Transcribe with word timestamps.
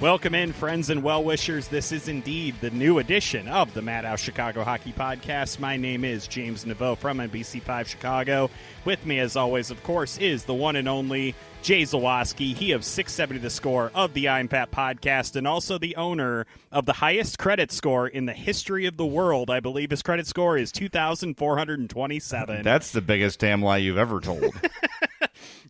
Welcome 0.00 0.36
in, 0.36 0.52
friends 0.52 0.90
and 0.90 1.02
well 1.02 1.24
wishers. 1.24 1.66
This 1.66 1.90
is 1.90 2.06
indeed 2.06 2.54
the 2.60 2.70
new 2.70 3.00
edition 3.00 3.48
of 3.48 3.74
the 3.74 3.82
Madhouse 3.82 4.20
Chicago 4.20 4.62
Hockey 4.62 4.92
Podcast. 4.92 5.58
My 5.58 5.76
name 5.76 6.04
is 6.04 6.28
James 6.28 6.64
Neveau 6.64 6.96
from 6.96 7.18
NBC5 7.18 7.84
Chicago. 7.84 8.48
With 8.84 9.04
me, 9.04 9.18
as 9.18 9.34
always, 9.34 9.72
of 9.72 9.82
course, 9.82 10.16
is 10.18 10.44
the 10.44 10.54
one 10.54 10.76
and 10.76 10.88
only 10.88 11.34
Jay 11.62 11.82
Zawaski. 11.82 12.54
He 12.54 12.70
of 12.70 12.84
670 12.84 13.40
The 13.40 13.50
Score 13.50 13.90
of 13.92 14.14
the 14.14 14.28
I'm 14.28 14.46
Pat 14.46 14.70
Podcast 14.70 15.34
and 15.34 15.48
also 15.48 15.78
the 15.78 15.96
owner 15.96 16.46
of 16.70 16.86
the 16.86 16.92
highest 16.92 17.40
credit 17.40 17.72
score 17.72 18.06
in 18.06 18.26
the 18.26 18.32
history 18.32 18.86
of 18.86 18.98
the 18.98 19.06
world. 19.06 19.50
I 19.50 19.58
believe 19.58 19.90
his 19.90 20.02
credit 20.02 20.28
score 20.28 20.56
is 20.56 20.70
2,427. 20.70 22.62
That's 22.62 22.92
the 22.92 23.00
biggest 23.00 23.40
damn 23.40 23.62
lie 23.62 23.78
you've 23.78 23.98
ever 23.98 24.20
told. 24.20 24.44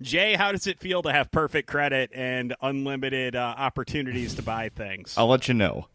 Jay, 0.01 0.35
how 0.35 0.53
does 0.53 0.67
it 0.67 0.79
feel 0.79 1.03
to 1.03 1.13
have 1.13 1.31
perfect 1.31 1.69
credit 1.69 2.11
and 2.15 2.55
unlimited 2.61 3.35
uh, 3.37 3.55
opportunities 3.57 4.35
to 4.35 4.43
buy 4.43 4.69
things? 4.69 5.15
I'll 5.17 5.29
let 5.29 5.49
you 5.49 5.55
know. 5.55 5.89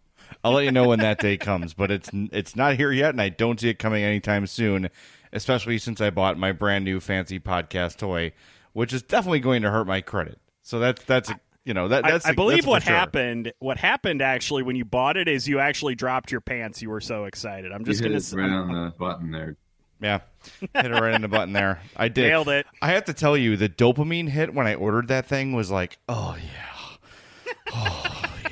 I'll 0.43 0.53
let 0.53 0.65
you 0.65 0.71
know 0.71 0.87
when 0.87 0.99
that 0.99 1.19
day 1.19 1.37
comes, 1.37 1.73
but 1.73 1.91
it's 1.91 2.09
it's 2.13 2.55
not 2.55 2.75
here 2.75 2.91
yet, 2.91 3.11
and 3.11 3.21
I 3.21 3.29
don't 3.29 3.59
see 3.59 3.69
it 3.69 3.79
coming 3.79 4.03
anytime 4.03 4.47
soon. 4.47 4.89
Especially 5.31 5.79
since 5.79 5.99
I 5.99 6.11
bought 6.11 6.37
my 6.37 6.51
brand 6.51 6.85
new 6.85 6.99
fancy 6.99 7.39
podcast 7.39 7.97
toy, 7.97 8.33
which 8.73 8.93
is 8.93 9.01
definitely 9.01 9.39
going 9.39 9.63
to 9.63 9.71
hurt 9.71 9.87
my 9.87 10.01
credit. 10.01 10.39
So 10.61 10.79
that's 10.79 11.03
that's 11.05 11.31
you 11.65 11.73
know 11.73 11.87
that 11.87 12.03
that's 12.03 12.25
I, 12.25 12.29
I 12.29 12.33
believe 12.33 12.57
that's 12.57 12.67
what 12.67 12.83
sure. 12.83 12.93
happened. 12.93 13.53
What 13.59 13.77
happened 13.77 14.21
actually 14.21 14.63
when 14.63 14.75
you 14.75 14.85
bought 14.85 15.17
it 15.17 15.27
is 15.27 15.47
you 15.47 15.59
actually 15.59 15.95
dropped 15.95 16.31
your 16.31 16.41
pants. 16.41 16.81
You 16.81 16.89
were 16.89 17.01
so 17.01 17.25
excited. 17.25 17.71
I'm 17.71 17.85
just 17.85 18.01
you 18.01 18.07
gonna 18.07 18.19
hit 18.19 18.33
it 18.33 18.35
right 18.35 18.49
on 18.49 18.71
the 18.71 18.93
button 18.97 19.31
there. 19.31 19.57
Yeah, 20.03 20.19
hit 20.59 20.91
it 20.91 20.91
right 20.91 21.13
in 21.13 21.21
the 21.21 21.27
button 21.29 21.53
there. 21.53 21.81
I 21.95 22.09
did. 22.09 22.27
Nailed 22.27 22.49
it. 22.49 22.65
I 22.81 22.89
have 22.89 23.05
to 23.05 23.13
tell 23.13 23.37
you, 23.37 23.55
the 23.55 23.69
dopamine 23.69 24.27
hit 24.27 24.53
when 24.53 24.67
I 24.67 24.75
ordered 24.75 25.07
that 25.07 25.25
thing 25.25 25.53
was 25.53 25.71
like, 25.71 25.97
oh 26.09 26.35
yeah, 26.37 27.53
oh 27.73 28.25
yeah. 28.43 28.49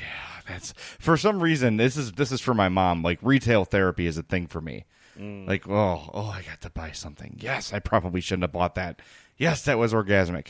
That's 0.48 0.72
for 0.72 1.18
some 1.18 1.42
reason. 1.42 1.78
This 1.78 1.98
is 1.98 2.14
this 2.14 2.32
is 2.32 2.40
for 2.40 2.54
my 2.54 2.70
mom. 2.70 3.04
Like 3.04 3.20
retail 3.22 3.66
therapy 3.66 4.08
is 4.08 4.18
a 4.18 4.24
thing 4.24 4.48
for 4.48 4.62
me. 4.62 4.86
Mm. 5.20 5.48
Like 5.48 5.68
oh 5.68 6.10
oh, 6.14 6.30
I 6.30 6.42
got 6.44 6.62
to 6.62 6.70
buy 6.70 6.92
something. 6.92 7.38
Yes, 7.40 7.74
I 7.74 7.80
probably 7.80 8.22
shouldn't 8.22 8.44
have 8.44 8.54
bought 8.54 8.76
that. 8.76 9.02
Yes, 9.38 9.64
that 9.66 9.78
was 9.78 9.94
orgasmic. 9.94 10.48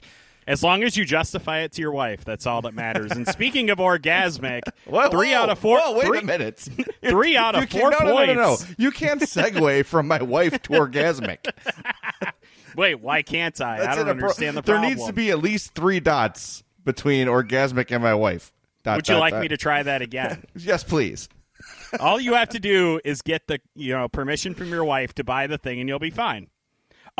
As 0.47 0.63
long 0.63 0.83
as 0.83 0.97
you 0.97 1.05
justify 1.05 1.59
it 1.59 1.71
to 1.73 1.81
your 1.81 1.91
wife, 1.91 2.25
that's 2.25 2.47
all 2.47 2.63
that 2.63 2.73
matters. 2.73 3.11
and 3.11 3.27
speaking 3.27 3.69
of 3.69 3.77
orgasmic, 3.77 4.61
Whoa, 4.85 5.09
three 5.09 5.31
whoa, 5.31 5.37
out 5.37 5.49
of 5.49 5.59
four. 5.59 5.79
Whoa, 5.79 5.97
wait 5.97 6.05
three, 6.05 6.19
a 6.19 6.23
minute. 6.23 6.57
three 7.07 7.37
out 7.37 7.55
of 7.55 7.69
four 7.69 7.91
no, 7.91 7.97
no, 7.99 8.05
no, 8.07 8.25
no, 8.25 8.33
no. 8.33 8.57
You 8.77 8.91
can't 8.91 9.21
segue 9.21 9.85
from 9.85 10.07
my 10.07 10.21
wife 10.21 10.61
to 10.63 10.69
orgasmic. 10.71 11.45
Wait, 12.75 12.95
why 12.95 13.21
can't 13.21 13.59
I? 13.61 13.91
I 13.91 13.95
don't 13.95 14.05
inappro- 14.05 14.09
understand 14.11 14.57
the 14.57 14.63
problem. 14.63 14.81
There 14.81 14.89
needs 14.89 15.05
to 15.05 15.13
be 15.13 15.29
at 15.29 15.39
least 15.39 15.73
three 15.75 15.99
dots 15.99 16.63
between 16.83 17.27
orgasmic 17.27 17.91
and 17.91 18.01
my 18.01 18.15
wife. 18.15 18.51
Dot, 18.83 18.97
Would 18.97 19.07
you 19.07 19.13
dot, 19.15 19.19
like 19.19 19.31
dot. 19.33 19.41
me 19.41 19.47
to 19.49 19.57
try 19.57 19.83
that 19.83 20.01
again? 20.01 20.43
Yes, 20.55 20.83
please. 20.83 21.29
all 21.99 22.19
you 22.19 22.33
have 22.33 22.49
to 22.49 22.59
do 22.59 22.99
is 23.05 23.21
get 23.21 23.45
the 23.47 23.59
you 23.75 23.93
know 23.93 24.07
permission 24.07 24.55
from 24.55 24.69
your 24.69 24.83
wife 24.83 25.13
to 25.15 25.23
buy 25.23 25.47
the 25.47 25.57
thing, 25.57 25.79
and 25.79 25.87
you'll 25.87 25.99
be 25.99 26.09
fine. 26.09 26.47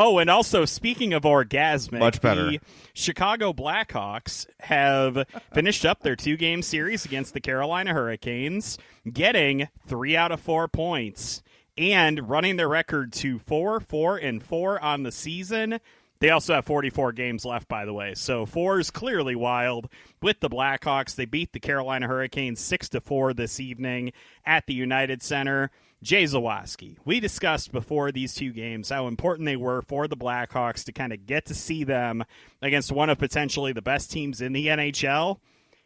Oh, 0.04 0.18
and 0.18 0.32
also 0.32 0.66
speaking 0.66 1.14
of 1.14 1.22
orgasmic, 1.22 2.00
Much 2.00 2.22
better. 2.22 2.50
the 2.50 2.60
Chicago 2.96 3.54
Blackhawks 3.54 4.48
have 4.62 5.28
finished 5.54 5.86
up 5.86 6.02
their 6.02 6.16
two-game 6.16 6.64
series 6.64 7.06
against 7.06 7.36
the 7.36 7.40
Carolina 7.40 7.94
Hurricanes, 7.94 8.80
getting 9.14 9.68
three 9.86 10.18
out 10.18 10.32
of 10.32 10.40
four 10.40 10.68
points 10.68 11.44
and 11.78 12.28
running 12.28 12.56
their 12.56 12.68
record 12.68 13.14
to 13.14 13.38
four, 13.38 13.80
four, 13.80 14.18
and 14.18 14.42
four 14.44 14.84
on 14.84 15.04
the 15.04 15.12
season. 15.12 15.80
They 16.20 16.32
also 16.32 16.56
have 16.56 16.66
44 16.66 17.12
games 17.12 17.46
left, 17.46 17.68
by 17.68 17.86
the 17.86 17.94
way. 17.94 18.16
So 18.16 18.48
four 18.48 18.80
is 18.80 18.90
clearly 18.90 19.36
wild 19.36 19.88
with 20.20 20.40
the 20.40 20.50
Blackhawks. 20.50 21.14
They 21.16 21.26
beat 21.26 21.54
the 21.54 21.60
Carolina 21.60 22.08
Hurricanes 22.08 22.60
six 22.60 22.90
to 22.90 23.02
four 23.02 23.36
this 23.36 23.60
evening 23.60 24.14
at 24.46 24.66
the 24.66 24.74
United 24.74 25.22
Center. 25.22 25.70
Jay 26.04 26.24
Zawaski, 26.24 26.98
we 27.06 27.20
discussed 27.20 27.72
before 27.72 28.12
these 28.12 28.34
two 28.34 28.52
games 28.52 28.90
how 28.90 29.08
important 29.08 29.46
they 29.46 29.56
were 29.56 29.84
for 29.84 30.08
the 30.08 30.18
Blackhawks 30.18 30.84
to 30.86 30.92
kind 30.92 31.14
of 31.14 31.28
get 31.28 31.46
to 31.46 31.54
see 31.54 31.84
them 31.84 32.24
against 32.60 32.92
one 32.92 33.12
of 33.12 33.20
potentially 33.20 33.72
the 33.72 33.84
best 33.84 34.12
teams 34.12 34.42
in 34.42 34.52
the 34.52 34.68
NHL. 34.68 35.38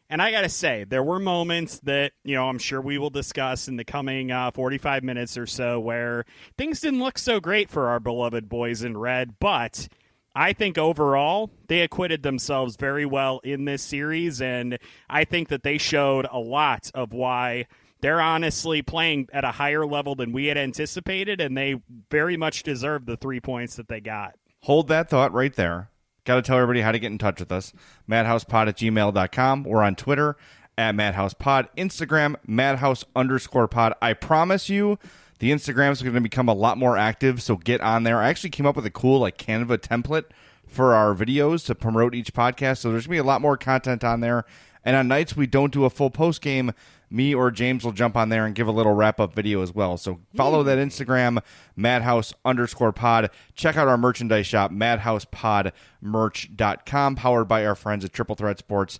And 0.09 0.21
I 0.21 0.31
got 0.31 0.41
to 0.41 0.49
say, 0.49 0.85
there 0.85 1.03
were 1.03 1.19
moments 1.19 1.79
that, 1.79 2.13
you 2.23 2.35
know, 2.35 2.47
I'm 2.47 2.59
sure 2.59 2.79
we 2.79 2.97
will 2.97 3.09
discuss 3.09 3.67
in 3.67 3.75
the 3.75 3.83
coming 3.83 4.31
uh, 4.31 4.51
45 4.51 5.03
minutes 5.03 5.37
or 5.37 5.47
so 5.47 5.79
where 5.81 6.23
things 6.57 6.79
didn't 6.79 6.99
look 6.99 7.17
so 7.17 7.41
great 7.41 7.69
for 7.69 7.89
our 7.89 7.99
beloved 7.99 8.47
boys 8.47 8.83
in 8.83 8.97
red. 8.97 9.37
But 9.39 9.89
I 10.33 10.53
think 10.53 10.77
overall, 10.77 11.49
they 11.67 11.81
acquitted 11.81 12.23
themselves 12.23 12.77
very 12.77 13.05
well 13.05 13.41
in 13.43 13.65
this 13.65 13.81
series. 13.81 14.41
And 14.41 14.77
I 15.09 15.25
think 15.25 15.49
that 15.49 15.63
they 15.63 15.77
showed 15.77 16.27
a 16.31 16.39
lot 16.39 16.91
of 16.93 17.11
why 17.11 17.65
they're 18.05 18.21
honestly 18.21 18.83
playing 18.83 19.27
at 19.33 19.43
a 19.43 19.49
higher 19.49 19.83
level 19.83 20.13
than 20.13 20.31
we 20.31 20.45
had 20.45 20.59
anticipated. 20.59 21.41
And 21.41 21.57
they 21.57 21.81
very 22.11 22.37
much 22.37 22.61
deserve 22.61 23.07
the 23.07 23.17
three 23.17 23.39
points 23.39 23.77
that 23.77 23.87
they 23.87 23.99
got. 23.99 24.35
Hold 24.61 24.89
that 24.89 25.09
thought 25.09 25.33
right 25.33 25.51
there. 25.55 25.89
Got 26.23 26.35
to 26.35 26.41
tell 26.43 26.57
everybody 26.57 26.81
how 26.81 26.91
to 26.91 26.99
get 26.99 27.11
in 27.11 27.17
touch 27.17 27.39
with 27.39 27.51
us. 27.51 27.73
MadhousePod 28.07 28.67
at 28.67 28.77
gmail.com. 28.77 29.63
We're 29.63 29.81
on 29.81 29.95
Twitter 29.95 30.37
at 30.77 30.93
MadhousePod. 30.93 31.69
Instagram, 31.75 32.35
Madhouse 32.45 33.05
underscore 33.15 33.67
pod. 33.67 33.95
I 34.03 34.13
promise 34.13 34.69
you, 34.69 34.99
The 35.39 35.51
Instagrams 35.51 35.99
are 36.01 36.05
going 36.05 36.15
to 36.15 36.21
become 36.21 36.47
a 36.47 36.53
lot 36.53 36.77
more 36.77 36.97
active, 36.97 37.41
so 37.41 37.57
get 37.57 37.81
on 37.81 38.03
there. 38.03 38.19
I 38.21 38.29
actually 38.29 38.51
came 38.51 38.65
up 38.65 38.75
with 38.75 38.85
a 38.85 38.91
cool 38.91 39.19
like 39.19 39.37
Canva 39.37 39.79
template 39.79 40.25
for 40.67 40.93
our 40.93 41.13
videos 41.13 41.65
to 41.65 41.75
promote 41.75 42.15
each 42.15 42.33
podcast, 42.33 42.77
so 42.77 42.91
there's 42.91 43.07
going 43.07 43.17
to 43.17 43.23
be 43.23 43.27
a 43.27 43.31
lot 43.31 43.41
more 43.41 43.57
content 43.57 44.03
on 44.03 44.21
there. 44.21 44.45
And 44.85 44.95
on 44.95 45.07
nights 45.07 45.35
we 45.35 45.47
don't 45.47 45.73
do 45.73 45.83
a 45.83 45.89
full 45.89 46.11
post 46.11 46.41
game, 46.41 46.71
me 47.15 47.33
or 47.33 47.49
James 47.49 47.83
will 47.83 47.93
jump 47.93 48.15
on 48.17 48.29
there 48.29 48.45
and 48.45 48.53
give 48.53 48.67
a 48.67 48.71
little 48.71 48.93
wrap 48.93 49.19
up 49.19 49.33
video 49.33 49.61
as 49.61 49.73
well. 49.73 49.97
So 49.97 50.19
follow 50.35 50.61
that 50.63 50.77
Instagram, 50.77 51.41
Madhouse 51.75 52.33
underscore 52.43 52.91
pod. 52.91 53.31
Check 53.55 53.77
out 53.77 53.87
our 53.87 53.97
merchandise 53.97 54.45
shop, 54.45 54.71
madhousepodmerch.com, 54.71 57.15
powered 57.15 57.47
by 57.47 57.65
our 57.65 57.75
friends 57.75 58.05
at 58.05 58.13
Triple 58.13 58.35
Threat 58.35 58.59
Sports. 58.59 58.99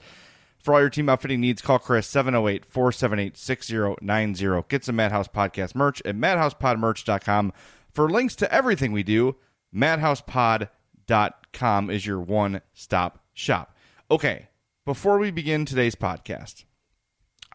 For 0.57 0.73
all 0.73 0.79
your 0.79 0.89
team 0.89 1.09
outfitting 1.09 1.41
needs, 1.41 1.61
call 1.61 1.77
Chris 1.77 2.07
708 2.07 2.65
478 2.65 3.37
6090. 3.37 4.63
Get 4.67 4.83
some 4.83 4.95
Madhouse 4.95 5.27
Podcast 5.27 5.75
merch 5.75 6.01
at 6.05 6.15
madhousepodmerch.com. 6.15 7.53
For 7.91 8.09
links 8.09 8.35
to 8.37 8.51
everything 8.51 8.91
we 8.91 9.03
do, 9.03 9.35
madhousepod.com 9.75 11.89
is 11.89 12.07
your 12.07 12.19
one 12.19 12.61
stop 12.73 13.19
shop. 13.33 13.75
Okay, 14.09 14.47
before 14.85 15.19
we 15.19 15.31
begin 15.31 15.65
today's 15.65 15.95
podcast, 15.95 16.63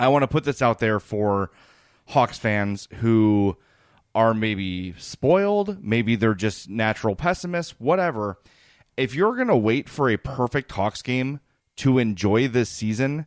I 0.00 0.08
want 0.08 0.22
to 0.22 0.28
put 0.28 0.44
this 0.44 0.62
out 0.62 0.78
there 0.78 0.98
for 0.98 1.50
Hawks 2.06 2.38
fans 2.38 2.88
who 3.00 3.58
are 4.14 4.32
maybe 4.32 4.94
spoiled, 4.96 5.84
maybe 5.84 6.16
they're 6.16 6.34
just 6.34 6.70
natural 6.70 7.14
pessimists, 7.14 7.78
whatever. 7.78 8.38
If 8.96 9.14
you're 9.14 9.36
going 9.36 9.48
to 9.48 9.56
wait 9.56 9.90
for 9.90 10.08
a 10.08 10.16
perfect 10.16 10.72
Hawks 10.72 11.02
game 11.02 11.40
to 11.76 11.98
enjoy 11.98 12.48
this 12.48 12.70
season, 12.70 13.26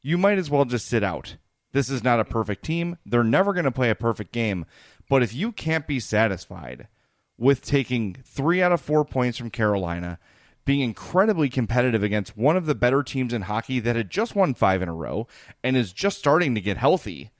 you 0.00 0.16
might 0.16 0.38
as 0.38 0.48
well 0.48 0.64
just 0.64 0.88
sit 0.88 1.04
out. 1.04 1.36
This 1.72 1.90
is 1.90 2.02
not 2.02 2.20
a 2.20 2.24
perfect 2.24 2.64
team. 2.64 2.96
They're 3.04 3.22
never 3.22 3.52
going 3.52 3.66
to 3.66 3.70
play 3.70 3.90
a 3.90 3.94
perfect 3.94 4.32
game. 4.32 4.64
But 5.10 5.22
if 5.22 5.34
you 5.34 5.52
can't 5.52 5.86
be 5.86 6.00
satisfied 6.00 6.88
with 7.36 7.60
taking 7.60 8.16
three 8.24 8.62
out 8.62 8.72
of 8.72 8.80
four 8.80 9.04
points 9.04 9.36
from 9.36 9.50
Carolina, 9.50 10.18
being 10.64 10.80
incredibly 10.80 11.48
competitive 11.48 12.02
against 12.02 12.36
one 12.36 12.56
of 12.56 12.66
the 12.66 12.74
better 12.74 13.02
teams 13.02 13.32
in 13.32 13.42
hockey 13.42 13.80
that 13.80 13.96
had 13.96 14.10
just 14.10 14.34
won 14.34 14.54
five 14.54 14.82
in 14.82 14.88
a 14.88 14.94
row 14.94 15.26
and 15.62 15.76
is 15.76 15.92
just 15.92 16.18
starting 16.18 16.54
to 16.54 16.60
get 16.60 16.76
healthy, 16.76 17.30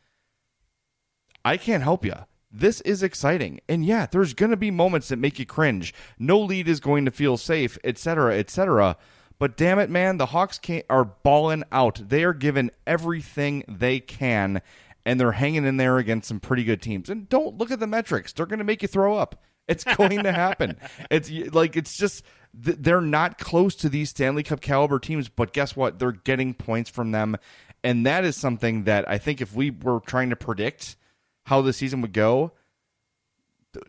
I 1.44 1.56
can't 1.56 1.82
help 1.82 2.04
you. 2.04 2.14
This 2.50 2.80
is 2.82 3.02
exciting. 3.02 3.60
And 3.68 3.84
yeah, 3.84 4.06
there's 4.06 4.34
going 4.34 4.50
to 4.50 4.56
be 4.56 4.70
moments 4.70 5.08
that 5.08 5.18
make 5.18 5.38
you 5.38 5.46
cringe. 5.46 5.92
No 6.18 6.38
lead 6.38 6.68
is 6.68 6.80
going 6.80 7.04
to 7.04 7.10
feel 7.10 7.36
safe, 7.36 7.76
etc., 7.82 8.38
etc. 8.38 8.96
But 9.38 9.56
damn 9.56 9.80
it, 9.80 9.90
man, 9.90 10.18
the 10.18 10.26
Hawks 10.26 10.60
are 10.88 11.04
balling 11.04 11.64
out. 11.72 12.00
They 12.08 12.22
are 12.22 12.32
giving 12.32 12.70
everything 12.86 13.64
they 13.66 13.98
can, 13.98 14.62
and 15.04 15.18
they're 15.18 15.32
hanging 15.32 15.64
in 15.64 15.78
there 15.78 15.98
against 15.98 16.28
some 16.28 16.38
pretty 16.38 16.62
good 16.62 16.80
teams. 16.80 17.10
And 17.10 17.28
don't 17.28 17.58
look 17.58 17.72
at 17.72 17.80
the 17.80 17.88
metrics; 17.88 18.32
they're 18.32 18.46
going 18.46 18.60
to 18.60 18.64
make 18.64 18.82
you 18.82 18.88
throw 18.88 19.16
up. 19.16 19.42
It's 19.66 19.84
going 19.84 20.22
to 20.22 20.32
happen. 20.32 20.76
It's 21.10 21.30
like 21.52 21.76
it's 21.76 21.96
just 21.96 22.22
they're 22.56 23.00
not 23.00 23.38
close 23.38 23.74
to 23.76 23.88
these 23.88 24.10
Stanley 24.10 24.42
Cup 24.42 24.60
caliber 24.60 24.98
teams, 24.98 25.28
but 25.28 25.52
guess 25.52 25.74
what? 25.74 25.98
They're 25.98 26.12
getting 26.12 26.54
points 26.54 26.88
from 26.88 27.10
them, 27.10 27.36
and 27.82 28.06
that 28.06 28.24
is 28.24 28.36
something 28.36 28.84
that 28.84 29.08
I 29.08 29.18
think 29.18 29.40
if 29.40 29.54
we 29.54 29.70
were 29.70 30.00
trying 30.00 30.30
to 30.30 30.36
predict 30.36 30.96
how 31.44 31.60
the 31.60 31.72
season 31.72 32.00
would 32.00 32.12
go, 32.12 32.52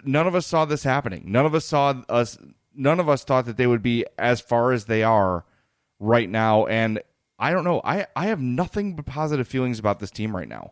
none 0.04 0.28
of 0.28 0.36
us 0.36 0.46
saw 0.46 0.66
this 0.66 0.84
happening. 0.84 1.24
None 1.28 1.46
of 1.46 1.54
us 1.54 1.66
saw 1.66 1.94
us. 2.10 2.38
None 2.74 3.00
of 3.00 3.08
us 3.08 3.24
thought 3.24 3.46
that 3.46 3.58
they 3.58 3.68
would 3.68 3.84
be 3.84 4.06
as 4.18 4.42
far 4.42 4.72
as 4.72 4.86
they 4.86 5.04
are 5.04 5.46
right 6.00 6.30
now, 6.30 6.66
and 6.66 7.02
I 7.38 7.52
don't 7.52 7.64
know. 7.64 7.82
I 7.84 8.08
I 8.16 8.28
have 8.28 8.42
nothing 8.42 8.96
but 8.96 9.06
positive 9.06 9.48
feelings 9.48 9.80
about 9.80 10.00
this 10.00 10.12
team 10.12 10.36
right 10.36 10.48
now. 10.50 10.72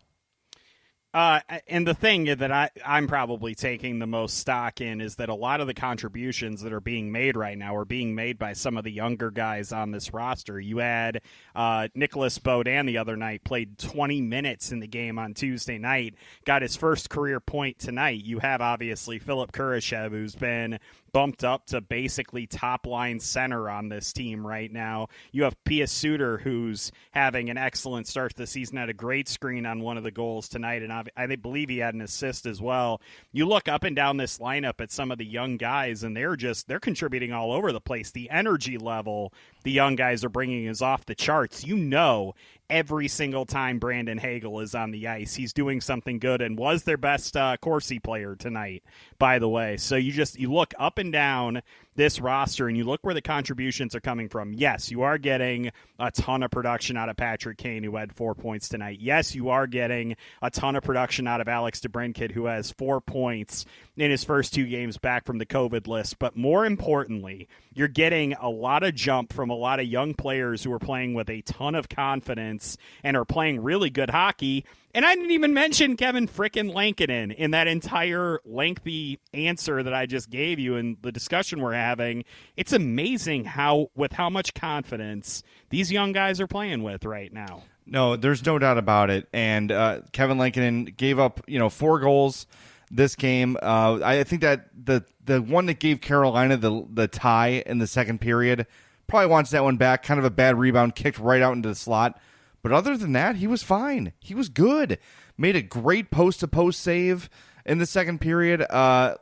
Uh, 1.13 1.39
and 1.67 1.85
the 1.85 1.93
thing 1.93 2.25
that 2.25 2.51
I, 2.51 2.71
I'm 2.83 3.07
probably 3.07 3.53
taking 3.53 3.99
the 3.99 4.07
most 4.07 4.39
stock 4.39 4.81
in 4.81 4.99
is 4.99 5.17
that 5.17 5.29
a 5.29 5.35
lot 5.35 5.61
of 5.61 5.67
the 5.67 5.75
contributions 5.75 6.61
that 6.61 6.73
are 6.73 6.79
being 6.79 7.11
made 7.11 7.37
right 7.37 7.55
now 7.57 7.75
are 7.75 7.85
being 7.85 8.15
made 8.15 8.39
by 8.39 8.53
some 8.53 8.77
of 8.77 8.83
the 8.83 8.91
younger 8.91 9.29
guys 9.29 9.71
on 9.71 9.91
this 9.91 10.11
roster. 10.11 10.59
You 10.59 10.79
had 10.79 11.21
uh, 11.55 11.89
Nicholas 11.93 12.39
Beaudin 12.39 12.87
the 12.87 12.97
other 12.97 13.15
night, 13.15 13.43
played 13.43 13.77
20 13.77 14.21
minutes 14.21 14.71
in 14.71 14.79
the 14.79 14.87
game 14.87 15.19
on 15.19 15.35
Tuesday 15.35 15.77
night, 15.77 16.15
got 16.45 16.63
his 16.63 16.75
first 16.75 17.11
career 17.11 17.39
point 17.39 17.77
tonight. 17.77 18.23
You 18.23 18.39
have 18.39 18.61
obviously 18.61 19.19
Philipp 19.19 19.51
Kurashev, 19.51 20.09
who's 20.09 20.33
been 20.33 20.79
bumped 21.13 21.43
up 21.43 21.65
to 21.67 21.79
basically 21.79 22.47
top 22.47 22.85
line 22.85 23.19
center 23.19 23.69
on 23.69 23.87
this 23.87 24.11
team 24.11 24.45
right 24.45 24.71
now. 24.71 25.07
You 25.31 25.43
have 25.43 25.55
Pius 25.63 25.91
Suter, 25.91 26.39
who's 26.39 26.91
having 27.11 27.49
an 27.49 27.57
excellent 27.57 28.07
start 28.07 28.31
to 28.31 28.37
the 28.37 28.47
season, 28.47 28.77
had 28.77 28.89
a 28.89 28.93
great 28.93 29.29
screen 29.29 29.65
on 29.65 29.79
one 29.79 29.97
of 29.97 30.03
the 30.03 30.11
goals 30.11 30.49
tonight, 30.49 30.83
and 30.83 30.91
I 30.91 31.35
believe 31.35 31.69
he 31.69 31.77
had 31.77 31.93
an 31.93 32.01
assist 32.01 32.45
as 32.45 32.61
well. 32.61 33.01
You 33.31 33.45
look 33.47 33.67
up 33.67 33.83
and 33.83 33.95
down 33.95 34.17
this 34.17 34.39
lineup 34.39 34.81
at 34.81 34.91
some 34.91 35.11
of 35.11 35.17
the 35.17 35.25
young 35.25 35.57
guys, 35.57 36.03
and 36.03 36.17
they're 36.17 36.35
just 36.35 36.67
they're 36.67 36.79
contributing 36.79 37.31
all 37.31 37.51
over 37.51 37.71
the 37.71 37.79
place. 37.79 38.11
The 38.11 38.29
energy 38.29 38.77
level 38.77 39.31
the 39.63 39.71
young 39.71 39.95
guys 39.95 40.23
are 40.23 40.29
bringing 40.29 40.65
is 40.65 40.81
off 40.81 41.05
the 41.05 41.15
charts. 41.15 41.65
You 41.65 41.77
know, 41.77 42.35
every 42.73 43.07
single 43.07 43.45
time 43.45 43.77
Brandon 43.77 44.17
Hagel 44.17 44.59
is 44.59 44.73
on 44.73 44.89
the 44.89 45.07
ice, 45.07 45.35
he's 45.35 45.53
doing 45.53 45.79
something 45.79 46.17
good 46.17 46.41
and 46.41 46.57
was 46.57 46.83
their 46.83 46.97
best 46.97 47.37
uh, 47.37 47.55
Corsi 47.61 47.99
player 47.99 48.35
tonight, 48.35 48.83
by 49.19 49.37
the 49.37 49.47
way. 49.47 49.77
So 49.77 49.95
you 49.95 50.11
just 50.11 50.39
you 50.39 50.51
look 50.51 50.73
up 50.79 50.97
and 50.97 51.13
down 51.13 51.61
this 51.95 52.19
roster 52.19 52.67
and 52.67 52.77
you 52.77 52.83
look 52.83 53.01
where 53.03 53.13
the 53.13 53.21
contributions 53.21 53.95
are 53.95 53.99
coming 53.99 54.29
from. 54.29 54.53
Yes, 54.53 54.91
you 54.91 55.01
are 55.03 55.17
getting 55.17 55.71
a 55.99 56.11
ton 56.11 56.43
of 56.43 56.51
production 56.51 56.97
out 56.97 57.09
of 57.09 57.17
Patrick 57.17 57.57
Kane, 57.57 57.83
who 57.83 57.95
had 57.95 58.13
four 58.13 58.35
points 58.35 58.69
tonight. 58.69 58.99
Yes, 58.99 59.35
you 59.35 59.49
are 59.49 59.67
getting 59.67 60.15
a 60.41 60.49
ton 60.49 60.75
of 60.75 60.83
production 60.83 61.27
out 61.27 61.41
of 61.41 61.47
Alex 61.47 61.79
DeBrincat, 61.81 62.31
who 62.31 62.45
has 62.45 62.71
four 62.71 63.01
points 63.01 63.65
in 63.95 64.11
his 64.11 64.23
first 64.23 64.53
two 64.53 64.65
games 64.65 64.97
back 64.97 65.25
from 65.25 65.37
the 65.37 65.45
COVID 65.45 65.87
list. 65.87 66.19
But 66.19 66.35
more 66.35 66.65
importantly, 66.65 67.47
you're 67.73 67.87
getting 67.87 68.33
a 68.33 68.49
lot 68.49 68.83
of 68.83 68.95
jump 68.95 69.33
from 69.33 69.49
a 69.49 69.55
lot 69.55 69.79
of 69.79 69.85
young 69.85 70.13
players 70.13 70.63
who 70.63 70.73
are 70.73 70.79
playing 70.79 71.13
with 71.13 71.29
a 71.29 71.41
ton 71.41 71.75
of 71.75 71.89
confidence 71.89 72.77
and 73.03 73.15
are 73.15 73.25
playing 73.25 73.61
really 73.61 73.89
good 73.89 74.09
hockey. 74.09 74.65
And 74.95 75.05
I 75.05 75.15
didn't 75.15 75.31
even 75.31 75.53
mention 75.55 75.97
Kevin 75.97 76.27
frickin' 76.27 76.71
Lankinen 76.71 77.31
in 77.31 77.51
that 77.51 77.67
entire 77.67 78.39
lengthy 78.45 79.19
answer 79.33 79.81
that 79.81 79.93
I 79.93 80.05
just 80.05 80.29
gave 80.29 80.59
you 80.59 80.75
in 80.75 80.97
the 81.01 81.11
discussion 81.11 81.61
we're 81.61 81.73
having. 81.73 82.25
It's 82.57 82.73
amazing 82.73 83.45
how, 83.45 83.89
with 83.95 84.13
how 84.13 84.29
much 84.29 84.53
confidence 84.53 85.41
these 85.69 85.91
young 85.91 86.11
guys 86.11 86.39
are 86.39 86.47
playing 86.47 86.83
with 86.83 87.05
right 87.05 87.33
now. 87.33 87.63
No, 87.87 88.15
there's 88.15 88.45
no 88.45 88.59
doubt 88.59 88.77
about 88.77 89.09
it. 89.09 89.27
And 89.33 89.71
uh, 89.71 90.01
Kevin 90.11 90.37
Lankinen 90.37 90.85
gave 90.85 91.17
up, 91.17 91.41
you 91.47 91.57
know, 91.57 91.69
four 91.69 91.99
goals 91.99 92.45
this 92.91 93.15
game. 93.15 93.57
Uh, 93.61 93.99
I 94.03 94.23
think 94.23 94.41
that 94.41 94.69
the 94.85 95.03
the 95.25 95.41
one 95.41 95.65
that 95.65 95.79
gave 95.79 95.99
Carolina 96.01 96.55
the 96.57 96.85
the 96.93 97.07
tie 97.07 97.63
in 97.65 97.79
the 97.79 97.87
second 97.87 98.21
period 98.21 98.67
probably 99.07 99.27
wants 99.27 99.51
that 99.51 99.63
one 99.63 99.77
back. 99.77 100.03
Kind 100.03 100.19
of 100.19 100.25
a 100.25 100.29
bad 100.29 100.57
rebound, 100.57 100.95
kicked 100.95 101.19
right 101.19 101.41
out 101.41 101.53
into 101.53 101.69
the 101.69 101.75
slot. 101.75 102.19
But 102.63 102.71
other 102.71 102.97
than 102.97 103.11
that, 103.11 103.35
he 103.35 103.45
was 103.45 103.61
fine. 103.61 104.13
He 104.19 104.33
was 104.33 104.49
good. 104.49 104.97
Made 105.37 105.55
a 105.55 105.61
great 105.61 106.09
post 106.09 106.39
to 106.39 106.47
post 106.47 106.79
save 106.79 107.29
in 107.65 107.77
the 107.77 107.85
second 107.85 108.21
period. 108.21 108.61
Uh, 108.61 109.15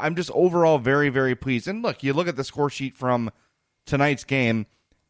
I'm 0.00 0.14
just 0.14 0.30
overall 0.30 0.78
very, 0.78 1.10
very 1.10 1.34
pleased. 1.34 1.68
And 1.68 1.82
look, 1.82 2.02
you 2.02 2.12
look 2.12 2.28
at 2.28 2.36
the 2.36 2.44
score 2.44 2.70
sheet 2.70 2.96
from 2.96 3.30
tonight's 3.84 4.24
game. 4.24 4.66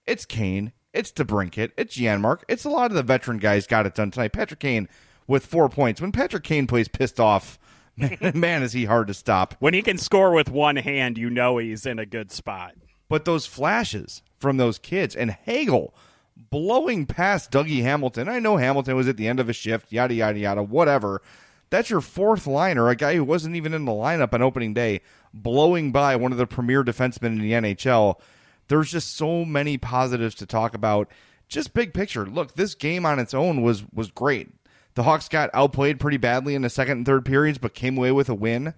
It's 0.07 0.25
Kane. 0.25 0.73
It's 0.95 1.13
DeBrincat. 1.13 1.73
It's 1.77 1.97
Janmark. 1.97 2.43
It's 2.49 2.65
a 2.65 2.71
lot 2.71 2.91
of 2.91 2.97
the 2.97 3.03
veteran 3.03 3.39
guys 3.39 3.67
got 3.67 3.87
it 3.87 3.95
done 3.95 4.11
tonight. 4.11 4.33
Patrick 4.33 4.61
Kane 4.61 4.89
with 5.27 5.45
four 5.45 5.69
points. 5.69 6.01
When 6.01 6.13
Patrick 6.13 6.45
Kane 6.45 6.67
plays 6.67 6.89
pissed 6.89 7.21
off, 7.21 7.59
man, 7.97 8.19
man, 8.35 8.63
is 8.63 8.73
he 8.73 8.87
hard 8.87 9.09
to 9.09 9.15
stop. 9.15 9.57
When 9.59 9.75
he 9.75 9.83
can 9.83 9.99
score 9.99 10.33
with 10.33 10.51
one 10.51 10.77
hand, 10.77 11.19
you 11.19 11.29
know 11.29 11.59
he's 11.59 11.85
in 11.85 11.99
a 11.99 12.07
good 12.07 12.33
spot. 12.33 12.75
But 13.09 13.25
those 13.25 13.45
flashes 13.45 14.23
from 14.39 14.57
those 14.57 14.79
kids 14.79 15.15
and 15.15 15.31
Hagel 15.31 15.95
blowing 16.37 17.07
past 17.07 17.51
Dougie 17.51 17.83
Hamilton. 17.83 18.29
I 18.29 18.39
know 18.39 18.57
Hamilton 18.57 18.97
was 18.97 19.09
at 19.09 19.17
the 19.17 19.29
end 19.29 19.41
of 19.41 19.49
a 19.49 19.53
shift, 19.53 19.93
yada, 19.93 20.15
yada, 20.15 20.39
yada, 20.39 20.63
whatever. 20.63 21.23
That's 21.71 21.91
your 21.91 22.01
fourth 22.01 22.47
liner, 22.47 22.89
a 22.89 22.97
guy 22.97 23.17
who 23.17 23.25
wasn't 23.25 23.57
even 23.57 23.75
in 23.75 23.85
the 23.85 23.93
lineup 23.93 24.33
on 24.33 24.43
opening 24.43 24.75
day, 24.75 25.01
blowing 25.33 25.93
by 25.93 26.17
one 26.17 26.33
of 26.33 26.39
the 26.39 26.47
premier 26.47 26.85
defensemen 26.85 27.33
in 27.33 27.41
the 27.41 27.53
NHL. 27.53 28.21
There's 28.69 28.91
just 28.91 29.17
so 29.17 29.45
many 29.45 29.79
positives 29.79 30.35
to 30.37 30.47
talk 30.47 30.75
about. 30.75 31.09
Just 31.49 31.75
big 31.75 31.93
picture. 31.93 32.27
Look, 32.27 32.55
this 32.55 32.75
game 32.75 33.05
on 33.05 33.19
its 33.19 33.35
own 33.35 33.63
was 33.63 33.85
was 33.93 34.11
great. 34.11 34.49
The 34.95 35.03
Hawks 35.03 35.29
got 35.29 35.51
outplayed 35.53 35.99
pretty 35.99 36.17
badly 36.17 36.55
in 36.55 36.63
the 36.63 36.71
second 36.71 36.99
and 36.99 37.07
third 37.07 37.25
periods, 37.25 37.59
but 37.59 37.75
came 37.75 37.99
away 37.99 38.13
with 38.13 38.29
a 38.29 38.35
win. 38.35 38.75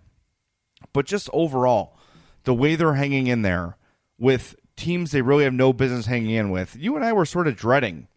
But 0.92 1.06
just 1.06 1.28
overall, 1.32 1.98
the 2.44 2.54
way 2.54 2.74
they're 2.74 2.94
hanging 2.94 3.26
in 3.26 3.42
there 3.42 3.76
with 4.18 4.56
teams 4.76 5.10
they 5.10 5.22
really 5.22 5.44
have 5.44 5.54
no 5.54 5.72
business 5.72 6.06
hanging 6.06 6.30
in 6.30 6.50
with. 6.50 6.76
You 6.78 6.96
and 6.96 7.04
I 7.04 7.12
were 7.12 7.26
sort 7.26 7.48
of 7.48 7.56
dreading 7.56 8.08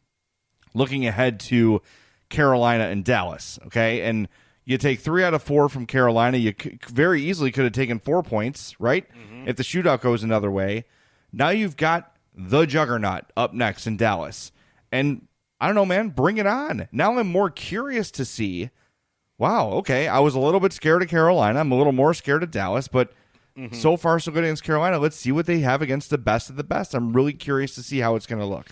looking 0.74 1.06
ahead 1.06 1.40
to 1.40 1.82
Carolina 2.30 2.86
and 2.86 3.04
Dallas, 3.04 3.60
okay? 3.68 4.02
And 4.02 4.28
you 4.66 4.78
take 4.78 5.00
three 5.00 5.24
out 5.24 5.34
of 5.34 5.42
four 5.42 5.68
from 5.68 5.86
Carolina. 5.86 6.38
You 6.38 6.54
very 6.88 7.24
easily 7.24 7.52
could 7.52 7.64
have 7.64 7.74
taken 7.74 8.00
four 8.00 8.22
points, 8.22 8.80
right? 8.80 9.08
Mm-hmm. 9.12 9.48
If 9.48 9.56
the 9.56 9.64
shootout 9.64 10.02
goes 10.02 10.22
another 10.24 10.52
way. 10.52 10.86
Now 11.32 11.50
you've 11.50 11.78
got 11.78 12.16
the 12.36 12.66
juggernaut 12.66 13.26
up 13.36 13.54
next 13.54 13.88
in 13.88 13.98
Dallas. 13.98 14.52
And 14.92 15.28
I 15.60 15.68
don't 15.68 15.76
know, 15.76 15.86
man, 15.86 16.10
bring 16.10 16.38
it 16.38 16.48
on. 16.48 16.88
Now 16.92 17.18
I'm 17.18 17.28
more 17.28 17.50
curious 17.50 18.12
to 18.12 18.26
see 18.26 18.70
Wow. 19.40 19.70
Okay. 19.72 20.08
I 20.08 20.20
was 20.20 20.36
a 20.36 20.40
little 20.40 20.60
bit 20.60 20.74
scared 20.74 21.02
of 21.02 21.08
Carolina. 21.08 21.60
I'm 21.60 21.72
a 21.72 21.78
little 21.78 21.94
more 21.94 22.14
scared 22.14 22.44
of 22.44 22.52
Dallas, 22.52 22.88
but 22.90 23.14
Mm-hmm. 23.60 23.76
so 23.76 23.98
far 23.98 24.20
so 24.20 24.32
good 24.32 24.46
against 24.46 24.64
Carolina. 24.64 25.00
Let's 25.00 25.18
see 25.18 25.34
what 25.34 25.46
they 25.46 25.60
have 25.60 25.82
against 25.82 26.10
the 26.10 26.18
best 26.18 26.50
of 26.50 26.56
the 26.56 26.64
best. 26.64 26.94
I'm 26.94 27.12
really 27.12 27.34
curious 27.34 27.76
to 27.76 27.84
see 27.84 28.00
how 28.00 28.16
it's 28.16 28.26
going 28.26 28.40
to 28.40 28.46
look. 28.46 28.70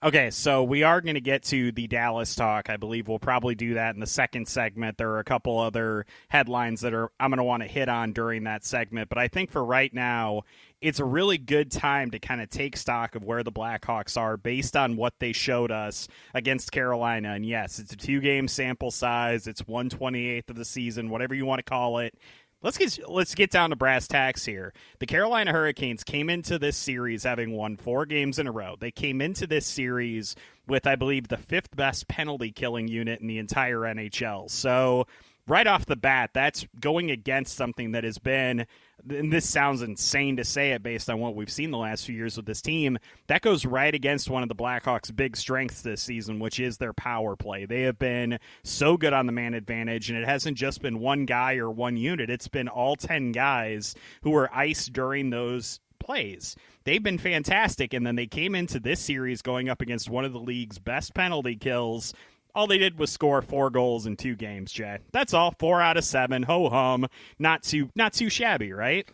Okay, 0.00 0.30
so 0.30 0.62
we 0.62 0.84
are 0.84 1.00
going 1.00 1.16
to 1.16 1.20
get 1.20 1.42
to 1.44 1.72
the 1.72 1.88
Dallas 1.88 2.36
talk. 2.36 2.70
I 2.70 2.76
believe 2.76 3.08
we'll 3.08 3.18
probably 3.18 3.56
do 3.56 3.74
that 3.74 3.94
in 3.94 4.00
the 4.00 4.06
second 4.06 4.46
segment. 4.46 4.96
There 4.96 5.10
are 5.10 5.18
a 5.18 5.24
couple 5.24 5.58
other 5.58 6.06
headlines 6.28 6.82
that 6.82 6.94
are 6.94 7.10
I'm 7.18 7.30
going 7.30 7.38
to 7.38 7.44
want 7.44 7.64
to 7.64 7.68
hit 7.68 7.88
on 7.88 8.12
during 8.12 8.44
that 8.44 8.64
segment, 8.64 9.08
but 9.08 9.18
I 9.18 9.26
think 9.26 9.50
for 9.50 9.64
right 9.64 9.92
now, 9.92 10.42
it's 10.80 11.00
a 11.00 11.04
really 11.04 11.36
good 11.36 11.72
time 11.72 12.12
to 12.12 12.20
kind 12.20 12.40
of 12.40 12.48
take 12.48 12.76
stock 12.76 13.16
of 13.16 13.24
where 13.24 13.42
the 13.42 13.50
Blackhawks 13.50 14.16
are 14.16 14.36
based 14.36 14.76
on 14.76 14.94
what 14.94 15.14
they 15.18 15.32
showed 15.32 15.72
us 15.72 16.06
against 16.32 16.70
Carolina. 16.70 17.30
And 17.32 17.44
yes, 17.44 17.80
it's 17.80 17.92
a 17.92 17.96
two-game 17.96 18.46
sample 18.46 18.92
size. 18.92 19.48
It's 19.48 19.62
128th 19.62 20.50
of 20.50 20.56
the 20.56 20.64
season, 20.64 21.10
whatever 21.10 21.34
you 21.34 21.44
want 21.44 21.58
to 21.58 21.68
call 21.68 21.98
it. 21.98 22.14
Let's 22.60 22.76
get 22.76 23.08
let's 23.08 23.36
get 23.36 23.52
down 23.52 23.70
to 23.70 23.76
brass 23.76 24.08
tacks 24.08 24.44
here. 24.44 24.72
The 24.98 25.06
Carolina 25.06 25.52
Hurricanes 25.52 26.02
came 26.02 26.28
into 26.28 26.58
this 26.58 26.76
series 26.76 27.22
having 27.22 27.52
won 27.52 27.76
four 27.76 28.04
games 28.04 28.40
in 28.40 28.48
a 28.48 28.52
row. 28.52 28.74
They 28.78 28.90
came 28.90 29.20
into 29.20 29.46
this 29.46 29.64
series 29.64 30.34
with, 30.66 30.84
I 30.84 30.96
believe, 30.96 31.28
the 31.28 31.36
fifth 31.36 31.76
best 31.76 32.08
penalty 32.08 32.50
killing 32.50 32.88
unit 32.88 33.20
in 33.20 33.28
the 33.28 33.38
entire 33.38 33.78
NHL. 33.78 34.50
So 34.50 35.06
right 35.48 35.66
off 35.66 35.86
the 35.86 35.96
bat, 35.96 36.30
that's 36.32 36.66
going 36.80 37.10
against 37.10 37.56
something 37.56 37.92
that 37.92 38.04
has 38.04 38.18
been 38.18 38.66
and 39.08 39.32
this 39.32 39.48
sounds 39.48 39.82
insane 39.82 40.36
to 40.36 40.44
say 40.44 40.72
it 40.72 40.82
based 40.82 41.08
on 41.08 41.20
what 41.20 41.34
we've 41.34 41.50
seen 41.50 41.70
the 41.70 41.78
last 41.78 42.04
few 42.04 42.14
years 42.14 42.36
with 42.36 42.46
this 42.46 42.60
team, 42.60 42.98
that 43.28 43.42
goes 43.42 43.64
right 43.64 43.94
against 43.94 44.28
one 44.28 44.42
of 44.42 44.48
the 44.48 44.54
Blackhawks' 44.54 45.14
big 45.14 45.36
strengths 45.36 45.82
this 45.82 46.02
season, 46.02 46.38
which 46.38 46.58
is 46.58 46.78
their 46.78 46.92
power 46.92 47.36
play. 47.36 47.64
They 47.64 47.82
have 47.82 47.98
been 47.98 48.38
so 48.64 48.96
good 48.96 49.12
on 49.12 49.26
the 49.26 49.32
man 49.32 49.54
advantage, 49.54 50.10
and 50.10 50.18
it 50.18 50.26
hasn't 50.26 50.56
just 50.56 50.82
been 50.82 50.98
one 50.98 51.26
guy 51.26 51.56
or 51.56 51.70
one 51.70 51.96
unit, 51.96 52.30
it's 52.30 52.48
been 52.48 52.68
all 52.68 52.96
10 52.96 53.32
guys 53.32 53.94
who 54.22 54.30
were 54.30 54.54
iced 54.54 54.92
during 54.92 55.30
those 55.30 55.80
plays. 55.98 56.56
They've 56.84 57.02
been 57.02 57.18
fantastic, 57.18 57.92
and 57.92 58.06
then 58.06 58.16
they 58.16 58.26
came 58.26 58.54
into 58.54 58.80
this 58.80 59.00
series 59.00 59.42
going 59.42 59.68
up 59.68 59.80
against 59.80 60.10
one 60.10 60.24
of 60.24 60.32
the 60.32 60.40
league's 60.40 60.78
best 60.78 61.14
penalty 61.14 61.56
kills 61.56 62.14
all 62.54 62.66
they 62.66 62.78
did 62.78 62.98
was 62.98 63.10
score 63.10 63.40
four 63.42 63.70
goals 63.70 64.06
in 64.06 64.16
two 64.16 64.34
games, 64.34 64.72
Jay. 64.72 64.98
That's 65.12 65.34
all. 65.34 65.54
Four 65.58 65.80
out 65.80 65.96
of 65.96 66.04
seven. 66.04 66.42
Ho 66.44 66.68
hum. 66.68 67.06
Not 67.38 67.62
too 67.62 67.90
not 67.94 68.12
too 68.12 68.28
shabby, 68.28 68.72
right? 68.72 69.08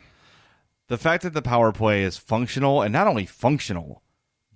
The 0.89 0.99
fact 0.99 1.23
that 1.23 1.33
the 1.33 1.43
power 1.43 1.73
play 1.73 2.03
is 2.03 2.17
functional 2.17 2.83
and 2.83 2.93
not 2.93 3.07
only 3.07 3.27
functional, 3.27 4.03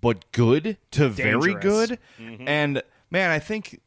but 0.00 0.30
good 0.32 0.76
to 0.92 1.08
very 1.08 1.54
Dangerous. 1.54 1.88
good. 1.88 1.98
Mm-hmm. 2.20 2.48
And 2.48 2.82
man, 3.10 3.30
I 3.30 3.38
think 3.38 3.80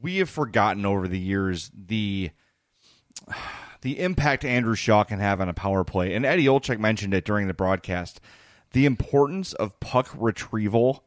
we 0.00 0.16
have 0.18 0.28
forgotten 0.30 0.84
over 0.84 1.08
the 1.08 1.18
years 1.18 1.70
the 1.74 2.30
the 3.82 4.00
impact 4.00 4.44
Andrew 4.44 4.74
Shaw 4.74 5.04
can 5.04 5.20
have 5.20 5.40
on 5.40 5.48
a 5.48 5.54
power 5.54 5.84
play. 5.84 6.14
And 6.14 6.24
Eddie 6.26 6.46
Olczyk 6.46 6.78
mentioned 6.78 7.14
it 7.14 7.24
during 7.24 7.46
the 7.46 7.54
broadcast. 7.54 8.20
The 8.72 8.86
importance 8.86 9.52
of 9.52 9.78
puck 9.78 10.10
retrieval 10.16 11.04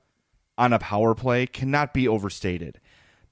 on 0.58 0.74
a 0.74 0.80
power 0.80 1.14
play 1.14 1.48
cannot 1.48 1.94
be 1.94 2.08
overstated. 2.08 2.80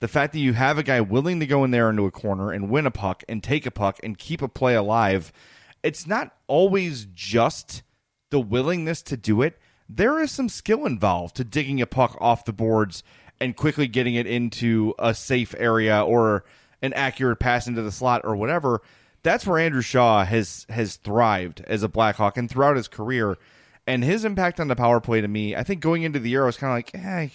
The 0.06 0.10
fact 0.10 0.34
that 0.34 0.40
you 0.40 0.54
have 0.54 0.78
a 0.78 0.84
guy 0.84 1.02
willing 1.02 1.40
to 1.40 1.48
go 1.48 1.64
in 1.64 1.72
there 1.72 1.90
into 1.90 2.06
a 2.06 2.12
corner 2.12 2.52
and 2.52 2.70
win 2.70 2.86
a 2.86 2.92
puck 2.92 3.24
and 3.28 3.42
take 3.42 3.66
a 3.66 3.72
puck 3.72 4.00
and 4.04 4.16
keep 4.16 4.44
a 4.44 4.48
play 4.48 4.76
alive, 4.76 5.34
it's 5.82 6.06
not 6.06 6.32
always 6.46 7.08
just 7.16 7.82
the 8.30 8.40
willingness 8.40 9.02
to 9.02 9.18
do 9.18 9.42
it. 9.42 9.58
There 9.90 10.20
is 10.20 10.30
some 10.32 10.48
skill 10.48 10.86
involved 10.86 11.36
to 11.38 11.44
digging 11.44 11.82
a 11.82 11.88
puck 11.88 12.16
off 12.22 12.46
the 12.46 12.54
boards 12.54 13.02
and 13.42 13.56
quickly 13.56 13.88
getting 13.88 14.14
it 14.14 14.28
into 14.28 14.94
a 15.00 15.16
safe 15.16 15.56
area 15.58 16.06
or 16.06 16.46
an 16.84 16.94
accurate 16.94 17.40
pass 17.40 17.66
into 17.66 17.82
the 17.82 17.92
slot 17.92 18.22
or 18.26 18.36
whatever. 18.36 18.84
That's 19.24 19.48
where 19.48 19.58
Andrew 19.58 19.82
Shaw 19.82 20.24
has 20.24 20.68
has 20.70 20.98
thrived 20.98 21.62
as 21.62 21.82
a 21.82 21.90
Blackhawk 21.90 22.38
and 22.38 22.48
throughout 22.48 22.76
his 22.76 22.88
career. 22.88 23.40
And 23.88 24.04
his 24.04 24.24
impact 24.24 24.60
on 24.60 24.68
the 24.68 24.76
power 24.76 25.00
play 25.00 25.22
to 25.22 25.28
me, 25.28 25.56
I 25.56 25.64
think 25.64 25.82
going 25.82 26.04
into 26.04 26.20
the 26.20 26.30
year, 26.30 26.44
I 26.44 26.46
was 26.46 26.58
kind 26.58 26.72
of 26.72 26.78
like, 26.78 26.92
eh, 26.94 27.30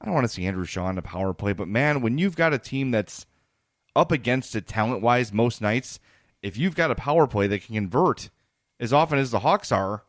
I 0.00 0.04
don't 0.04 0.14
want 0.14 0.24
to 0.24 0.32
see 0.32 0.46
Andrew 0.46 0.64
Shaw 0.64 0.86
on 0.86 0.94
the 0.94 1.02
power 1.02 1.34
play. 1.34 1.52
But 1.52 1.68
man, 1.68 2.00
when 2.00 2.18
you've 2.18 2.36
got 2.36 2.52
a 2.52 2.58
team 2.58 2.90
that's 2.90 3.26
up 3.96 4.12
against 4.12 4.54
it 4.54 4.66
talent 4.66 5.02
wise 5.02 5.32
most 5.32 5.60
nights, 5.60 5.98
if 6.42 6.56
you've 6.56 6.76
got 6.76 6.90
a 6.90 6.94
power 6.94 7.26
play 7.26 7.46
that 7.48 7.64
can 7.64 7.74
convert 7.74 8.30
as 8.78 8.92
often 8.92 9.18
as 9.18 9.30
the 9.30 9.40
Hawks 9.40 9.72
are, 9.72 10.04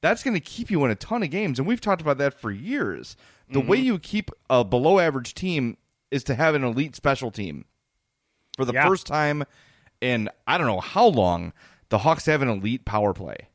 that's 0.00 0.22
going 0.22 0.34
to 0.34 0.40
keep 0.40 0.70
you 0.70 0.84
in 0.84 0.90
a 0.90 0.94
ton 0.94 1.22
of 1.22 1.30
games. 1.30 1.58
And 1.58 1.66
we've 1.66 1.80
talked 1.80 2.02
about 2.02 2.18
that 2.18 2.38
for 2.38 2.50
years. 2.50 3.16
The 3.48 3.60
way 3.60 3.78
mm-hmm. 3.78 3.86
you 3.86 3.98
keep 3.98 4.30
a 4.48 4.64
below 4.64 4.98
average 4.98 5.34
team 5.34 5.76
is 6.10 6.22
to 6.24 6.34
have 6.34 6.54
an 6.54 6.62
elite 6.62 6.94
special 6.94 7.30
team. 7.30 7.64
For 8.56 8.64
the 8.64 8.72
Yeah. 8.72 8.86
first 8.86 9.06
time 9.06 9.44
in 10.00 10.28
I 10.46 10.58
don't 10.58 10.66
know 10.66 10.80
how 10.80 11.06
long, 11.06 11.52
the 11.88 11.98
Hawks 11.98 12.26
have 12.26 12.42
an 12.42 12.48
elite 12.48 12.84
power 12.84 13.12
play. 13.12 13.48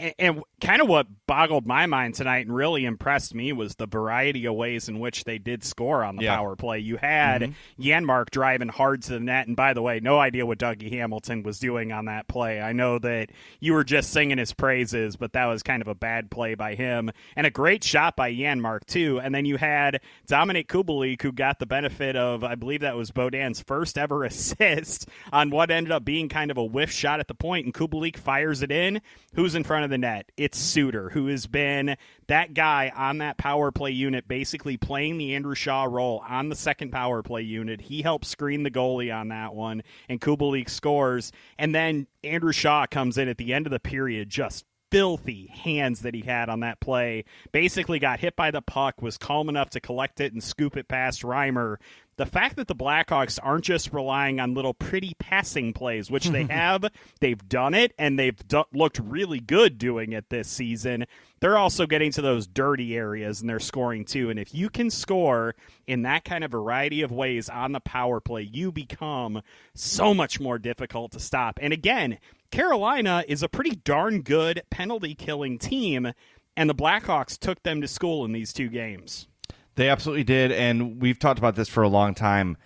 And, 0.00 0.14
and 0.18 0.42
kind 0.60 0.80
of 0.80 0.88
what 0.88 1.06
boggled 1.26 1.66
my 1.66 1.86
mind 1.86 2.14
tonight 2.14 2.46
and 2.46 2.54
really 2.54 2.84
impressed 2.84 3.34
me 3.34 3.52
was 3.52 3.74
the 3.74 3.86
variety 3.86 4.46
of 4.46 4.54
ways 4.54 4.88
in 4.88 4.98
which 4.98 5.24
they 5.24 5.38
did 5.38 5.62
score 5.62 6.02
on 6.02 6.16
the 6.16 6.24
Yeah. 6.24 6.36
power 6.36 6.56
play. 6.56 6.78
You 6.78 6.96
had 6.96 7.42
mm-hmm. 7.42 7.82
Janmark 7.82 8.30
driving 8.30 8.68
hard 8.68 9.02
to 9.04 9.12
the 9.12 9.20
net, 9.20 9.46
and 9.46 9.56
by 9.56 9.74
the 9.74 9.82
way, 9.82 10.00
no 10.00 10.18
idea 10.18 10.46
what 10.46 10.58
Dougie 10.58 10.90
Hamilton 10.92 11.42
was 11.42 11.58
doing 11.58 11.92
on 11.92 12.06
that 12.06 12.28
play. 12.28 12.60
I 12.60 12.72
know 12.72 12.98
that 12.98 13.30
you 13.60 13.74
were 13.74 13.84
just 13.84 14.10
singing 14.10 14.38
his 14.38 14.52
praises, 14.52 15.16
but 15.16 15.32
that 15.34 15.46
was 15.46 15.62
kind 15.62 15.82
of 15.82 15.88
a 15.88 15.94
bad 15.94 16.30
play 16.30 16.54
by 16.54 16.74
him, 16.74 17.10
and 17.36 17.46
a 17.46 17.50
great 17.50 17.84
shot 17.84 18.16
by 18.16 18.32
Janmark 18.32 18.86
too. 18.86 19.20
And 19.20 19.34
then 19.34 19.44
you 19.44 19.56
had 19.56 20.00
Dominik 20.28 20.66
Kubalik, 20.66 21.22
who 21.22 21.32
got 21.32 21.58
the 21.58 21.66
benefit 21.66 22.16
of, 22.16 22.42
I 22.44 22.54
believe 22.54 22.80
that 22.80 22.96
was 22.96 23.10
Beaudin's 23.10 23.60
first 23.60 23.98
ever 23.98 24.24
assist 24.24 25.08
on 25.32 25.50
what 25.50 25.70
ended 25.70 25.92
up 25.92 26.04
being 26.04 26.28
kind 26.28 26.50
of 26.50 26.56
a 26.56 26.64
whiff 26.64 26.90
shot 26.90 27.20
at 27.20 27.28
the 27.28 27.34
point, 27.34 27.66
and 27.66 27.74
Kubalik 27.74 28.16
fires 28.16 28.62
it 28.62 28.70
in. 28.70 29.00
Who's 29.34 29.54
in 29.54 29.62
front 29.64 29.84
of 29.84 29.89
the 29.90 29.98
net? 29.98 30.32
It's 30.36 30.58
Suter, 30.58 31.10
who 31.10 31.26
has 31.26 31.46
been 31.46 31.96
that 32.28 32.54
guy 32.54 32.90
on 32.96 33.18
that 33.18 33.36
power 33.36 33.70
play 33.70 33.90
unit, 33.90 34.26
basically 34.26 34.76
playing 34.76 35.18
the 35.18 35.34
Andrew 35.34 35.54
Shaw 35.54 35.84
role 35.84 36.22
on 36.26 36.48
the 36.48 36.56
second 36.56 36.90
power 36.90 37.22
play 37.22 37.42
unit. 37.42 37.80
He 37.82 38.02
helps 38.02 38.28
screen 38.28 38.62
the 38.62 38.70
goalie 38.70 39.14
on 39.14 39.28
that 39.28 39.54
one, 39.54 39.82
and 40.08 40.20
Kubalik 40.20 40.70
scores. 40.70 41.32
And 41.58 41.74
then 41.74 42.06
Andrew 42.24 42.52
Shaw 42.52 42.86
comes 42.86 43.18
in 43.18 43.28
at 43.28 43.36
the 43.36 43.52
end 43.52 43.66
of 43.66 43.72
the 43.72 43.80
period, 43.80 44.30
just 44.30 44.64
filthy 44.90 45.46
hands 45.46 46.00
that 46.02 46.14
he 46.14 46.22
had 46.22 46.48
on 46.48 46.60
that 46.60 46.80
play. 46.80 47.24
Basically 47.52 47.98
got 47.98 48.20
hit 48.20 48.36
by 48.36 48.50
the 48.50 48.62
puck, 48.62 49.00
was 49.00 49.16
calm 49.16 49.48
enough 49.48 49.70
to 49.70 49.80
collect 49.80 50.20
it 50.20 50.32
and 50.32 50.42
scoop 50.42 50.76
it 50.76 50.88
past 50.88 51.22
Reimer. 51.22 51.76
The 52.16 52.26
fact 52.26 52.56
that 52.56 52.68
the 52.68 52.74
Blackhawks 52.74 53.38
aren't 53.42 53.64
just 53.64 53.94
relying 53.94 54.40
on 54.40 54.52
little 54.52 54.74
pretty 54.74 55.14
passing 55.18 55.72
plays, 55.72 56.10
which 56.10 56.26
they 56.26 56.44
have, 56.50 56.84
they've 57.20 57.48
done 57.48 57.72
it 57.72 57.94
and 57.98 58.18
they've 58.18 58.36
do- 58.46 58.64
looked 58.74 58.98
really 58.98 59.40
good 59.40 59.78
doing 59.78 60.12
it 60.12 60.28
this 60.28 60.46
season. 60.46 61.06
They're 61.40 61.56
also 61.56 61.86
getting 61.86 62.12
to 62.12 62.20
those 62.20 62.46
dirty 62.46 62.94
areas 62.94 63.40
and 63.40 63.48
they're 63.48 63.58
scoring 63.58 64.04
too. 64.04 64.28
And 64.28 64.38
if 64.38 64.54
you 64.54 64.68
can 64.68 64.90
score 64.90 65.54
in 65.86 66.02
that 66.02 66.24
kind 66.24 66.44
of 66.44 66.50
variety 66.50 67.00
of 67.00 67.10
ways 67.10 67.48
on 67.48 67.72
the 67.72 67.80
power 67.80 68.20
play, 68.20 68.42
you 68.42 68.70
become 68.70 69.40
so 69.74 70.12
much 70.12 70.38
more 70.38 70.58
difficult 70.58 71.12
to 71.12 71.20
stop. 71.20 71.58
And 71.62 71.72
again, 71.72 72.18
Carolina 72.50 73.24
is 73.28 73.42
a 73.42 73.48
pretty 73.48 73.76
darn 73.76 74.22
good 74.22 74.62
penalty 74.70 75.14
killing 75.14 75.58
team, 75.58 76.12
and 76.56 76.68
the 76.68 76.74
Blackhawks 76.74 77.38
took 77.38 77.62
them 77.62 77.80
to 77.80 77.88
school 77.88 78.24
in 78.24 78.32
these 78.32 78.52
two 78.52 78.68
games. 78.68 79.28
They 79.76 79.88
absolutely 79.88 80.24
did, 80.24 80.52
and 80.52 81.00
we've 81.00 81.18
talked 81.18 81.38
about 81.38 81.54
this 81.54 81.68
for 81.68 81.82
a 81.82 81.88
long 81.88 82.14
time. 82.14 82.56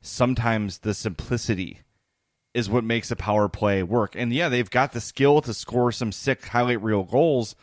Sometimes 0.00 0.78
the 0.78 0.94
simplicity 0.94 1.80
is 2.54 2.70
what 2.70 2.84
makes 2.84 3.10
a 3.10 3.16
power 3.16 3.48
play 3.48 3.82
work. 3.82 4.14
And 4.16 4.32
yeah, 4.32 4.48
they've 4.48 4.70
got 4.70 4.92
the 4.92 5.00
skill 5.00 5.42
to 5.42 5.52
score 5.52 5.92
some 5.92 6.10
sick 6.10 6.46
highlight 6.46 6.82
reel 6.82 7.04
goals, 7.04 7.54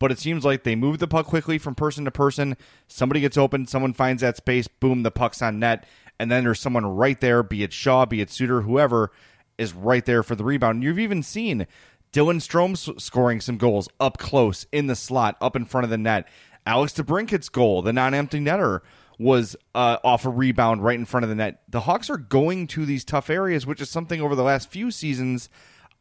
but 0.00 0.10
it 0.10 0.18
seems 0.18 0.44
like 0.44 0.64
they 0.64 0.74
move 0.74 0.98
the 0.98 1.06
puck 1.06 1.26
quickly 1.26 1.58
from 1.58 1.76
person 1.76 2.04
to 2.04 2.10
person. 2.10 2.56
Somebody 2.88 3.20
gets 3.20 3.38
open, 3.38 3.68
someone 3.68 3.92
finds 3.92 4.20
that 4.22 4.36
space, 4.36 4.66
boom, 4.66 5.04
the 5.04 5.12
puck's 5.12 5.40
on 5.40 5.60
net, 5.60 5.86
and 6.18 6.28
then 6.28 6.42
there's 6.42 6.60
someone 6.60 6.84
right 6.84 7.20
there, 7.20 7.44
be 7.44 7.62
it 7.62 7.72
Shaw, 7.72 8.04
be 8.04 8.20
it 8.20 8.30
Suter, 8.30 8.62
whoever, 8.62 9.12
is 9.58 9.72
right 9.72 10.04
there 10.04 10.22
for 10.22 10.34
the 10.34 10.44
rebound. 10.44 10.82
You've 10.82 10.98
even 10.98 11.22
seen 11.22 11.66
Dylan 12.12 12.36
Strome 12.36 13.00
scoring 13.00 13.40
some 13.40 13.58
goals 13.58 13.88
up 14.00 14.18
close 14.18 14.66
in 14.72 14.86
the 14.86 14.96
slot, 14.96 15.36
up 15.40 15.56
in 15.56 15.64
front 15.64 15.84
of 15.84 15.90
the 15.90 15.98
net. 15.98 16.28
Alex 16.64 16.92
DeBrincat's 16.92 17.48
goal, 17.48 17.82
the 17.82 17.92
non-empty 17.92 18.38
netter, 18.38 18.80
was 19.18 19.56
uh, 19.74 19.98
off 20.04 20.24
a 20.24 20.30
rebound 20.30 20.84
right 20.84 20.98
in 20.98 21.04
front 21.04 21.24
of 21.24 21.30
the 21.30 21.36
net. 21.36 21.62
The 21.68 21.80
Hawks 21.80 22.10
are 22.10 22.16
going 22.16 22.66
to 22.68 22.86
these 22.86 23.04
tough 23.04 23.30
areas, 23.30 23.66
which 23.66 23.80
is 23.80 23.90
something 23.90 24.20
over 24.20 24.34
the 24.34 24.42
last 24.42 24.70
few 24.70 24.90
seasons 24.90 25.48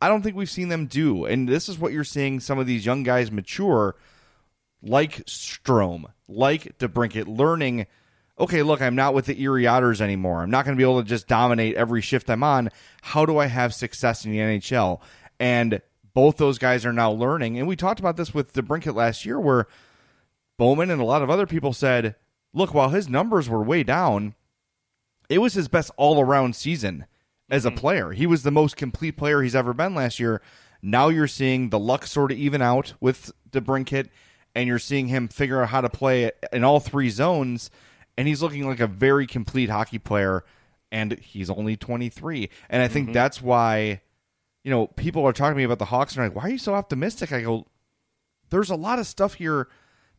I 0.01 0.07
don't 0.07 0.23
think 0.23 0.35
we've 0.35 0.49
seen 0.49 0.69
them 0.69 0.87
do. 0.87 1.25
And 1.25 1.47
this 1.47 1.69
is 1.69 1.77
what 1.77 1.93
you're 1.93 2.03
seeing 2.03 2.39
some 2.39 2.57
of 2.57 2.65
these 2.65 2.85
young 2.85 3.03
guys 3.03 3.31
mature, 3.31 3.95
like 4.81 5.25
Strome, 5.27 6.05
like 6.27 6.79
DeBrincat, 6.79 7.27
learning. 7.27 7.85
Okay, 8.39 8.63
look, 8.63 8.81
I'm 8.81 8.95
not 8.95 9.13
with 9.13 9.25
the 9.25 9.39
Erie 9.41 9.67
Otters 9.67 10.01
anymore. 10.01 10.41
I'm 10.41 10.49
not 10.49 10.65
going 10.65 10.75
to 10.75 10.79
be 10.79 10.89
able 10.89 11.01
to 11.01 11.07
just 11.07 11.27
dominate 11.27 11.75
every 11.75 12.01
shift 12.01 12.29
I'm 12.29 12.43
on. 12.43 12.69
How 13.01 13.25
do 13.25 13.37
I 13.37 13.45
have 13.45 13.73
success 13.73 14.25
in 14.25 14.31
the 14.31 14.39
NHL? 14.39 14.99
And 15.39 15.81
both 16.13 16.37
those 16.37 16.57
guys 16.57 16.85
are 16.85 16.93
now 16.93 17.11
learning. 17.11 17.57
And 17.57 17.67
we 17.67 17.75
talked 17.75 17.99
about 17.99 18.17
this 18.17 18.33
with 18.33 18.53
DeBrincat 18.53 18.95
last 18.95 19.25
year, 19.25 19.39
where 19.39 19.67
Bowman 20.57 20.89
and 20.89 21.01
a 21.01 21.05
lot 21.05 21.21
of 21.21 21.29
other 21.29 21.45
people 21.45 21.73
said, 21.73 22.15
look, 22.53 22.73
while 22.73 22.89
his 22.89 23.09
numbers 23.09 23.49
were 23.49 23.63
way 23.63 23.83
down, 23.83 24.35
it 25.29 25.39
was 25.39 25.53
his 25.53 25.67
best 25.67 25.91
all 25.97 26.19
around 26.19 26.55
season 26.55 27.05
as 27.49 27.65
a 27.65 27.69
mm-hmm. 27.69 27.77
player. 27.77 28.11
He 28.11 28.25
was 28.25 28.43
the 28.43 28.51
most 28.51 28.77
complete 28.77 29.17
player 29.17 29.41
he's 29.41 29.55
ever 29.55 29.73
been 29.73 29.95
last 29.95 30.19
year. 30.19 30.41
Now 30.81 31.09
you're 31.09 31.27
seeing 31.27 31.69
the 31.69 31.79
luck 31.79 32.05
sort 32.05 32.31
of 32.31 32.37
even 32.37 32.61
out 32.61 32.93
with 32.99 33.31
DeBrincat, 33.51 34.09
and 34.55 34.67
you're 34.67 34.79
seeing 34.79 35.07
him 35.07 35.27
figure 35.27 35.61
out 35.61 35.69
how 35.69 35.81
to 35.81 35.89
play 35.89 36.31
in 36.51 36.63
all 36.63 36.79
three 36.79 37.09
zones, 37.09 37.69
and 38.17 38.27
he's 38.27 38.41
looking 38.41 38.67
like 38.67 38.79
a 38.79 38.87
very 38.87 39.27
complete 39.27 39.69
hockey 39.69 39.99
player, 39.99 40.43
and 40.91 41.13
he's 41.19 41.49
only 41.49 41.77
23. 41.77 42.49
And 42.69 42.83
I 42.83 42.87
think 42.87 43.13
that's 43.13 43.41
why, 43.41 44.01
you 44.63 44.71
know, 44.71 44.87
people 44.87 45.25
are 45.25 45.33
talking 45.33 45.53
to 45.53 45.57
me 45.57 45.63
about 45.63 45.79
the 45.79 45.85
Hawks, 45.85 46.13
and 46.13 46.21
they're 46.21 46.29
like, 46.29 46.35
why 46.35 46.43
are 46.43 46.51
you 46.51 46.57
so 46.57 46.73
optimistic? 46.73 47.31
I 47.31 47.41
go, 47.41 47.65
there's 48.49 48.69
a 48.69 48.75
lot 48.75 48.99
of 48.99 49.07
stuff 49.07 49.35
here 49.35 49.67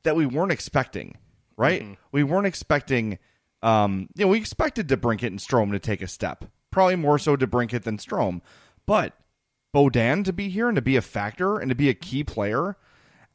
that 0.02 0.16
we 0.16 0.26
weren't 0.26 0.52
expecting, 0.52 1.16
right? 1.56 1.82
We 2.10 2.24
weren't 2.24 2.46
expecting, 2.46 3.18
um, 3.62 4.08
you 4.16 4.24
know, 4.24 4.30
we 4.30 4.38
expected 4.38 4.88
DeBrincat 4.88 5.26
and 5.28 5.38
Strome 5.38 5.70
to 5.72 5.78
take 5.78 6.02
a 6.02 6.08
step, 6.08 6.44
probably 6.70 6.96
more 6.96 7.18
so 7.18 7.36
DeBrincat 7.36 7.82
than 7.82 7.98
Strome, 7.98 8.40
but 8.86 9.12
Beaudin 9.74 10.24
to 10.24 10.32
be 10.32 10.48
here 10.48 10.68
and 10.68 10.76
to 10.76 10.82
be 10.82 10.96
a 10.96 11.02
factor 11.02 11.58
and 11.58 11.68
to 11.68 11.74
be 11.74 11.88
a 11.88 11.94
key 11.94 12.24
player. 12.24 12.76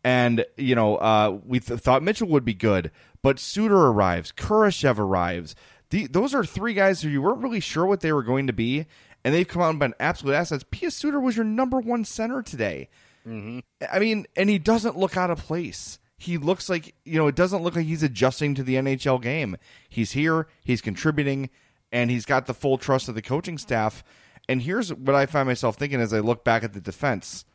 And, 0.04 0.46
you 0.56 0.76
know, 0.76 0.98
uh, 0.98 1.38
we 1.46 1.60
th- 1.60 1.80
thought 1.80 2.04
Mitchell 2.04 2.28
would 2.30 2.46
be 2.46 2.54
good, 2.54 2.92
but 3.22 3.40
Suter 3.40 3.88
arrives, 3.88 4.32
Kurashev 4.32 5.00
arrives. 5.00 5.56
The, 5.90 6.08
those 6.08 6.34
are 6.34 6.44
three 6.44 6.74
guys 6.74 7.02
who 7.02 7.10
you 7.10 7.22
weren't 7.22 7.42
really 7.42 7.60
sure 7.60 7.86
what 7.86 8.02
they 8.02 8.12
were 8.12 8.24
going 8.24 8.48
to 8.48 8.54
be, 8.54 8.86
and 9.24 9.34
they've 9.34 9.48
come 9.48 9.62
out 9.62 9.70
and 9.70 9.80
been 9.80 9.94
absolute 10.00 10.34
assets. 10.34 10.66
Pius 10.70 10.96
Suter 10.96 11.20
was 11.20 11.36
your 11.36 11.46
number 11.46 11.80
one 11.80 12.06
center 12.06 12.42
today. 12.42 12.90
Mm-hmm. 13.28 13.60
I 13.92 14.00
mean, 14.00 14.26
and 14.36 14.50
he 14.50 14.60
doesn't 14.60 14.98
look 14.98 15.18
out 15.18 15.32
of 15.32 15.40
place. 15.40 16.00
He 16.18 16.38
looks 16.38 16.70
like, 16.70 16.96
you 17.06 17.18
know, 17.18 17.28
it 17.28 17.36
doesn't 17.36 17.62
look 17.62 17.76
like 17.76 17.86
he's 17.86 18.04
adjusting 18.04 18.56
to 18.56 18.64
the 18.64 18.76
NHL 18.76 19.22
game. 19.22 19.58
He's 19.88 20.14
here, 20.14 20.48
he's 20.64 20.82
contributing, 20.82 21.50
and 21.92 22.10
he's 22.10 22.26
got 22.26 22.48
the 22.48 22.54
full 22.54 22.78
trust 22.78 23.08
of 23.08 23.16
the 23.16 23.22
coaching 23.22 23.58
staff. 23.58 24.04
And 24.50 24.62
here's 24.62 24.94
what 24.94 25.16
I 25.16 25.26
find 25.26 25.48
myself 25.48 25.76
thinking 25.76 26.02
as 26.02 26.14
I 26.14 26.20
look 26.20 26.44
back 26.44 26.64
at 26.64 26.74
the 26.74 26.82
defense 26.82 27.46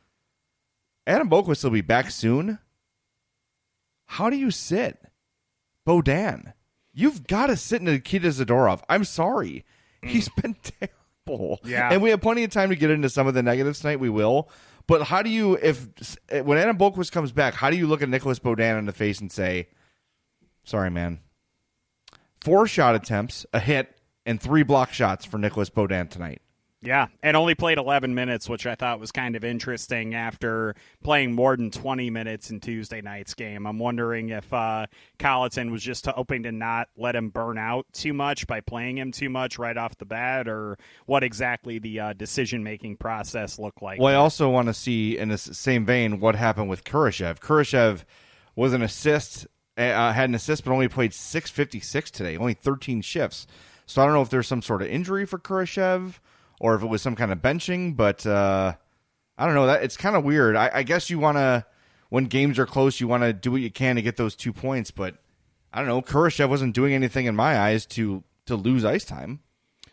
Adam 1.06 1.28
Boqvist 1.28 1.64
will 1.64 1.70
be 1.70 1.80
back 1.80 2.10
soon. 2.10 2.58
How 4.06 4.30
do 4.30 4.36
you 4.36 4.50
sit 4.50 4.98
Beaudin? 5.86 6.52
You've 6.92 7.26
got 7.26 7.46
to 7.46 7.56
sit 7.56 7.80
in 7.80 7.86
Nikita 7.86 8.28
Zadorov. 8.28 8.82
I'm 8.88 9.04
sorry. 9.04 9.64
Hmm. 10.02 10.08
He's 10.08 10.28
been 10.28 10.56
terrible. 11.26 11.60
Yeah. 11.64 11.90
And 11.92 12.02
we 12.02 12.10
have 12.10 12.20
plenty 12.20 12.44
of 12.44 12.50
time 12.50 12.68
to 12.70 12.76
get 12.76 12.90
into 12.90 13.08
some 13.08 13.26
of 13.26 13.34
the 13.34 13.42
negatives 13.42 13.80
tonight. 13.80 14.00
We 14.00 14.08
will. 14.10 14.50
But 14.86 15.04
how 15.04 15.22
do 15.22 15.30
you, 15.30 15.54
if 15.62 15.86
when 16.30 16.58
Adam 16.58 16.76
Boqvist 16.76 17.12
comes 17.12 17.32
back, 17.32 17.54
how 17.54 17.70
do 17.70 17.76
you 17.76 17.86
look 17.86 18.02
at 18.02 18.08
Nicholas 18.08 18.38
Beaudin 18.40 18.78
in 18.78 18.86
the 18.86 18.92
face 18.92 19.20
and 19.20 19.30
say, 19.30 19.68
sorry, 20.64 20.90
man? 20.90 21.20
Four 22.40 22.66
shot 22.66 22.96
attempts, 22.96 23.46
a 23.52 23.60
hit, 23.60 23.96
and 24.26 24.40
three 24.40 24.64
block 24.64 24.92
shots 24.92 25.24
for 25.24 25.38
Nicholas 25.38 25.70
Beaudin 25.70 26.10
tonight. 26.10 26.42
Yeah, 26.84 27.06
and 27.22 27.36
only 27.36 27.54
played 27.54 27.78
11 27.78 28.12
minutes, 28.12 28.48
which 28.48 28.66
I 28.66 28.74
thought 28.74 28.98
was 28.98 29.12
kind 29.12 29.36
of 29.36 29.44
interesting 29.44 30.16
after 30.16 30.74
playing 31.04 31.32
more 31.32 31.56
than 31.56 31.70
20 31.70 32.10
minutes 32.10 32.50
in 32.50 32.58
Tuesday 32.58 33.00
night's 33.00 33.34
game. 33.34 33.68
I'm 33.68 33.78
wondering 33.78 34.30
if 34.30 34.52
uh, 34.52 34.86
Colliton 35.20 35.70
was 35.70 35.80
just 35.80 36.06
hoping 36.06 36.42
to 36.42 36.50
not 36.50 36.88
let 36.96 37.14
him 37.14 37.28
burn 37.28 37.56
out 37.56 37.86
too 37.92 38.12
much 38.12 38.48
by 38.48 38.60
playing 38.60 38.98
him 38.98 39.12
too 39.12 39.30
much 39.30 39.60
right 39.60 39.76
off 39.76 39.96
the 39.98 40.04
bat, 40.04 40.48
or 40.48 40.76
what 41.06 41.22
exactly 41.22 41.78
the 41.78 42.00
uh, 42.00 42.12
decision 42.14 42.64
making 42.64 42.96
process 42.96 43.60
looked 43.60 43.80
like. 43.80 44.00
Well, 44.00 44.12
I 44.12 44.16
also 44.16 44.50
want 44.50 44.66
to 44.66 44.74
see, 44.74 45.16
in 45.16 45.28
the 45.28 45.38
same 45.38 45.86
vein, 45.86 46.18
what 46.18 46.34
happened 46.34 46.68
with 46.68 46.82
Kurashev. 46.82 47.38
Kurashev 47.38 48.02
was 48.56 48.72
an 48.72 48.82
assist, 48.82 49.46
uh, 49.78 50.12
had 50.12 50.28
an 50.28 50.34
assist, 50.34 50.64
but 50.64 50.72
only 50.72 50.88
played 50.88 51.14
656 51.14 52.10
today, 52.10 52.36
only 52.36 52.54
13 52.54 53.02
shifts. 53.02 53.46
So 53.86 54.02
I 54.02 54.04
don't 54.04 54.14
know 54.14 54.22
if 54.22 54.30
there's 54.30 54.48
some 54.48 54.62
sort 54.62 54.82
of 54.82 54.88
injury 54.88 55.26
for 55.26 55.38
Kurashev 55.38 56.14
or 56.62 56.76
if 56.76 56.82
it 56.82 56.86
was 56.86 57.02
some 57.02 57.16
kind 57.16 57.32
of 57.32 57.38
benching, 57.40 57.96
but 57.96 58.24
uh, 58.24 58.72
I 59.36 59.46
don't 59.46 59.56
know. 59.56 59.66
That 59.66 59.82
It's 59.82 59.96
kind 59.96 60.14
of 60.14 60.22
weird. 60.22 60.54
I, 60.54 60.70
I 60.72 60.82
guess 60.84 61.10
you 61.10 61.18
want 61.18 61.36
to, 61.36 61.66
when 62.08 62.26
games 62.26 62.56
are 62.60 62.66
close, 62.66 63.00
you 63.00 63.08
want 63.08 63.24
to 63.24 63.32
do 63.32 63.50
what 63.50 63.60
you 63.60 63.70
can 63.70 63.96
to 63.96 64.02
get 64.02 64.16
those 64.16 64.36
two 64.36 64.52
points, 64.52 64.92
but 64.92 65.16
I 65.72 65.80
don't 65.80 65.88
know. 65.88 66.00
Kurashev 66.00 66.48
wasn't 66.48 66.76
doing 66.76 66.94
anything 66.94 67.26
in 67.26 67.34
my 67.34 67.58
eyes 67.58 67.84
to 67.86 68.22
to 68.46 68.54
lose 68.54 68.84
ice 68.84 69.04
time. 69.04 69.40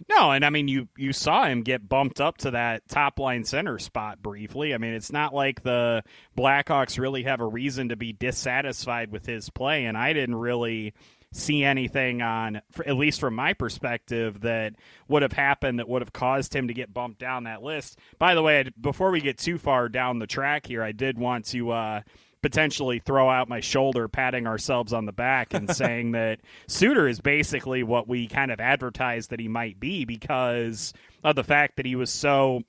No, 0.08 0.32
and 0.32 0.46
I 0.46 0.52
mean 0.52 0.68
you 0.68 0.88
you 0.96 1.12
saw 1.12 1.46
him 1.46 1.64
get 1.64 1.90
bumped 1.90 2.22
up 2.22 2.38
to 2.40 2.52
that 2.52 2.88
top 2.88 3.18
line 3.18 3.44
center 3.46 3.80
spot 3.80 4.22
briefly. 4.22 4.74
I 4.76 4.78
mean, 4.78 4.94
it's 4.94 5.12
not 5.12 5.34
like 5.34 5.64
the 5.64 6.04
Blackhawks 6.38 7.00
really 7.00 7.24
have 7.24 7.42
a 7.42 7.48
reason 7.48 7.90
to 7.90 7.96
be 7.96 8.14
dissatisfied 8.14 9.12
with 9.12 9.26
his 9.26 9.50
play, 9.50 9.86
and 9.86 9.98
I 9.98 10.14
didn't 10.14 10.36
really 10.36 10.94
see 11.32 11.64
anything 11.64 12.22
on 12.22 12.62
at 12.86 12.96
least 12.96 13.20
from 13.20 13.36
my 13.36 13.54
perspective 13.54 14.42
that 14.42 14.74
would 15.08 15.22
have 15.22 15.34
happened 15.34 15.80
that 15.80 15.88
would 15.88 16.02
have 16.02 16.14
caused 16.14 16.56
him 16.56 16.68
to 16.68 16.74
get 16.74 16.94
bumped 16.94 17.20
down 17.20 17.44
that 17.44 17.62
list. 17.62 18.00
By 18.18 18.34
the 18.34 18.42
way, 18.42 18.70
before 18.82 19.12
we 19.12 19.22
get 19.22 19.38
too 19.38 19.58
far 19.58 19.90
down 19.90 20.20
the 20.20 20.28
track 20.28 20.66
here, 20.66 20.82
I 20.82 20.92
did 20.92 21.18
want 21.18 21.46
to 21.46 21.72
uh 21.72 22.02
potentially 22.42 23.00
throw 23.00 23.30
out 23.30 23.50
my 23.50 23.60
shoulder 23.60 24.08
patting 24.08 24.48
ourselves 24.48 24.94
on 24.94 25.06
the 25.06 25.12
back 25.12 25.54
and 25.54 25.70
saying 25.76 26.12
that 26.12 26.40
Suter 26.68 27.08
is 27.08 27.20
basically 27.20 27.84
what 27.84 28.08
we 28.08 28.28
kind 28.28 28.52
of 28.52 28.60
advertised 28.60 29.30
that 29.32 29.40
he 29.40 29.48
might 29.48 29.80
be 29.80 30.06
because 30.06 30.94
of 31.24 31.36
the 31.36 31.44
fact 31.44 31.76
that 31.78 31.86
he 31.86 31.96
was 31.96 32.10
so 32.10 32.64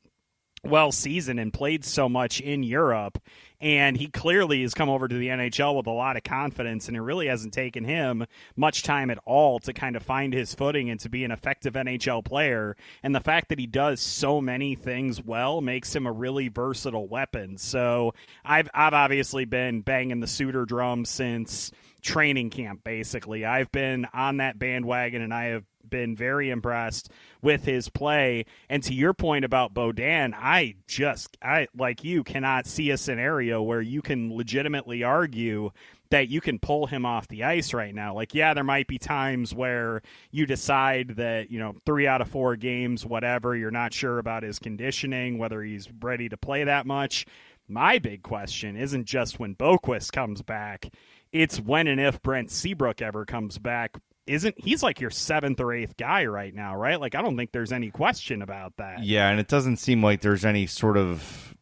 well 0.64 0.92
seasoned 0.92 1.40
and 1.40 1.52
played 1.52 1.84
so 1.84 2.08
much 2.08 2.40
in 2.40 2.62
Europe. 2.62 3.18
And 3.62 3.96
he 3.96 4.06
clearly 4.06 4.62
has 4.62 4.72
come 4.72 4.88
over 4.88 5.06
to 5.06 5.14
the 5.14 5.28
NHL 5.28 5.76
with 5.76 5.86
a 5.86 5.90
lot 5.90 6.16
of 6.16 6.22
confidence, 6.22 6.88
and 6.88 6.96
it 6.96 7.02
really 7.02 7.26
hasn't 7.26 7.52
taken 7.52 7.84
him 7.84 8.24
much 8.56 8.82
time 8.82 9.10
at 9.10 9.18
all 9.26 9.58
to 9.60 9.74
kind 9.74 9.96
of 9.96 10.02
find 10.02 10.32
his 10.32 10.54
footing 10.54 10.88
and 10.88 10.98
to 11.00 11.10
be 11.10 11.24
an 11.24 11.30
effective 11.30 11.74
NHL 11.74 12.24
player. 12.24 12.74
And 13.02 13.14
the 13.14 13.20
fact 13.20 13.50
that 13.50 13.58
he 13.58 13.66
does 13.66 14.00
so 14.00 14.40
many 14.40 14.76
things 14.76 15.22
well 15.22 15.60
makes 15.60 15.94
him 15.94 16.06
a 16.06 16.12
really 16.12 16.48
versatile 16.48 17.06
weapon. 17.06 17.58
So 17.58 18.14
I've 18.44 18.70
I've 18.72 18.94
obviously 18.94 19.44
been 19.44 19.82
banging 19.82 20.20
the 20.20 20.26
Suter 20.26 20.64
drum 20.64 21.04
since 21.04 21.70
training 22.00 22.50
camp 22.50 22.82
basically. 22.82 23.44
I've 23.44 23.70
been 23.70 24.06
on 24.14 24.38
that 24.38 24.58
bandwagon 24.58 25.20
and 25.22 25.34
I 25.34 25.46
have 25.46 25.64
been 25.90 26.16
very 26.16 26.50
impressed 26.50 27.11
with 27.42 27.64
his 27.64 27.88
play. 27.88 28.46
And 28.68 28.83
to 28.85 28.94
your 28.94 29.12
point 29.12 29.44
about 29.44 29.74
Beaudin, 29.74 30.35
I 30.35 30.76
just 30.87 31.37
I 31.42 31.68
like 31.76 32.05
you 32.05 32.24
cannot 32.24 32.66
see 32.66 32.90
a 32.90 32.96
scenario 32.96 33.62
where 33.62 33.83
you 33.83 34.03
can 34.03 34.35
legitimately 34.35 35.03
argue 35.03 35.70
that 36.11 36.29
you 36.29 36.40
can 36.40 36.59
pull 36.59 36.87
him 36.87 37.07
off 37.07 37.29
the 37.29 37.44
ice 37.44 37.72
right 37.72 37.94
now. 37.94 38.14
Like, 38.14 38.35
yeah, 38.35 38.53
there 38.53 38.64
might 38.64 38.88
be 38.88 38.98
times 38.98 39.55
where 39.55 40.03
you 40.33 40.44
decide 40.44 41.11
that, 41.16 41.50
you 41.50 41.61
know, 41.61 41.76
three 41.87 42.07
out 42.07 42.20
of 42.20 42.29
four 42.29 42.57
games, 42.57 43.07
whatever, 43.07 43.57
you're 43.57 43.70
not 43.70 43.94
sure 43.94 44.18
about 44.18 44.42
his 44.42 44.59
conditioning, 44.59 45.38
whether 45.38 45.62
he's 45.62 45.88
ready 46.03 46.29
to 46.29 46.37
play 46.37 46.64
that 46.64 46.85
much. 46.85 47.26
My 47.68 48.00
big 48.00 48.24
question 48.24 48.76
isn't 48.76 49.05
just 49.05 49.38
when 49.38 49.55
Boqvist 49.55 50.11
comes 50.11 50.42
back, 50.42 50.92
it's 51.33 51.61
when 51.61 51.87
and 51.87 52.00
if 52.00 52.20
Brent 52.20 52.50
Seabrook 52.50 53.00
ever 53.00 53.24
comes 53.24 53.59
back. 53.59 53.96
Isn't 54.30 54.54
he's 54.58 54.80
like 54.80 55.00
your 55.00 55.10
seventh 55.10 55.58
or 55.58 55.72
eighth 55.72 55.96
guy 55.96 56.26
right 56.26 56.54
now, 56.54 56.76
right? 56.76 57.00
Like 57.00 57.16
I 57.16 57.22
don't 57.22 57.36
think 57.36 57.50
there's 57.50 57.72
any 57.72 57.90
question 57.90 58.42
about 58.42 58.76
that. 58.76 59.02
Yeah, 59.02 59.28
and 59.28 59.40
it 59.40 59.48
doesn't 59.48 59.78
seem 59.78 60.04
like 60.04 60.20
there's 60.20 60.44
any 60.44 60.68
sort 60.68 60.96
of 60.96 61.56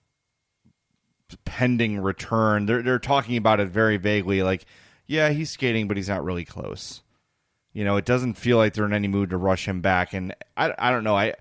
pending 1.46 1.98
return. 1.98 2.66
They're 2.66 2.82
they're 2.82 2.98
talking 2.98 3.38
about 3.38 3.58
it 3.60 3.68
very 3.68 3.96
vaguely, 3.96 4.42
like, 4.42 4.66
yeah, 5.06 5.30
he's 5.30 5.50
skating, 5.50 5.88
but 5.88 5.96
he's 5.96 6.10
not 6.10 6.22
really 6.22 6.44
close. 6.44 7.00
You 7.72 7.84
know, 7.84 7.96
it 7.96 8.04
doesn't 8.04 8.34
feel 8.34 8.58
like 8.58 8.74
they're 8.74 8.84
in 8.84 8.92
any 8.92 9.08
mood 9.08 9.30
to 9.30 9.38
rush 9.38 9.66
him 9.66 9.80
back. 9.80 10.12
And 10.12 10.34
I 10.54 10.74
I 10.78 10.90
don't 10.90 11.04
know. 11.04 11.16
I 11.16 11.34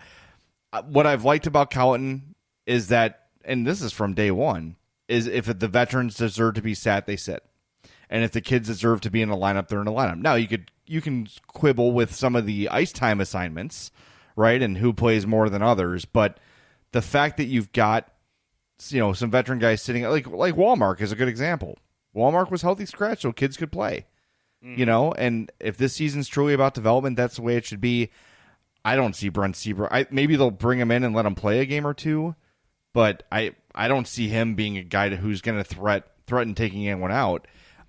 what 0.86 1.06
I've 1.06 1.26
liked 1.26 1.46
about 1.46 1.72
Colliton 1.72 2.36
is 2.66 2.88
that, 2.88 3.28
and 3.44 3.68
this 3.68 3.82
is 3.82 3.92
from 3.92 4.14
day 4.14 4.32
one, 4.32 4.78
is 5.10 5.28
if 5.28 5.46
the 5.60 5.68
veterans 5.68 6.16
deserve 6.16 6.54
to 6.54 6.62
be 6.62 6.74
sat, 6.74 7.06
they 7.06 7.18
sit, 7.18 7.44
and 8.10 8.24
if 8.24 8.32
the 8.32 8.40
kids 8.40 8.70
deserve 8.70 9.02
to 9.02 9.10
be 9.12 9.22
in 9.22 9.30
a 9.30 9.36
lineup, 9.36 9.68
they're 9.68 9.82
in 9.82 9.88
a 9.88 9.92
lineup. 9.92 10.22
Now 10.22 10.36
you 10.36 10.48
could 10.48 10.72
you 10.88 11.02
can 11.02 11.28
quibble 11.48 11.92
with 11.92 12.14
some 12.14 12.36
of 12.36 12.46
the 12.46 12.70
ice 12.70 12.92
time 12.92 13.22
assignments, 13.22 13.92
right, 14.36 14.62
and 14.62 14.78
who 14.78 14.94
plays 14.94 15.28
more 15.28 15.50
than 15.50 15.62
others, 15.62 16.06
but 16.06 16.40
the 16.92 17.02
fact 17.02 17.38
that 17.38 17.46
you've 17.46 17.72
got 17.72 18.10
you 18.90 19.00
know 19.00 19.14
some 19.14 19.32
veteran 19.32 19.60
guys 19.60 19.82
sitting 19.82 20.04
like 20.04 20.28
like 20.28 20.56
Wallmark 20.56 21.02
is 21.02 21.12
a 21.12 21.16
good 21.16 21.28
example. 21.28 21.78
Wallmark 22.14 22.52
was 22.52 22.62
healthy 22.62 22.86
scratch, 22.86 23.22
so 23.22 23.32
kids 23.32 23.58
could 23.58 23.72
play. 23.72 24.06
You 24.62 24.70
mm-hmm. 24.70 24.84
know, 24.86 25.12
and 25.12 25.52
if 25.60 25.78
this 25.78 25.94
season's 25.94 26.28
truly 26.28 26.54
about 26.54 26.74
development, 26.74 27.16
that's 27.16 27.36
the 27.36 27.44
way 27.44 27.58
it 27.58 27.66
should 27.66 27.82
be. 27.82 28.10
I 28.84 28.96
don't 28.96 29.16
see 29.16 29.30
Brent 29.30 29.56
Seabrook. 29.56 29.92
I, 29.92 30.08
maybe 30.10 30.36
they'll 30.36 30.50
bring 30.50 30.80
him 30.80 30.92
in 30.92 31.04
and 31.04 31.14
let 31.14 31.26
him 31.26 31.36
play 31.36 31.60
a 31.60 31.66
game 31.66 31.86
or 31.86 31.94
two, 31.94 32.36
but 32.94 33.24
I 33.32 33.54
I 33.76 33.88
don't 33.88 34.08
see 34.08 34.30
him 34.30 34.56
being 34.56 34.78
a 34.78 34.84
guy 34.84 35.10
who's 35.16 35.42
going 35.42 35.58
to 35.58 35.64
threat 35.64 36.08
threaten 36.26 36.56
taking 36.56 36.88
anyone 36.88 37.12
out. 37.12 37.48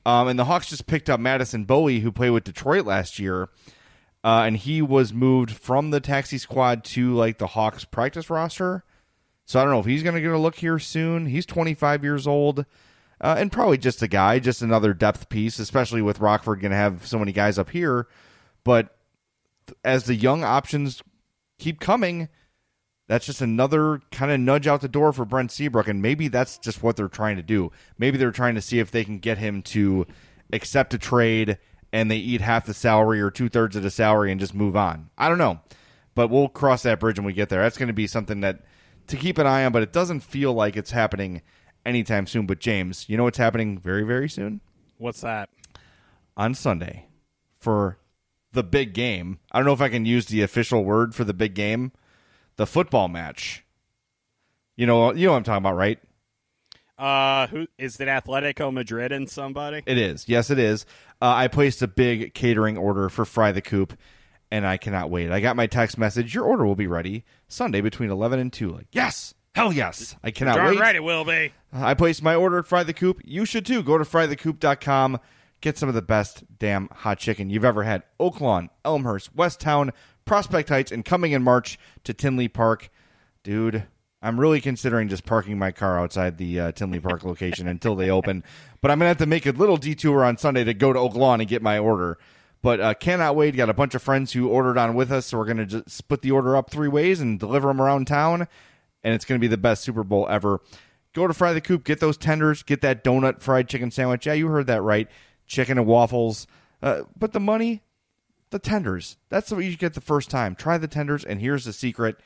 Um, 0.09 0.29
and 0.29 0.39
the 0.39 0.47
Hawks 0.47 0.71
just 0.71 0.87
picked 0.87 1.11
up 1.11 1.21
Madison 1.21 1.67
Bowey, 1.67 2.01
who 2.01 2.11
played 2.11 2.31
with 2.31 2.45
Detroit 2.45 2.87
last 2.87 3.19
year, 3.19 3.51
uh, 4.25 4.45
and 4.47 4.57
he 4.57 4.81
was 4.81 5.13
moved 5.13 5.51
from 5.51 5.91
the 5.91 6.01
taxi 6.01 6.39
squad 6.39 6.83
to 6.85 7.13
like 7.15 7.37
the 7.37 7.49
Hawks 7.49 7.85
practice 7.85 8.31
roster. 8.31 8.85
So 9.45 9.61
I 9.61 9.65
don't 9.65 9.73
know 9.75 9.81
if 9.81 9.85
he's 9.85 10.03
going 10.03 10.15
to 10.15 10.23
get 10.23 10.31
a 10.31 10.39
look 10.39 10.55
here 10.55 10.79
soon. 10.79 11.27
He's 11.27 11.45
25 11.45 12.05
years 12.05 12.27
old. 12.27 12.65
Uh, 13.21 13.37
and 13.37 13.53
probably 13.53 13.77
just 13.77 14.01
a 14.01 14.09
guy, 14.09 14.39
just 14.39 14.63
another 14.63 14.95
depth 14.95 15.29
piece, 15.29 15.59
especially 15.59 16.01
with 16.01 16.21
Rockford 16.21 16.63
going 16.63 16.71
to 16.71 16.77
have 16.79 17.07
so 17.07 17.19
many 17.19 17.33
guys 17.33 17.59
up 17.59 17.69
here. 17.69 18.09
But 18.65 18.97
as 19.85 20.05
the 20.05 20.15
young 20.15 20.43
options 20.43 21.03
keep 21.59 21.81
coming, 21.81 22.31
that's 23.09 23.27
just 23.27 23.41
another 23.41 24.01
kind 24.13 24.31
of 24.31 24.39
nudge 24.39 24.67
out 24.69 24.81
the 24.81 24.89
door 24.89 25.13
for 25.13 25.25
Brent 25.25 25.51
Seabrook, 25.51 25.89
and 25.89 26.01
maybe 26.01 26.29
that's 26.29 26.57
just 26.59 26.83
what 26.83 26.97
they're 26.97 27.09
trying 27.09 27.37
to 27.37 27.43
do. 27.43 27.73
Maybe 27.99 28.17
they're 28.17 28.31
trying 28.31 28.55
to 28.55 28.63
see 28.63 28.79
if 28.79 28.91
they 28.91 29.03
can 29.05 29.19
get 29.19 29.39
him 29.39 29.63
to 29.63 30.07
accept 30.53 30.95
a 30.95 30.99
trade 30.99 31.59
and 31.93 32.11
they 32.11 32.17
eat 32.17 32.41
half 32.41 32.67
the 32.67 32.75
salary 32.75 33.21
or 33.21 33.31
two 33.31 33.49
thirds 33.49 33.75
of 33.75 33.83
the 33.83 33.91
salary 33.91 34.31
and 34.31 34.41
just 34.41 34.55
move 34.55 34.77
on. 34.77 35.11
I 35.19 35.29
don't 35.29 35.39
know, 35.39 35.59
but 36.15 36.29
we'll 36.29 36.49
cross 36.49 36.83
that 36.85 37.01
bridge 37.01 37.19
when 37.19 37.27
we 37.27 37.33
get 37.33 37.49
there. 37.49 37.63
That's 37.63 37.79
going 37.79 37.89
to 37.89 37.95
be 37.95 38.07
something 38.07 38.43
that 38.43 38.61
to 39.09 39.17
keep 39.17 39.39
an 39.39 39.47
eye 39.47 39.65
on, 39.65 39.73
but 39.73 39.83
it 39.83 39.93
doesn't 39.93 40.21
feel 40.21 40.53
like 40.53 40.77
it's 40.77 40.91
happening 40.91 41.41
anytime 41.87 42.27
soon. 42.27 42.47
But 42.47 42.61
James, 42.61 43.09
you 43.09 43.17
know 43.17 43.25
what's 43.25 43.39
happening 43.39 43.79
very 43.79 44.05
very 44.05 44.29
soon 44.29 44.61
What's 44.99 45.23
that? 45.23 45.49
on 46.37 46.55
Sunday 46.55 47.07
for 47.59 47.99
the 48.53 48.63
big 48.63 48.93
game. 48.93 49.39
I 49.51 49.59
don't 49.59 49.67
know 49.67 49.73
if 49.73 49.81
I 49.81 49.89
can 49.89 50.05
use 50.05 50.27
the 50.27 50.43
official 50.43 50.85
word 50.85 51.15
for 51.15 51.25
the 51.25 51.35
big 51.35 51.55
game, 51.55 51.93
the 52.59 52.67
football 52.67 53.09
match. 53.09 53.65
You 54.77 54.87
know, 54.87 55.15
you 55.15 55.27
know 55.27 55.33
what 55.33 55.39
I'm 55.39 55.45
talking 55.45 55.59
about, 55.65 55.77
right? 55.77 55.99
Uh, 56.99 57.47
who 57.47 57.67
is 57.79 57.99
it? 58.01 58.09
Atletico 58.09 58.73
Madrid 58.73 59.13
and 59.13 59.31
somebody? 59.31 59.83
It 59.87 59.97
is. 59.99 60.29
Yes, 60.29 60.51
it 60.51 60.59
is. 60.59 60.85
Uh, 61.23 61.33
I 61.33 61.49
placed 61.49 61.81
a 61.81 61.89
big 61.89 62.35
catering 62.35 62.77
order 62.77 63.09
for 63.09 63.25
Fry 63.25 63.53
the 63.53 63.61
Coop, 63.61 63.97
and 64.51 64.67
I 64.67 64.77
cannot 64.77 65.09
wait. 65.09 65.31
I 65.31 65.41
got 65.41 65.57
my 65.57 65.67
text 65.69 65.97
message. 65.97 66.35
Your 66.35 66.45
order 66.45 66.67
will 66.67 66.75
be 66.77 66.89
ready 66.89 67.25
Sunday 67.47 67.81
between 67.81 68.11
11 68.11 68.41
and 68.41 68.53
2. 68.53 68.71
Like, 68.71 68.89
yes, 68.91 69.35
hell 69.55 69.73
yes. 69.73 70.17
I 70.25 70.33
cannot 70.33 70.57
Darn 70.57 70.71
wait. 70.71 70.81
right, 70.81 70.97
it 70.97 71.03
will 71.05 71.25
be. 71.25 71.53
I 71.73 71.95
placed 71.95 72.23
my 72.23 72.35
order 72.35 72.59
at 72.59 72.67
Fry 72.67 72.83
the 72.83 72.93
Coop. 72.95 73.21
You 73.25 73.45
should 73.45 73.65
too. 73.65 73.83
Go 73.85 73.97
to 73.99 74.05
frythecoop.com. 74.05 75.21
Get 75.61 75.77
some 75.79 75.89
of 75.89 75.95
the 75.95 76.03
best 76.03 76.45
damn 76.59 76.89
hot 76.89 77.19
chicken 77.19 77.51
you've 77.51 77.65
ever 77.65 77.83
had. 77.83 78.05
Oaklawn, 78.21 78.69
Elmhurst, 78.85 79.37
Westtown, 79.37 79.91
Prospect 80.29 80.69
Heights, 80.69 80.93
and 80.93 81.05
coming 81.05 81.33
in 81.33 81.43
March 81.43 81.79
to 82.05 82.13
Tinley 82.13 82.49
Park. 82.49 82.91
Dude, 83.43 83.85
I'm 84.21 84.39
really 84.39 84.61
considering 84.61 85.09
just 85.09 85.25
parking 85.25 85.59
my 85.59 85.73
car 85.73 85.99
outside 85.99 86.37
the 86.37 86.61
uh, 86.61 86.73
Tinley 86.73 87.01
Park 87.01 87.25
location 87.25 87.67
until 87.67 87.95
they 87.95 88.11
open. 88.11 88.45
But 88.83 88.91
I'm 88.91 88.99
going 88.99 89.07
to 89.07 89.09
have 89.09 89.19
to 89.19 89.27
make 89.27 89.47
a 89.47 89.53
little 89.53 89.79
detour 89.79 90.23
on 90.23 90.37
Sunday 90.37 90.65
to 90.65 90.75
go 90.75 90.93
to 90.93 90.99
Oak 90.99 91.15
Lawn 91.15 91.41
and 91.41 91.49
get 91.49 91.63
my 91.63 91.79
order. 91.79 92.19
But 92.61 92.79
uh, 92.79 92.95
cannot 92.95 93.37
wait. 93.37 93.57
Got 93.57 93.71
a 93.71 93.75
bunch 93.75 93.95
of 93.95 94.03
friends 94.03 94.33
who 94.33 94.49
ordered 94.49 94.77
on 94.77 94.95
with 94.95 95.11
us, 95.11 95.27
so 95.27 95.39
we're 95.39 95.47
going 95.47 95.57
to 95.57 95.67
just 95.67 95.91
split 95.91 96.21
the 96.21 96.33
order 96.33 96.57
up 96.57 96.71
three 96.71 96.89
ways 96.89 97.21
and 97.21 97.41
deliver 97.41 97.69
them 97.69 97.81
around 97.81 98.07
town. 98.07 98.49
And 99.03 99.15
it's 99.15 99.25
going 99.25 99.41
to 99.41 99.43
be 99.43 99.49
the 99.49 99.57
best 99.57 99.83
Super 99.83 100.05
Bowl 100.05 100.29
ever. 100.29 100.61
Go 101.15 101.27
to 101.27 101.33
Fry 101.33 101.55
the 101.55 101.61
Coop, 101.63 101.85
get 101.85 102.01
those 102.01 102.19
tenders, 102.19 102.63
get 102.63 102.83
that 102.83 103.03
donut 103.03 103.41
fried 103.41 103.69
chicken 103.69 103.91
sandwich. 103.91 104.27
Yeah, 104.27 104.35
you 104.35 104.49
heard 104.49 104.67
that 104.67 104.83
right. 104.83 105.09
Chicken 105.47 105.79
and 105.79 105.87
waffles. 105.87 106.47
Uh, 106.83 107.03
but 107.17 107.33
the 107.33 107.41
money, 107.41 107.83
the 108.51 108.59
tenders. 108.59 109.17
That's 109.29 109.51
what 109.51 109.65
you 109.65 109.77
get 109.77 109.95
the 109.95 110.01
first 110.01 110.31
time. 110.31 110.55
Try 110.55 110.79
the 110.79 110.89
tenders, 110.89 111.25
and 111.25 111.41
here's 111.41 111.65
the 111.65 111.73
secret 111.73 112.17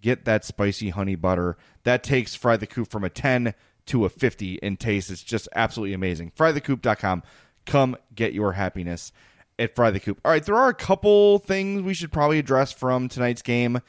get 0.00 0.24
that 0.24 0.44
spicy 0.44 0.90
honey 0.90 1.14
butter. 1.14 1.56
That 1.84 2.02
takes 2.02 2.34
Fry 2.34 2.56
the 2.56 2.66
Coop 2.66 2.90
from 2.90 3.02
a 3.02 3.10
10 3.10 3.54
to 3.86 4.04
a 4.04 4.08
50 4.08 4.54
in 4.56 4.76
taste. 4.76 5.10
It's 5.10 5.22
just 5.22 5.48
absolutely 5.54 5.94
amazing. 5.94 6.32
FryTheCoop.com. 6.36 7.22
Come 7.64 7.96
get 8.14 8.32
your 8.32 8.52
happiness 8.52 9.12
at 9.58 9.74
Fry 9.74 9.90
the 9.90 10.00
Coop. 10.00 10.20
All 10.24 10.30
right, 10.30 10.44
there 10.44 10.56
are 10.56 10.68
a 10.68 10.74
couple 10.74 11.38
things 11.38 11.82
we 11.82 11.94
should 11.94 12.12
probably 12.12 12.38
address 12.38 12.72
from 12.72 13.08
tonight's 13.08 13.42
game 13.42 13.80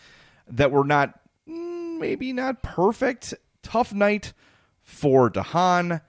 that 0.48 0.72
were 0.72 0.84
not, 0.84 1.20
mm, 1.48 2.00
maybe 2.00 2.34
not 2.34 2.64
perfect. 2.64 3.34
Tough 3.64 3.94
night 3.94 4.34
for 4.82 5.30
de 5.30 5.44
Haan. 5.44 6.02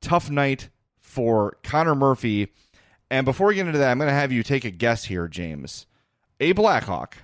Tough 0.00 0.30
night 0.30 0.68
for 1.00 1.56
Connor 1.62 1.94
Murphy. 1.94 2.52
And 3.10 3.24
before 3.24 3.46
we 3.48 3.54
get 3.54 3.66
into 3.66 3.78
that, 3.78 3.90
I'm 3.90 3.98
going 3.98 4.08
to 4.08 4.14
have 4.14 4.32
you 4.32 4.42
take 4.42 4.64
a 4.64 4.70
guess 4.70 5.04
here, 5.04 5.28
James. 5.28 5.86
A 6.40 6.52
Blackhawk 6.52 7.16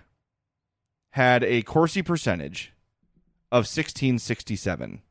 had 1.11 1.45
a 1.45 1.63
Corsi 1.63 2.03
percentage 2.03 2.73
of 3.53 3.65
1667. 3.67 5.03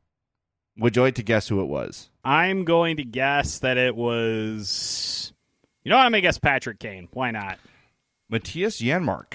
Would 0.78 0.96
you 0.96 1.02
like 1.02 1.14
to 1.14 1.22
guess 1.22 1.48
who 1.48 1.60
it 1.60 1.66
was? 1.66 2.10
I'm 2.24 2.64
going 2.64 2.96
to 2.96 3.04
guess 3.04 3.60
that 3.60 3.76
it 3.78 3.94
was. 3.94 5.32
You 5.84 5.90
know 5.90 5.96
what? 5.96 6.06
I'm 6.06 6.12
going 6.12 6.22
to 6.22 6.26
guess 6.26 6.38
Patrick 6.38 6.80
Kane. 6.80 7.08
Why 7.12 7.30
not? 7.30 7.58
Mattias 8.32 8.82
Janmark, 8.82 9.34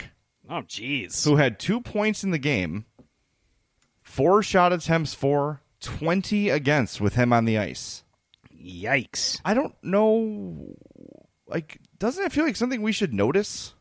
Oh, 0.49 0.63
jeez. 0.63 1.23
who 1.23 1.38
had 1.38 1.60
two 1.60 1.80
points 1.80 2.23
in 2.23 2.32
the 2.32 2.38
game, 2.39 2.86
four 4.02 4.43
shot 4.43 4.73
attempts 4.73 5.13
for, 5.13 5.62
20 5.82 6.49
against 6.49 6.99
with 6.99 7.13
him 7.15 7.32
on 7.32 7.45
the 7.45 7.58
ice. 7.58 8.04
Yikes. 8.54 9.39
I 9.45 9.54
don't 9.54 9.75
know. 9.82 10.75
Like, 11.50 11.80
doesn't 11.98 12.24
it 12.24 12.32
feel 12.32 12.46
like 12.46 12.56
something 12.56 12.82
we 12.82 12.92
should 12.92 13.14
notice? 13.14 13.74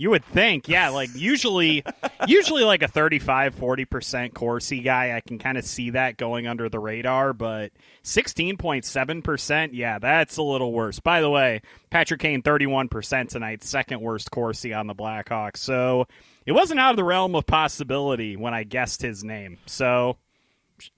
You 0.00 0.10
would 0.10 0.24
think, 0.24 0.68
yeah, 0.68 0.90
like 0.90 1.10
usually 1.16 1.82
usually 2.28 2.62
like 2.62 2.82
a 2.82 2.88
35 2.88 3.56
40% 3.56 4.32
Corsi 4.32 4.78
guy, 4.78 5.16
I 5.16 5.20
can 5.20 5.40
kind 5.40 5.58
of 5.58 5.64
see 5.64 5.90
that 5.90 6.16
going 6.16 6.46
under 6.46 6.68
the 6.68 6.78
radar, 6.78 7.32
but 7.32 7.72
16.7%, 8.04 9.70
yeah, 9.72 9.98
that's 9.98 10.36
a 10.36 10.42
little 10.42 10.72
worse. 10.72 11.00
By 11.00 11.20
the 11.20 11.28
way, 11.28 11.62
Patrick 11.90 12.20
Kane 12.20 12.42
31% 12.42 13.28
tonight, 13.28 13.64
second 13.64 14.00
worst 14.00 14.30
Corsi 14.30 14.72
on 14.72 14.86
the 14.86 14.94
Blackhawks. 14.94 15.56
So, 15.56 16.06
it 16.46 16.52
wasn't 16.52 16.80
out 16.80 16.92
of 16.92 16.96
the 16.96 17.04
realm 17.04 17.34
of 17.34 17.44
possibility 17.44 18.36
when 18.36 18.54
I 18.54 18.62
guessed 18.62 19.02
his 19.02 19.24
name. 19.24 19.58
So, 19.66 20.16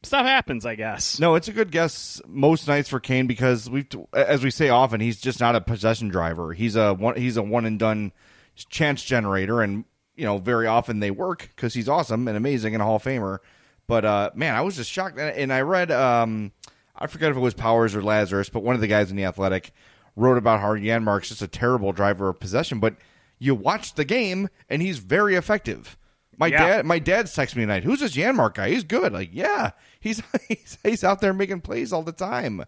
stuff 0.03 0.27
happens, 0.27 0.67
I 0.67 0.75
guess. 0.75 1.19
No, 1.19 1.35
it's 1.35 1.49
a 1.49 1.53
good 1.53 1.71
guess 1.71 2.21
most 2.27 2.69
nights 2.69 2.89
for 2.89 3.01
Kane 3.01 3.27
because 3.27 3.69
we, 3.69 3.87
as 4.13 4.43
we 4.43 4.51
say 4.51 4.69
often, 4.69 5.01
he's 5.01 5.21
just 5.21 5.41
not 5.41 5.57
a 5.57 5.61
possession 5.61 6.09
driver. 6.09 6.53
He's 6.53 6.77
a 6.77 6.95
one. 6.95 7.17
He's 7.17 7.37
a 7.37 7.43
one 7.43 7.67
and 7.67 7.79
done 7.79 8.13
chance 8.55 9.03
generator, 9.03 9.61
and 9.63 9.85
you 10.17 10.25
know 10.25 10.39
very 10.39 10.67
often 10.67 11.01
they 11.01 11.11
work 11.11 11.51
because 11.55 11.75
he's 11.75 11.89
awesome 11.89 12.29
and 12.29 12.37
amazing 12.37 12.75
and 12.75 12.83
a 12.83 12.85
Hall 12.85 12.97
of 12.97 13.03
Famer. 13.03 13.39
But 13.87 14.05
uh, 14.05 14.31
man, 14.35 14.55
I 14.55 14.61
was 14.61 14.77
just 14.77 14.91
shocked, 14.91 15.19
and 15.19 15.53
I 15.53 15.63
read 15.63 15.91
um, 15.91 16.53
I 17.01 17.07
forget 17.07 17.31
if 17.31 17.37
it 17.37 17.41
was 17.41 17.55
Powers 17.55 17.95
or 17.95 18.03
Lazerus, 18.03 18.53
but 18.53 18.63
one 18.63 18.75
of 18.75 18.81
the 18.81 18.87
guys 18.87 19.11
in 19.11 19.17
the 19.17 19.25
Athletic 19.25 19.73
wrote 20.17 20.37
about 20.37 20.61
how 20.61 20.75
Janmark's 20.75 21.31
just 21.31 21.43
a 21.43 21.49
terrible 21.49 21.93
driver 21.93 22.29
of 22.29 22.39
possession, 22.39 22.79
but 22.79 22.97
you 23.39 23.55
watch 23.55 23.95
the 23.95 24.05
game 24.05 24.49
and 24.69 24.83
he's 24.83 24.99
very 24.99 25.35
effective. 25.35 25.97
My 26.41 26.47
Yeah. 26.49 26.67
dad, 26.67 26.87
my 26.87 26.99
dad's 26.99 27.33
texted 27.37 27.57
me 27.57 27.63
tonight. 27.63 27.85
Who's 27.85 28.01
this 28.01 28.17
Janmark 28.17 28.55
guy? 28.55 28.71
He's 28.71 28.83
good. 28.85 29.13
Like, 29.13 29.31
yeah, 29.33 29.71
he's 30.01 30.23
he's, 30.49 30.79
he's 30.83 31.05
out 31.05 31.21
there 31.21 31.33
making 31.35 31.61
plays 31.61 31.93
all 31.93 32.03
the 32.03 32.13
time. 32.13 32.65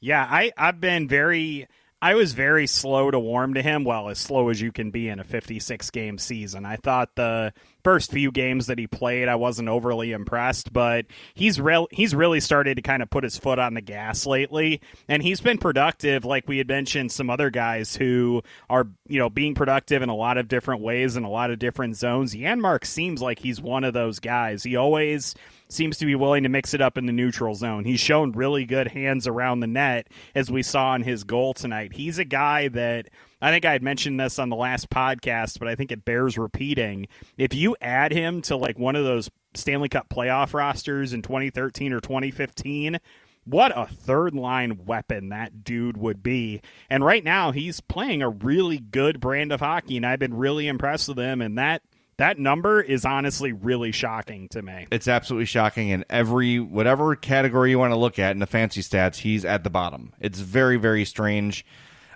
Yeah, 0.00 0.26
I 0.28 0.50
I've 0.56 0.80
been 0.80 1.06
very 1.06 1.68
I 2.00 2.14
was 2.14 2.32
very 2.32 2.66
slow 2.66 3.12
to 3.12 3.18
warm 3.20 3.54
to 3.54 3.62
him, 3.62 3.84
well, 3.84 4.08
as 4.08 4.18
slow 4.18 4.48
as 4.48 4.60
you 4.60 4.72
can 4.72 4.90
be 4.90 5.08
in 5.08 5.20
a 5.20 5.24
56 5.24 5.90
game 5.90 6.18
season. 6.18 6.64
I 6.66 6.74
thought 6.76 7.14
the 7.14 7.52
first 7.84 8.10
few 8.10 8.30
games 8.30 8.66
that 8.66 8.78
he 8.78 8.86
played, 8.86 9.28
I 9.28 9.34
wasn't 9.34 9.68
overly 9.68 10.12
impressed, 10.12 10.72
but 10.72 11.06
he's 11.34 11.60
real 11.60 11.88
he's 11.90 12.14
really 12.14 12.40
started 12.40 12.76
to 12.76 12.82
kind 12.82 13.02
of 13.02 13.10
put 13.10 13.24
his 13.24 13.38
foot 13.38 13.58
on 13.58 13.74
the 13.74 13.80
gas 13.80 14.26
lately, 14.26 14.80
and 15.08 15.22
he's 15.22 15.40
been 15.40 15.58
productive 15.58 16.24
like 16.24 16.48
we 16.48 16.58
had 16.58 16.68
mentioned 16.68 17.12
some 17.12 17.30
other 17.30 17.50
guys 17.50 17.96
who 17.96 18.42
are, 18.70 18.88
you 19.06 19.18
know, 19.18 19.30
being 19.30 19.54
productive 19.54 20.02
in 20.02 20.08
a 20.08 20.14
lot 20.14 20.38
of 20.38 20.48
different 20.48 20.82
ways 20.82 21.16
in 21.16 21.24
a 21.24 21.30
lot 21.30 21.50
of 21.50 21.58
different 21.58 21.96
zones. 21.96 22.34
Janmark 22.34 22.84
seems 22.84 23.20
like 23.20 23.38
he's 23.38 23.60
one 23.60 23.84
of 23.84 23.94
those 23.94 24.18
guys. 24.18 24.62
He 24.62 24.76
always 24.76 25.34
seems 25.68 25.98
to 25.98 26.06
be 26.06 26.14
willing 26.14 26.42
to 26.42 26.48
mix 26.48 26.74
it 26.74 26.80
up 26.80 26.98
in 26.98 27.06
the 27.06 27.12
neutral 27.12 27.54
zone. 27.54 27.84
He's 27.84 28.00
shown 28.00 28.32
really 28.32 28.64
good 28.64 28.88
hands 28.88 29.26
around 29.26 29.60
the 29.60 29.66
net, 29.66 30.08
as 30.34 30.50
we 30.50 30.62
saw 30.62 30.94
in 30.94 31.02
his 31.02 31.24
goal 31.24 31.54
tonight. 31.54 31.94
He's 31.94 32.18
a 32.18 32.24
guy 32.24 32.68
that 32.68 33.08
I 33.42 33.50
think 33.50 33.64
I 33.64 33.72
had 33.72 33.82
mentioned 33.82 34.20
this 34.20 34.38
on 34.38 34.48
the 34.48 34.56
last 34.56 34.88
podcast, 34.88 35.58
but 35.58 35.66
I 35.66 35.74
think 35.74 35.90
it 35.90 36.04
bears 36.04 36.38
repeating. 36.38 37.08
If 37.36 37.54
you 37.54 37.76
add 37.80 38.12
him 38.12 38.40
to 38.42 38.56
like 38.56 38.78
one 38.78 38.94
of 38.94 39.04
those 39.04 39.28
Stanley 39.54 39.88
Cup 39.88 40.08
playoff 40.08 40.54
rosters 40.54 41.12
in 41.12 41.22
2013 41.22 41.92
or 41.92 42.00
2015, 42.00 43.00
what 43.44 43.76
a 43.76 43.86
third 43.86 44.34
line 44.34 44.84
weapon 44.84 45.30
that 45.30 45.64
dude 45.64 45.96
would 45.96 46.22
be. 46.22 46.62
And 46.88 47.04
right 47.04 47.24
now, 47.24 47.50
he's 47.50 47.80
playing 47.80 48.22
a 48.22 48.28
really 48.28 48.78
good 48.78 49.18
brand 49.18 49.50
of 49.50 49.58
hockey, 49.58 49.96
and 49.96 50.06
I've 50.06 50.20
been 50.20 50.36
really 50.36 50.68
impressed 50.68 51.08
with 51.08 51.18
him. 51.18 51.42
And 51.42 51.58
that 51.58 51.82
that 52.18 52.38
number 52.38 52.80
is 52.80 53.04
honestly 53.04 53.52
really 53.52 53.90
shocking 53.90 54.48
to 54.50 54.62
me. 54.62 54.86
It's 54.92 55.08
absolutely 55.08 55.46
shocking. 55.46 55.88
In 55.88 56.04
every 56.08 56.60
whatever 56.60 57.16
category 57.16 57.70
you 57.70 57.78
want 57.80 57.92
to 57.92 57.98
look 57.98 58.20
at 58.20 58.30
in 58.30 58.38
the 58.38 58.46
fancy 58.46 58.82
stats, 58.82 59.16
he's 59.16 59.44
at 59.44 59.64
the 59.64 59.70
bottom. 59.70 60.12
It's 60.20 60.38
very 60.38 60.76
very 60.76 61.04
strange. 61.04 61.64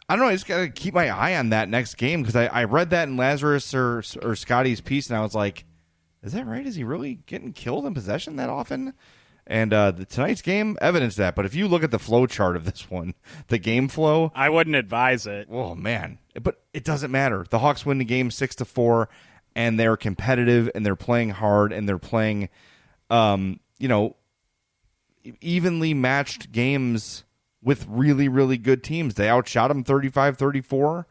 I 0.08 0.14
don't 0.14 0.24
know. 0.24 0.30
I 0.30 0.34
just 0.34 0.46
got 0.46 0.58
to 0.58 0.68
keep 0.68 0.94
my 0.94 1.08
eye 1.08 1.36
on 1.36 1.50
that 1.50 1.68
next 1.68 1.96
game 1.96 2.22
because 2.22 2.36
I, 2.36 2.46
I 2.46 2.64
read 2.64 2.90
that 2.90 3.08
in 3.08 3.16
Lazerus 3.16 3.74
or 3.74 4.02
or 4.26 4.36
Scotty's 4.36 4.80
piece, 4.80 5.08
and 5.08 5.18
I 5.18 5.22
was 5.22 5.34
like, 5.34 5.64
"Is 6.22 6.32
that 6.32 6.46
right? 6.46 6.64
Is 6.64 6.76
he 6.76 6.84
really 6.84 7.20
getting 7.26 7.52
killed 7.52 7.86
in 7.86 7.94
possession 7.94 8.36
that 8.36 8.48
often?" 8.48 8.94
And 9.48 9.72
uh, 9.72 9.92
the, 9.92 10.04
tonight's 10.04 10.42
game 10.42 10.76
evidence 10.80 11.14
that. 11.16 11.36
But 11.36 11.46
if 11.46 11.54
you 11.54 11.68
look 11.68 11.84
at 11.84 11.92
the 11.92 12.00
flow 12.00 12.26
chart 12.26 12.56
of 12.56 12.64
this 12.64 12.90
one, 12.90 13.14
the 13.48 13.58
game 13.58 13.88
flow, 13.88 14.30
I 14.34 14.48
wouldn't 14.48 14.76
advise 14.76 15.26
it. 15.26 15.48
Oh 15.50 15.74
man, 15.74 16.18
but 16.40 16.62
it 16.72 16.84
doesn't 16.84 17.10
matter. 17.10 17.44
The 17.48 17.58
Hawks 17.58 17.84
win 17.84 17.98
the 17.98 18.04
game 18.04 18.30
six 18.30 18.54
to 18.56 18.64
four, 18.64 19.08
and 19.56 19.78
they're 19.78 19.96
competitive 19.96 20.70
and 20.74 20.86
they're 20.86 20.94
playing 20.94 21.30
hard 21.30 21.72
and 21.72 21.88
they're 21.88 21.98
playing, 21.98 22.48
um, 23.10 23.58
you 23.78 23.88
know, 23.88 24.14
evenly 25.40 25.94
matched 25.94 26.52
games 26.52 27.24
with 27.62 27.86
really 27.88 28.28
really 28.28 28.58
good 28.58 28.82
teams. 28.82 29.14
They 29.14 29.28
outshot 29.28 29.68
them 29.68 29.84
35-34. 29.84 31.04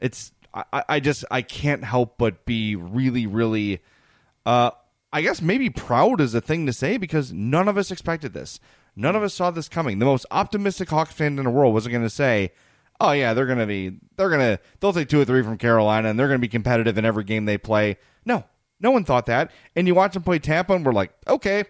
It's 0.00 0.32
I, 0.54 0.84
I 0.88 1.00
just 1.00 1.24
I 1.30 1.42
can't 1.42 1.84
help 1.84 2.18
but 2.18 2.44
be 2.44 2.76
really 2.76 3.26
really 3.26 3.80
uh 4.46 4.70
I 5.12 5.22
guess 5.22 5.40
maybe 5.40 5.70
proud 5.70 6.20
is 6.20 6.34
a 6.34 6.40
thing 6.40 6.66
to 6.66 6.72
say 6.72 6.96
because 6.96 7.32
none 7.32 7.68
of 7.68 7.78
us 7.78 7.90
expected 7.90 8.34
this. 8.34 8.60
None 8.94 9.16
of 9.16 9.22
us 9.22 9.32
saw 9.32 9.50
this 9.50 9.68
coming. 9.68 9.98
The 9.98 10.04
most 10.04 10.26
optimistic 10.30 10.90
Hawks 10.90 11.12
fan 11.12 11.38
in 11.38 11.44
the 11.44 11.50
world 11.50 11.72
wasn't 11.72 11.92
going 11.92 12.04
to 12.04 12.10
say, 12.10 12.52
"Oh 13.00 13.12
yeah, 13.12 13.32
they're 13.32 13.46
going 13.46 13.58
to 13.58 13.66
be 13.66 13.98
they're 14.16 14.28
going 14.28 14.40
to 14.40 14.60
they'll 14.80 14.92
take 14.92 15.08
two 15.08 15.20
or 15.20 15.24
three 15.24 15.42
from 15.42 15.56
Carolina 15.56 16.08
and 16.08 16.18
they're 16.18 16.26
going 16.26 16.40
to 16.40 16.44
be 16.44 16.48
competitive 16.48 16.98
in 16.98 17.04
every 17.04 17.24
game 17.24 17.44
they 17.44 17.58
play." 17.58 17.96
No. 18.24 18.44
No 18.80 18.90
one 18.90 19.04
thought 19.04 19.26
that. 19.26 19.50
And 19.74 19.88
you 19.88 19.94
watch 19.94 20.14
them 20.14 20.22
play 20.22 20.38
Tampa 20.38 20.74
and 20.74 20.84
we're 20.84 20.92
like, 20.92 21.12
"Okay. 21.26 21.64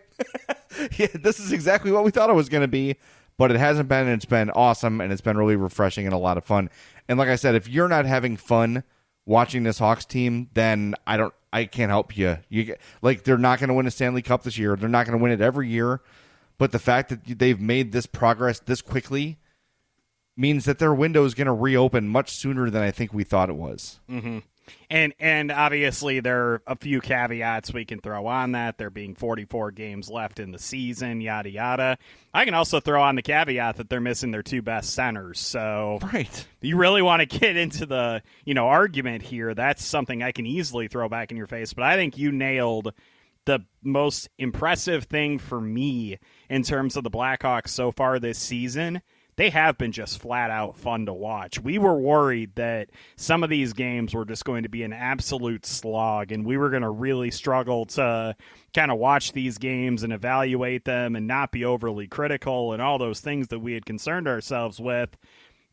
yeah, 0.97 1.09
this 1.15 1.39
is 1.39 1.53
exactly 1.53 1.93
what 1.93 2.05
we 2.05 2.11
thought 2.11 2.31
it 2.31 2.35
was 2.35 2.49
going 2.49 2.63
to 2.63 2.69
be." 2.69 2.97
But 3.39 3.51
it 3.51 3.57
hasn't 3.57 3.89
been 3.89 4.07
and 4.07 4.11
it's 4.11 4.25
been 4.25 4.51
awesome 4.51 5.01
and 5.01 5.13
it's 5.13 5.23
been 5.23 5.39
really 5.39 5.57
refreshing 5.57 6.05
and 6.05 6.15
a 6.15 6.19
lot 6.19 6.37
of 6.37 6.45
fun. 6.45 6.69
And 7.09 7.19
like 7.19 7.29
I 7.29 7.37
said, 7.37 7.55
if 7.55 7.69
you're 7.69 7.89
not 7.89 8.05
having 8.05 8.37
fun 8.37 8.83
watching 9.25 9.63
this 9.63 9.79
Hawks 9.79 10.05
team, 10.05 10.51
then 10.55 10.95
I 11.07 11.17
don't 11.17 11.33
I 11.53 11.65
can't 11.65 11.91
help 11.91 12.17
you. 12.17 12.39
You 12.49 12.77
like 13.01 13.25
they're 13.25 13.39
not 13.39 13.59
going 13.61 13.69
to 13.69 13.75
win 13.75 13.87
a 13.87 13.91
Stanley 13.91 14.23
Cup 14.23 14.43
this 14.43 14.59
year. 14.59 14.77
They're 14.77 14.89
not 14.89 15.07
going 15.07 15.17
to 15.17 15.23
win 15.23 15.33
it 15.33 15.41
every 15.41 15.69
year. 15.69 16.03
But 16.59 16.73
the 16.73 16.79
fact 16.79 17.09
that 17.11 17.39
they've 17.39 17.61
made 17.61 17.93
this 17.93 18.07
progress 18.07 18.59
this 18.59 18.83
quickly 18.83 19.39
means 20.37 20.65
that 20.65 20.79
their 20.79 20.93
window 20.93 21.25
is 21.25 21.35
going 21.35 21.47
to 21.47 21.53
reopen 21.53 22.09
much 22.09 22.31
sooner 22.31 22.69
than 22.71 22.83
I 22.83 22.91
think 22.91 23.15
we 23.15 23.25
thought 23.25 23.49
it 23.51 23.57
was. 23.57 24.01
Mm-hmm. 24.11 24.39
And 24.91 25.15
and 25.19 25.51
obviously 25.51 26.21
there 26.21 26.45
are 26.45 26.63
a 26.67 26.77
few 26.77 27.01
caveats 27.01 27.73
we 27.73 27.85
can 27.85 28.01
throw 28.01 28.27
on 28.27 28.53
that. 28.53 28.79
There 28.79 28.91
being 28.91 29.15
44 29.15 29.71
games 29.73 30.09
left 30.09 30.41
in 30.41 30.51
the 30.51 30.59
season, 30.59 31.21
yada 31.21 31.51
yada. 31.51 31.99
I 32.33 32.45
can 32.45 32.55
also 32.55 32.81
throw 32.81 33.03
on 33.03 33.15
the 33.17 33.23
caveat 33.23 33.77
that 33.77 33.89
they're 33.89 34.01
missing 34.01 34.31
their 34.31 34.43
two 34.43 34.63
best 34.63 34.95
centers. 34.95 35.39
So 35.41 35.99
right, 36.13 36.47
you 36.61 36.77
really 36.77 37.03
want 37.03 37.21
to 37.21 37.39
get 37.39 37.57
into 37.57 37.87
the 37.87 38.23
you 38.45 38.55
know 38.55 38.67
argument 38.69 39.23
here. 39.23 39.55
That's 39.55 39.85
something 39.85 40.23
I 40.23 40.33
can 40.33 40.47
easily 40.47 40.89
throw 40.89 41.09
back 41.09 41.31
in 41.31 41.37
your 41.37 41.47
face. 41.47 41.73
But 41.73 41.85
I 41.85 41.97
think 41.97 42.19
you 42.19 42.33
nailed 42.33 42.93
the 43.45 43.61
most 43.83 44.29
impressive 44.39 45.05
thing 45.05 45.39
for 45.39 45.59
me 45.59 46.19
in 46.51 46.63
terms 46.63 46.97
of 46.97 47.05
the 47.05 47.11
Blackhawks 47.11 47.69
so 47.69 47.91
far 47.91 48.19
this 48.19 48.39
season 48.39 49.01
they 49.39 49.51
have 49.51 49.79
been 49.79 49.93
just 49.93 50.21
flat 50.21 50.51
out 50.51 50.77
fun 50.77 51.07
to 51.07 51.13
watch. 51.13 51.61
We 51.61 51.79
were 51.79 51.97
worried 51.97 52.57
that 52.57 52.89
some 53.15 53.45
of 53.45 53.51
these 53.51 53.73
games 53.73 54.13
were 54.13 54.25
just 54.25 54.45
going 54.45 54.65
to 54.65 54.69
be 54.69 54.83
an 54.83 54.93
absolute 54.93 55.65
slog 55.65 56.33
and 56.33 56.45
we 56.45 56.57
were 56.57 56.71
going 56.71 56.83
to 56.83 56.91
really 56.91 57.31
struggle 57.31 57.87
to 57.87 58.35
kind 58.75 58.91
of 58.91 58.99
watch 58.99 59.31
these 59.33 59.57
games 59.57 60.03
and 60.03 60.13
evaluate 60.13 60.85
them 60.85 61.15
and 61.15 61.29
not 61.29 61.53
be 61.53 61.65
overly 61.65 62.09
critical 62.09 62.73
and 62.73 62.83
all 62.83 62.99
those 62.99 63.21
things 63.21 63.47
that 63.49 63.61
we 63.61 63.75
had 63.75 63.87
concerned 63.87 64.27
ourselves 64.27 64.81
with 64.81 65.17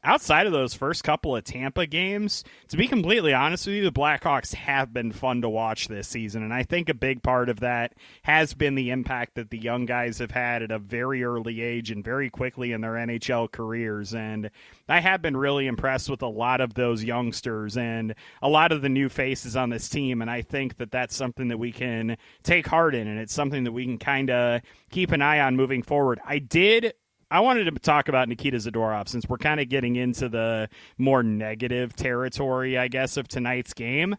outside 0.06 0.46
of 0.46 0.54
those 0.54 0.74
first 0.74 1.04
couple 1.04 1.36
of 1.36 1.44
Tampa 1.44 1.88
games, 1.88 2.44
to 2.70 2.78
be 2.78 2.88
completely 2.88 3.34
honest 3.34 3.66
with 3.66 3.76
you, 3.76 3.84
the 3.84 3.92
Blackhawks 3.92 4.54
have 4.54 4.94
been 4.94 5.12
fun 5.12 5.42
to 5.42 5.50
watch 5.50 5.88
this 5.88 6.08
season. 6.08 6.44
And 6.44 6.54
I 6.54 6.64
think 6.64 6.88
a 6.88 6.94
big 6.94 7.24
part 7.24 7.50
of 7.50 7.62
that 7.62 7.94
has 8.24 8.54
been 8.54 8.76
the 8.76 8.92
impact 8.92 9.36
that 9.36 9.50
the 9.50 9.58
young 9.58 9.86
guys 9.86 10.20
have 10.20 10.32
had 10.32 10.62
at 10.62 10.72
a 10.72 10.80
very 10.80 11.24
early 11.24 11.62
age 11.62 11.90
and 11.92 12.04
very 12.04 12.30
quickly 12.30 12.72
in 12.72 12.82
their 12.82 12.94
NHL 12.94 13.52
careers. 13.52 14.14
And 14.14 14.52
I 14.88 15.00
have 15.00 15.22
been 15.22 15.36
really 15.36 15.66
impressed 15.66 16.10
with 16.10 16.22
a 16.22 16.28
lot 16.28 16.62
of 16.62 16.76
those 16.76 17.04
youngsters 17.04 17.76
and 17.76 18.14
a 18.42 18.50
lot 18.50 18.72
of 18.72 18.84
the 18.84 18.90
new 18.90 19.10
faces 19.10 19.56
on 19.56 19.72
this 19.72 19.90
team. 19.90 20.22
And 20.22 20.30
I 20.30 20.44
think 20.44 20.78
that 20.78 20.92
that's 20.92 21.16
something 21.16 21.48
that 21.48 21.58
we 21.58 21.72
can 21.72 22.18
take 22.44 22.68
heart 22.68 22.94
in. 22.94 23.08
And 23.08 23.20
it's 23.20 23.34
something 23.34 23.64
that 23.64 23.72
we 23.72 23.86
can 23.86 23.98
kind 23.98 24.30
of 24.30 24.62
keep 24.92 25.12
an 25.12 25.24
eye 25.24 25.40
on 25.40 25.56
moving 25.56 25.82
forward. 25.82 26.20
I 26.24 26.38
did 26.38 26.94
I 27.36 27.42
wanted 27.42 27.66
to 27.66 27.72
talk 27.80 28.08
about 28.08 28.30
Nikita 28.30 28.56
Zadorov 28.56 29.10
since 29.10 29.28
we're 29.28 29.38
kind 29.38 29.60
of 29.60 29.68
getting 29.68 29.98
into 29.98 30.30
the 30.30 30.70
more 30.98 31.22
negative 31.22 31.94
territory, 31.94 32.78
I 32.78 32.88
guess, 32.88 33.18
of 33.18 33.28
tonight's 33.28 33.74
game. 33.74 34.16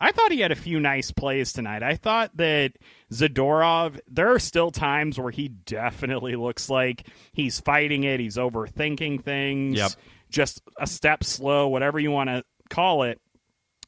I 0.00 0.12
thought 0.12 0.30
he 0.30 0.38
had 0.38 0.52
a 0.52 0.56
few 0.56 0.78
nice 0.78 1.10
plays 1.10 1.52
tonight. 1.52 1.82
I 1.82 1.96
thought 1.96 2.36
that 2.36 2.74
Zadorov, 3.12 3.98
there 4.08 4.32
are 4.32 4.38
still 4.38 4.70
times 4.70 5.18
where 5.18 5.32
he 5.32 5.48
definitely 5.48 6.36
looks 6.36 6.70
like 6.70 7.08
he's 7.32 7.58
fighting 7.58 8.04
it, 8.04 8.20
he's 8.20 8.36
overthinking 8.36 9.24
things, 9.24 9.76
yep. 9.76 9.90
just 10.30 10.62
a 10.78 10.86
step 10.86 11.24
slow, 11.24 11.66
whatever 11.66 11.98
you 11.98 12.12
want 12.12 12.30
to 12.30 12.44
call 12.68 13.02
it 13.02 13.20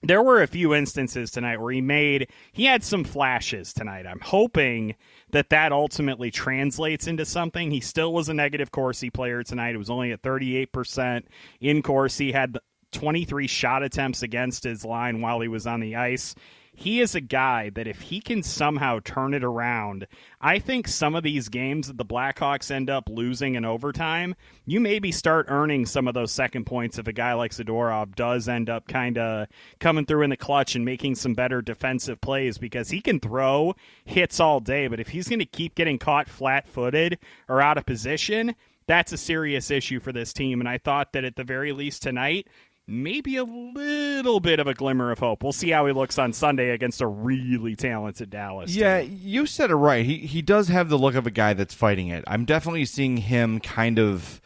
there 0.03 0.23
were 0.23 0.43
a 0.43 0.47
few 0.47 0.75
instances 0.75 1.31
tonight 1.31 1.61
where 1.61 1.73
he 1.73 1.81
made 1.81 2.29
he 2.53 2.65
had 2.65 2.83
some 2.83 3.05
flashes 3.05 3.73
tonight 3.73 4.07
i'm 4.07 4.21
hoping 4.21 4.95
that 5.33 5.51
that 5.51 5.73
ultimately 5.73 6.31
translates 6.31 7.07
into 7.07 7.25
something. 7.25 7.71
He 7.71 7.81
still 7.81 8.13
was 8.13 8.29
a 8.29 8.35
negative 8.35 8.71
corsi 8.71 9.11
player 9.11 9.43
tonight. 9.43 9.75
It 9.75 9.79
was 9.79 9.91
only 9.91 10.13
at 10.13 10.23
38% 10.23 11.25
in 11.61 11.83
corsi. 11.83 12.33
Had 12.33 12.59
23 12.93 13.47
shot 13.47 13.83
attempts 13.83 14.23
against 14.23 14.65
his 14.65 14.85
line 14.85 15.21
while 15.21 15.41
he 15.41 15.49
was 15.49 15.67
on 15.67 15.81
the 15.81 15.97
ice 15.97 16.35
he 16.75 17.01
is 17.01 17.15
a 17.15 17.21
guy 17.21 17.71
that 17.71 17.87
if 17.87 18.01
he 18.01 18.21
can 18.21 18.43
somehow 18.43 18.99
turn 19.05 19.35
it 19.35 19.45
around, 19.45 20.07
I 20.41 20.59
think 20.59 20.89
some 20.89 21.15
of 21.15 21.23
these 21.23 21.49
games 21.51 21.87
that 21.87 21.99
the 21.99 22.05
Blackhawks 22.05 22.71
end 22.71 22.89
up 22.89 23.11
losing 23.11 23.57
in 23.57 23.65
overtime, 23.65 24.35
you 24.65 24.81
maybe 24.81 25.13
start 25.13 25.47
earning 25.49 25.85
some 25.85 26.09
of 26.09 26.15
those 26.15 26.33
second 26.33 26.65
points 26.65 26.99
if 26.99 27.07
a 27.07 27.13
guy 27.13 27.35
like 27.35 27.53
Zadorov 27.53 28.17
does 28.17 28.49
end 28.49 28.71
up 28.71 28.89
kind 28.89 29.19
of 29.19 29.49
coming 29.81 30.07
through 30.07 30.23
in 30.23 30.31
the 30.31 30.37
clutch 30.37 30.75
and 30.75 30.85
making 30.85 31.15
some 31.17 31.35
better 31.35 31.61
defensive 31.61 32.21
plays 32.23 32.57
because 32.57 32.89
he 32.89 33.01
can 33.03 33.21
throw 33.21 33.75
hits 34.05 34.41
all 34.41 34.59
day, 34.59 34.89
but 34.89 34.99
if 35.01 35.09
he's 35.09 35.29
going 35.29 35.41
to 35.41 35.45
keep 35.45 35.75
getting 35.75 35.99
caught 35.99 36.29
flat-footed 36.29 37.19
or 37.49 37.61
out 37.61 37.77
of 37.77 37.85
position, 37.85 38.55
that's 38.87 39.13
a 39.13 39.19
serious 39.19 39.71
issue 39.71 40.01
for 40.01 40.13
this 40.13 40.33
team. 40.33 40.59
And 40.61 40.69
I 40.69 40.79
thought 40.79 41.13
that 41.13 41.25
at 41.25 41.37
the 41.37 41.45
very 41.45 41.73
least 41.73 42.03
tonight, 42.03 42.49
maybe 42.87 43.37
a 43.37 43.45
little 43.45 44.41
bit 44.41 44.61
of 44.61 44.67
a 44.67 44.75
glimmer 44.75 45.11
of 45.11 45.19
hope. 45.19 45.43
We'll 45.43 45.53
see 45.53 45.71
how 45.71 45.87
he 45.87 45.93
looks 45.93 46.19
on 46.19 46.33
Sunday 46.33 46.71
against 46.71 47.01
a 47.01 47.07
really 47.07 47.77
talented 47.77 48.31
Dallas. 48.31 48.75
Yeah, 48.75 49.01
team. 49.01 49.19
you 49.23 49.47
said 49.47 49.71
it 49.71 49.77
right. 49.77 50.05
He 50.05 50.19
he 50.19 50.43
does 50.43 50.69
have 50.69 50.89
the 50.89 50.99
look 50.99 51.15
of 51.15 51.27
a 51.27 51.31
guy 51.31 51.55
that's 51.55 51.75
fighting 51.75 52.09
it. 52.09 52.25
I'm 52.27 52.45
definitely 52.45 52.85
seeing 52.85 53.19
him 53.19 53.61
kind 53.61 53.99
of 53.99 54.41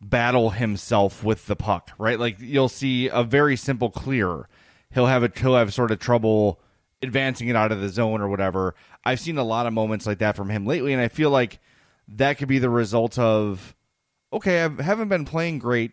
battle 0.00 0.50
himself 0.50 1.24
with 1.24 1.46
the 1.46 1.56
puck, 1.56 1.90
right? 1.98 2.18
Like 2.18 2.38
you'll 2.40 2.68
see 2.68 3.08
a 3.08 3.22
very 3.22 3.56
simple 3.56 3.90
clear. 3.90 4.48
He'll 4.92 5.06
have 5.06 5.22
a 5.22 5.30
he'll 5.34 5.56
have 5.56 5.72
sort 5.72 5.90
of 5.90 5.98
trouble 5.98 6.60
advancing 7.02 7.48
it 7.48 7.56
out 7.56 7.72
of 7.72 7.80
the 7.80 7.88
zone 7.88 8.20
or 8.20 8.28
whatever. 8.28 8.74
I've 9.04 9.20
seen 9.20 9.38
a 9.38 9.44
lot 9.44 9.66
of 9.66 9.72
moments 9.72 10.06
like 10.06 10.18
that 10.18 10.36
from 10.36 10.50
him 10.50 10.66
lately 10.66 10.92
and 10.92 11.00
I 11.00 11.08
feel 11.08 11.30
like 11.30 11.60
that 12.08 12.38
could 12.38 12.48
be 12.48 12.58
the 12.58 12.70
result 12.70 13.18
of 13.18 13.74
okay, 14.32 14.62
I 14.64 14.82
haven't 14.82 15.08
been 15.08 15.24
playing 15.24 15.58
great 15.58 15.92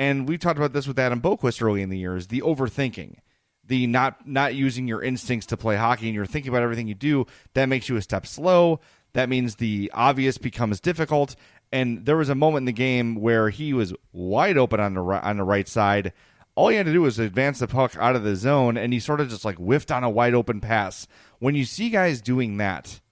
and 0.00 0.26
we 0.26 0.38
talked 0.38 0.58
about 0.58 0.72
this 0.72 0.88
with 0.88 0.98
Adam 0.98 1.20
Boqvist 1.20 1.62
early 1.62 1.82
in 1.82 1.90
the 1.90 1.98
year 1.98 2.16
is 2.16 2.28
the 2.28 2.40
overthinking, 2.40 3.18
the 3.66 3.86
not 3.86 4.26
not 4.26 4.54
using 4.54 4.88
your 4.88 5.02
instincts 5.02 5.44
to 5.48 5.58
play 5.58 5.76
hockey 5.76 6.06
and 6.06 6.14
you're 6.14 6.24
thinking 6.24 6.48
about 6.48 6.62
everything 6.62 6.88
you 6.88 6.94
do, 6.94 7.26
that 7.52 7.66
makes 7.66 7.86
you 7.86 7.96
a 7.96 8.02
step 8.02 8.26
slow. 8.26 8.80
That 9.12 9.28
means 9.28 9.56
the 9.56 9.90
obvious 9.92 10.38
becomes 10.38 10.80
difficult. 10.80 11.36
And 11.70 12.06
there 12.06 12.16
was 12.16 12.30
a 12.30 12.34
moment 12.34 12.62
in 12.62 12.64
the 12.64 12.72
game 12.72 13.16
where 13.16 13.50
he 13.50 13.74
was 13.74 13.92
wide 14.10 14.56
open 14.56 14.80
on 14.80 14.94
the 14.94 15.02
right, 15.02 15.22
on 15.22 15.36
the 15.36 15.44
right 15.44 15.68
side. 15.68 16.14
All 16.54 16.68
he 16.68 16.78
had 16.78 16.86
to 16.86 16.94
do 16.94 17.02
was 17.02 17.18
advance 17.18 17.58
the 17.58 17.68
puck 17.68 17.94
out 17.98 18.16
of 18.16 18.24
the 18.24 18.36
zone, 18.36 18.78
and 18.78 18.94
he 18.94 19.00
sort 19.00 19.20
of 19.20 19.28
just 19.28 19.44
like 19.44 19.58
whiffed 19.58 19.92
on 19.92 20.02
a 20.02 20.08
wide 20.08 20.32
open 20.32 20.62
pass. 20.62 21.06
When 21.40 21.54
you 21.54 21.66
see 21.66 21.90
guys 21.90 22.22
doing 22.22 22.56
that, 22.56 23.02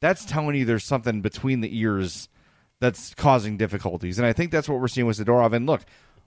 that's 0.00 0.24
telling 0.24 0.56
you 0.56 0.64
there's 0.64 0.82
something 0.82 1.20
between 1.20 1.60
the 1.60 1.78
ears 1.78 2.28
that's 2.80 3.14
causing 3.14 3.56
difficulties. 3.56 4.18
And 4.18 4.26
I 4.26 4.32
think 4.32 4.50
that's 4.50 4.68
what 4.68 4.80
we're 4.80 4.88
seeing 4.88 5.06
with 5.06 5.18
Zadorov. 5.18 5.54
And 5.54 5.66
look, 5.66 5.82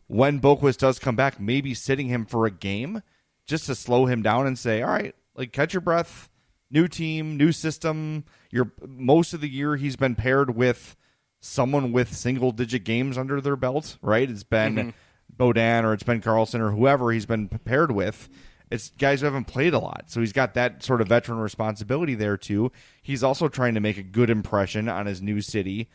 when 0.10 0.42
Boqvist 0.42 0.80
does 0.80 0.98
come 0.98 1.16
back, 1.16 1.40
maybe 1.40 1.76
sitting 1.76 2.08
him 2.08 2.26
for 2.26 2.48
a 2.48 2.52
game 2.52 3.04
just 3.46 3.68
to 3.68 3.76
slow 3.76 4.08
him 4.08 4.24
down 4.24 4.48
and 4.48 4.58
say, 4.58 4.82
all 4.82 4.90
right, 4.90 5.14
like 5.36 5.54
catch 5.54 5.72
your 5.72 5.82
breath, 5.82 6.30
new 6.72 6.88
team, 6.88 7.38
new 7.38 7.52
system. 7.52 8.26
You're 8.50 8.72
most 8.88 9.34
of 9.34 9.42
the 9.42 9.48
year 9.48 9.76
he's 9.76 9.96
been 9.96 10.16
paired 10.16 10.56
with 10.56 10.96
someone 11.42 11.92
with 11.92 12.16
single 12.16 12.52
digit 12.52 12.84
games 12.84 13.20
under 13.20 13.40
their 13.40 13.56
belt, 13.56 13.98
right? 14.02 14.28
It's 14.28 14.44
been 14.44 14.76
mm-hmm. 14.76 14.90
Beaudin 15.38 15.84
or 15.84 15.94
it's 15.94 16.04
been 16.04 16.22
Carlsson 16.22 16.60
or 16.60 16.72
whoever 16.72 17.12
he's 17.12 17.28
been 17.28 17.48
paired 17.48 17.92
with. 17.92 18.30
It's 18.72 18.90
guys 18.90 19.20
who 19.20 19.26
haven't 19.26 19.46
played 19.46 19.76
a 19.76 19.80
lot. 19.80 20.06
So 20.08 20.22
he's 20.22 20.34
got 20.34 20.56
that 20.56 20.82
sort 20.82 21.02
of 21.02 21.08
veteran 21.08 21.38
responsibility 21.38 22.16
there 22.16 22.36
too. 22.36 22.72
He's 23.04 23.24
also 23.24 23.48
trying 23.48 23.76
to 23.76 23.80
make 23.80 23.98
a 23.98 24.04
good 24.04 24.32
impression 24.32 24.90
on 24.90 25.06
his 25.06 25.22
new 25.22 25.42
city 25.42 25.88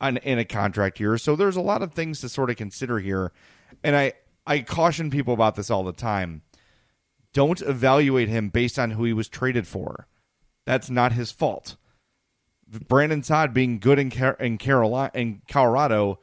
on, 0.00 0.16
in 0.18 0.38
a 0.38 0.44
contract 0.44 1.00
year. 1.00 1.18
So 1.18 1.36
there's 1.36 1.56
a 1.56 1.60
lot 1.60 1.82
of 1.82 1.92
things 1.92 2.20
to 2.20 2.28
sort 2.28 2.50
of 2.50 2.56
consider 2.56 2.98
here. 2.98 3.32
And 3.82 3.96
I, 3.96 4.14
I 4.46 4.60
caution 4.60 5.10
people 5.10 5.34
about 5.34 5.56
this 5.56 5.70
all 5.70 5.84
the 5.84 5.92
time. 5.92 6.42
Don't 7.32 7.62
evaluate 7.62 8.28
him 8.28 8.48
based 8.48 8.78
on 8.78 8.92
who 8.92 9.04
he 9.04 9.12
was 9.12 9.28
traded 9.28 9.66
for. 9.66 10.08
That's 10.66 10.90
not 10.90 11.12
his 11.12 11.30
fault. 11.30 11.76
Brandon 12.88 13.22
Saad 13.22 13.52
being 13.52 13.78
good 13.78 13.98
in, 13.98 14.10
Car- 14.10 14.36
in, 14.38 14.58
Carolina, 14.58 15.10
in 15.14 15.42
Colorado 15.48 16.20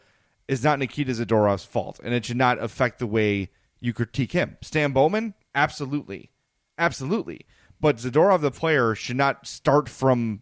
is 0.47 0.63
not 0.63 0.79
Nikita 0.79 1.11
Zadorov's 1.11 1.65
fault, 1.65 1.99
and 2.03 2.13
it 2.13 2.25
should 2.25 2.37
not 2.37 2.61
affect 2.61 2.99
the 2.99 3.07
way 3.07 3.49
you 3.79 3.93
critique 3.93 4.31
him. 4.31 4.57
Stan 4.61 4.91
Bowman, 4.93 5.33
absolutely, 5.53 6.31
absolutely. 6.77 7.45
But 7.79 7.97
Zadorov, 7.97 8.41
the 8.41 8.51
player, 8.51 8.95
should 8.95 9.17
not 9.17 9.45
start 9.45 9.89
from 9.89 10.41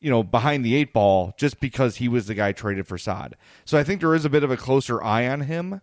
you 0.00 0.10
know, 0.10 0.22
behind 0.22 0.64
the 0.64 0.74
eight 0.74 0.92
ball 0.92 1.34
just 1.36 1.60
because 1.60 1.96
he 1.96 2.08
was 2.08 2.26
the 2.26 2.34
guy 2.34 2.52
traded 2.52 2.86
for 2.86 2.98
Saad. 2.98 3.36
So 3.64 3.78
I 3.78 3.84
think 3.84 4.00
there 4.00 4.14
is 4.14 4.24
a 4.24 4.30
bit 4.30 4.42
of 4.44 4.50
a 4.50 4.56
closer 4.56 5.02
eye 5.02 5.28
on 5.28 5.42
him 5.42 5.80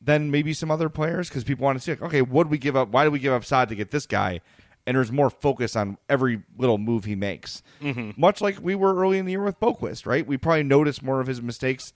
than 0.00 0.30
maybe 0.30 0.52
some 0.52 0.70
other 0.70 0.88
players 0.88 1.28
because 1.28 1.44
people 1.44 1.64
want 1.64 1.78
to 1.78 1.82
see, 1.82 1.92
like, 1.92 2.02
okay, 2.02 2.22
what 2.22 2.44
did 2.44 2.50
we 2.50 2.58
give 2.58 2.76
up? 2.76 2.88
Why 2.88 3.04
did 3.04 3.12
we 3.12 3.18
give 3.18 3.32
up 3.32 3.44
Saad 3.44 3.68
to 3.70 3.74
get 3.74 3.90
this 3.90 4.06
guy? 4.06 4.40
and 4.86 4.96
there's 4.96 5.12
more 5.12 5.30
focus 5.30 5.76
on 5.76 5.98
every 6.08 6.42
little 6.56 6.78
move 6.78 7.04
he 7.04 7.14
makes. 7.14 7.62
Mm-hmm. 7.80 8.20
Much 8.20 8.40
like 8.40 8.58
we 8.60 8.74
were 8.74 8.94
early 8.94 9.18
in 9.18 9.26
the 9.26 9.32
year 9.32 9.42
with 9.42 9.60
Boqvist, 9.60 10.06
right? 10.06 10.26
We 10.26 10.36
probably 10.36 10.62
noticed 10.62 11.02
more 11.02 11.20
of 11.20 11.26
his 11.26 11.42
mistakes 11.42 11.92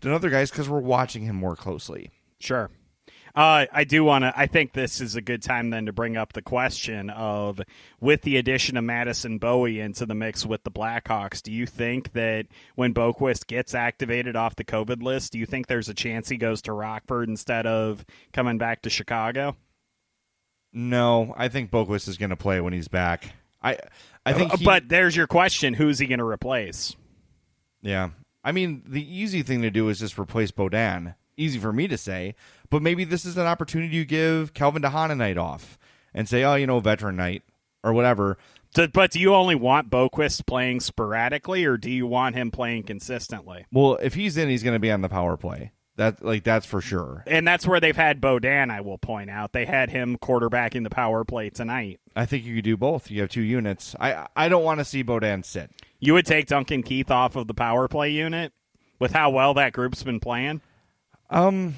than 0.00 0.12
other 0.12 0.30
guys 0.30 0.50
because 0.50 0.68
we're 0.68 0.78
watching 0.78 1.24
him 1.24 1.36
more 1.36 1.56
closely. 1.56 2.10
Sure. 2.38 2.70
Uh, 3.34 3.66
I 3.72 3.84
do 3.84 4.02
want 4.02 4.24
to. 4.24 4.32
I 4.36 4.46
think 4.46 4.72
this 4.72 5.00
is 5.00 5.14
a 5.14 5.20
good 5.20 5.42
time 5.42 5.70
then 5.70 5.86
to 5.86 5.92
bring 5.92 6.16
up 6.16 6.32
the 6.32 6.42
question 6.42 7.08
of, 7.10 7.60
with 8.00 8.22
the 8.22 8.36
addition 8.36 8.76
of 8.76 8.84
Madison 8.84 9.38
Bowey 9.38 9.78
into 9.80 10.06
the 10.06 10.14
mix 10.14 10.44
with 10.44 10.64
the 10.64 10.70
Blackhawks, 10.70 11.40
do 11.42 11.52
you 11.52 11.64
think 11.66 12.12
that 12.14 12.46
when 12.74 12.92
Boqvist 12.94 13.46
gets 13.46 13.74
activated 13.74 14.34
off 14.34 14.56
the 14.56 14.64
COVID 14.64 15.02
list, 15.02 15.32
do 15.32 15.38
you 15.38 15.46
think 15.46 15.66
there's 15.68 15.88
a 15.88 15.94
chance 15.94 16.28
he 16.28 16.36
goes 16.36 16.62
to 16.62 16.72
Rockford 16.72 17.28
instead 17.28 17.66
of 17.66 18.04
coming 18.32 18.58
back 18.58 18.82
to 18.82 18.90
Chicago? 18.90 19.54
No, 20.72 21.34
I 21.36 21.48
think 21.48 21.70
Boqvist 21.70 22.08
is 22.08 22.16
going 22.18 22.30
to 22.30 22.36
play 22.36 22.60
when 22.60 22.72
he's 22.72 22.88
back. 22.88 23.32
I 23.62 23.78
I 24.26 24.32
think, 24.32 24.52
he- 24.54 24.64
but 24.64 24.88
there's 24.88 25.16
your 25.16 25.26
question: 25.26 25.74
Who's 25.74 25.98
he 25.98 26.06
going 26.06 26.18
to 26.18 26.24
replace? 26.24 26.96
yeah. 27.82 28.10
I 28.44 28.52
mean, 28.52 28.82
the 28.86 29.02
easy 29.02 29.42
thing 29.42 29.62
to 29.62 29.70
do 29.70 29.88
is 29.88 29.98
just 29.98 30.18
replace 30.18 30.50
Beaudin. 30.52 31.14
Easy 31.38 31.58
for 31.58 31.72
me 31.72 31.88
to 31.88 31.96
say, 31.96 32.34
but 32.68 32.82
maybe 32.82 33.04
this 33.04 33.24
is 33.24 33.36
an 33.36 33.46
opportunity 33.46 33.96
you 33.96 34.04
give 34.04 34.52
Calvin 34.52 34.82
de 34.82 34.90
Haan 34.90 35.10
a 35.10 35.14
night 35.14 35.38
off 35.38 35.78
and 36.12 36.28
say, 36.28 36.42
oh, 36.44 36.56
you 36.56 36.66
know, 36.66 36.80
veteran 36.80 37.16
night 37.16 37.42
or 37.84 37.92
whatever. 37.92 38.36
Do- 38.74 38.88
but 38.88 39.12
do 39.12 39.20
you 39.20 39.34
only 39.34 39.54
want 39.54 39.88
Boqvist 39.88 40.46
playing 40.46 40.80
sporadically, 40.80 41.64
or 41.64 41.76
do 41.76 41.90
you 41.90 42.06
want 42.06 42.34
him 42.34 42.50
playing 42.50 42.82
consistently? 42.82 43.64
Well, 43.72 43.96
if 44.02 44.14
he's 44.14 44.36
in, 44.36 44.48
he's 44.48 44.62
going 44.62 44.74
to 44.74 44.80
be 44.80 44.90
on 44.90 45.00
the 45.00 45.08
power 45.08 45.36
play. 45.36 45.72
That 45.96 46.24
like 46.24 46.44
that's 46.44 46.64
for 46.64 46.80
sure. 46.80 47.24
And 47.26 47.46
that's 47.46 47.66
where 47.66 47.80
they've 47.80 47.96
had 47.96 48.20
Beaudin. 48.20 48.70
I 48.70 48.82
will 48.82 48.98
point 48.98 49.30
out 49.30 49.52
they 49.52 49.64
had 49.64 49.90
him 49.90 50.16
quarterbacking 50.16 50.84
the 50.84 50.90
power 50.90 51.24
play 51.24 51.50
tonight. 51.50 51.98
I 52.14 52.24
think 52.24 52.44
you 52.44 52.54
could 52.54 52.64
do 52.64 52.76
both. 52.76 53.10
You 53.10 53.20
have 53.22 53.30
two 53.30 53.42
units. 53.42 53.96
I 53.98 54.28
I 54.36 54.48
don't 54.48 54.62
want 54.62 54.78
to 54.78 54.84
see 54.84 55.02
Beaudin 55.02 55.44
sit. 55.44 55.72
You 55.98 56.14
would 56.14 56.24
take 56.24 56.46
Duncan 56.46 56.84
Keith 56.84 57.10
off 57.10 57.34
of 57.34 57.48
the 57.48 57.54
power 57.54 57.88
play 57.88 58.10
unit 58.10 58.52
with 59.00 59.12
how 59.12 59.30
well 59.30 59.54
that 59.54 59.72
group's 59.72 60.04
been 60.04 60.20
playing. 60.20 60.60
Um, 61.30 61.74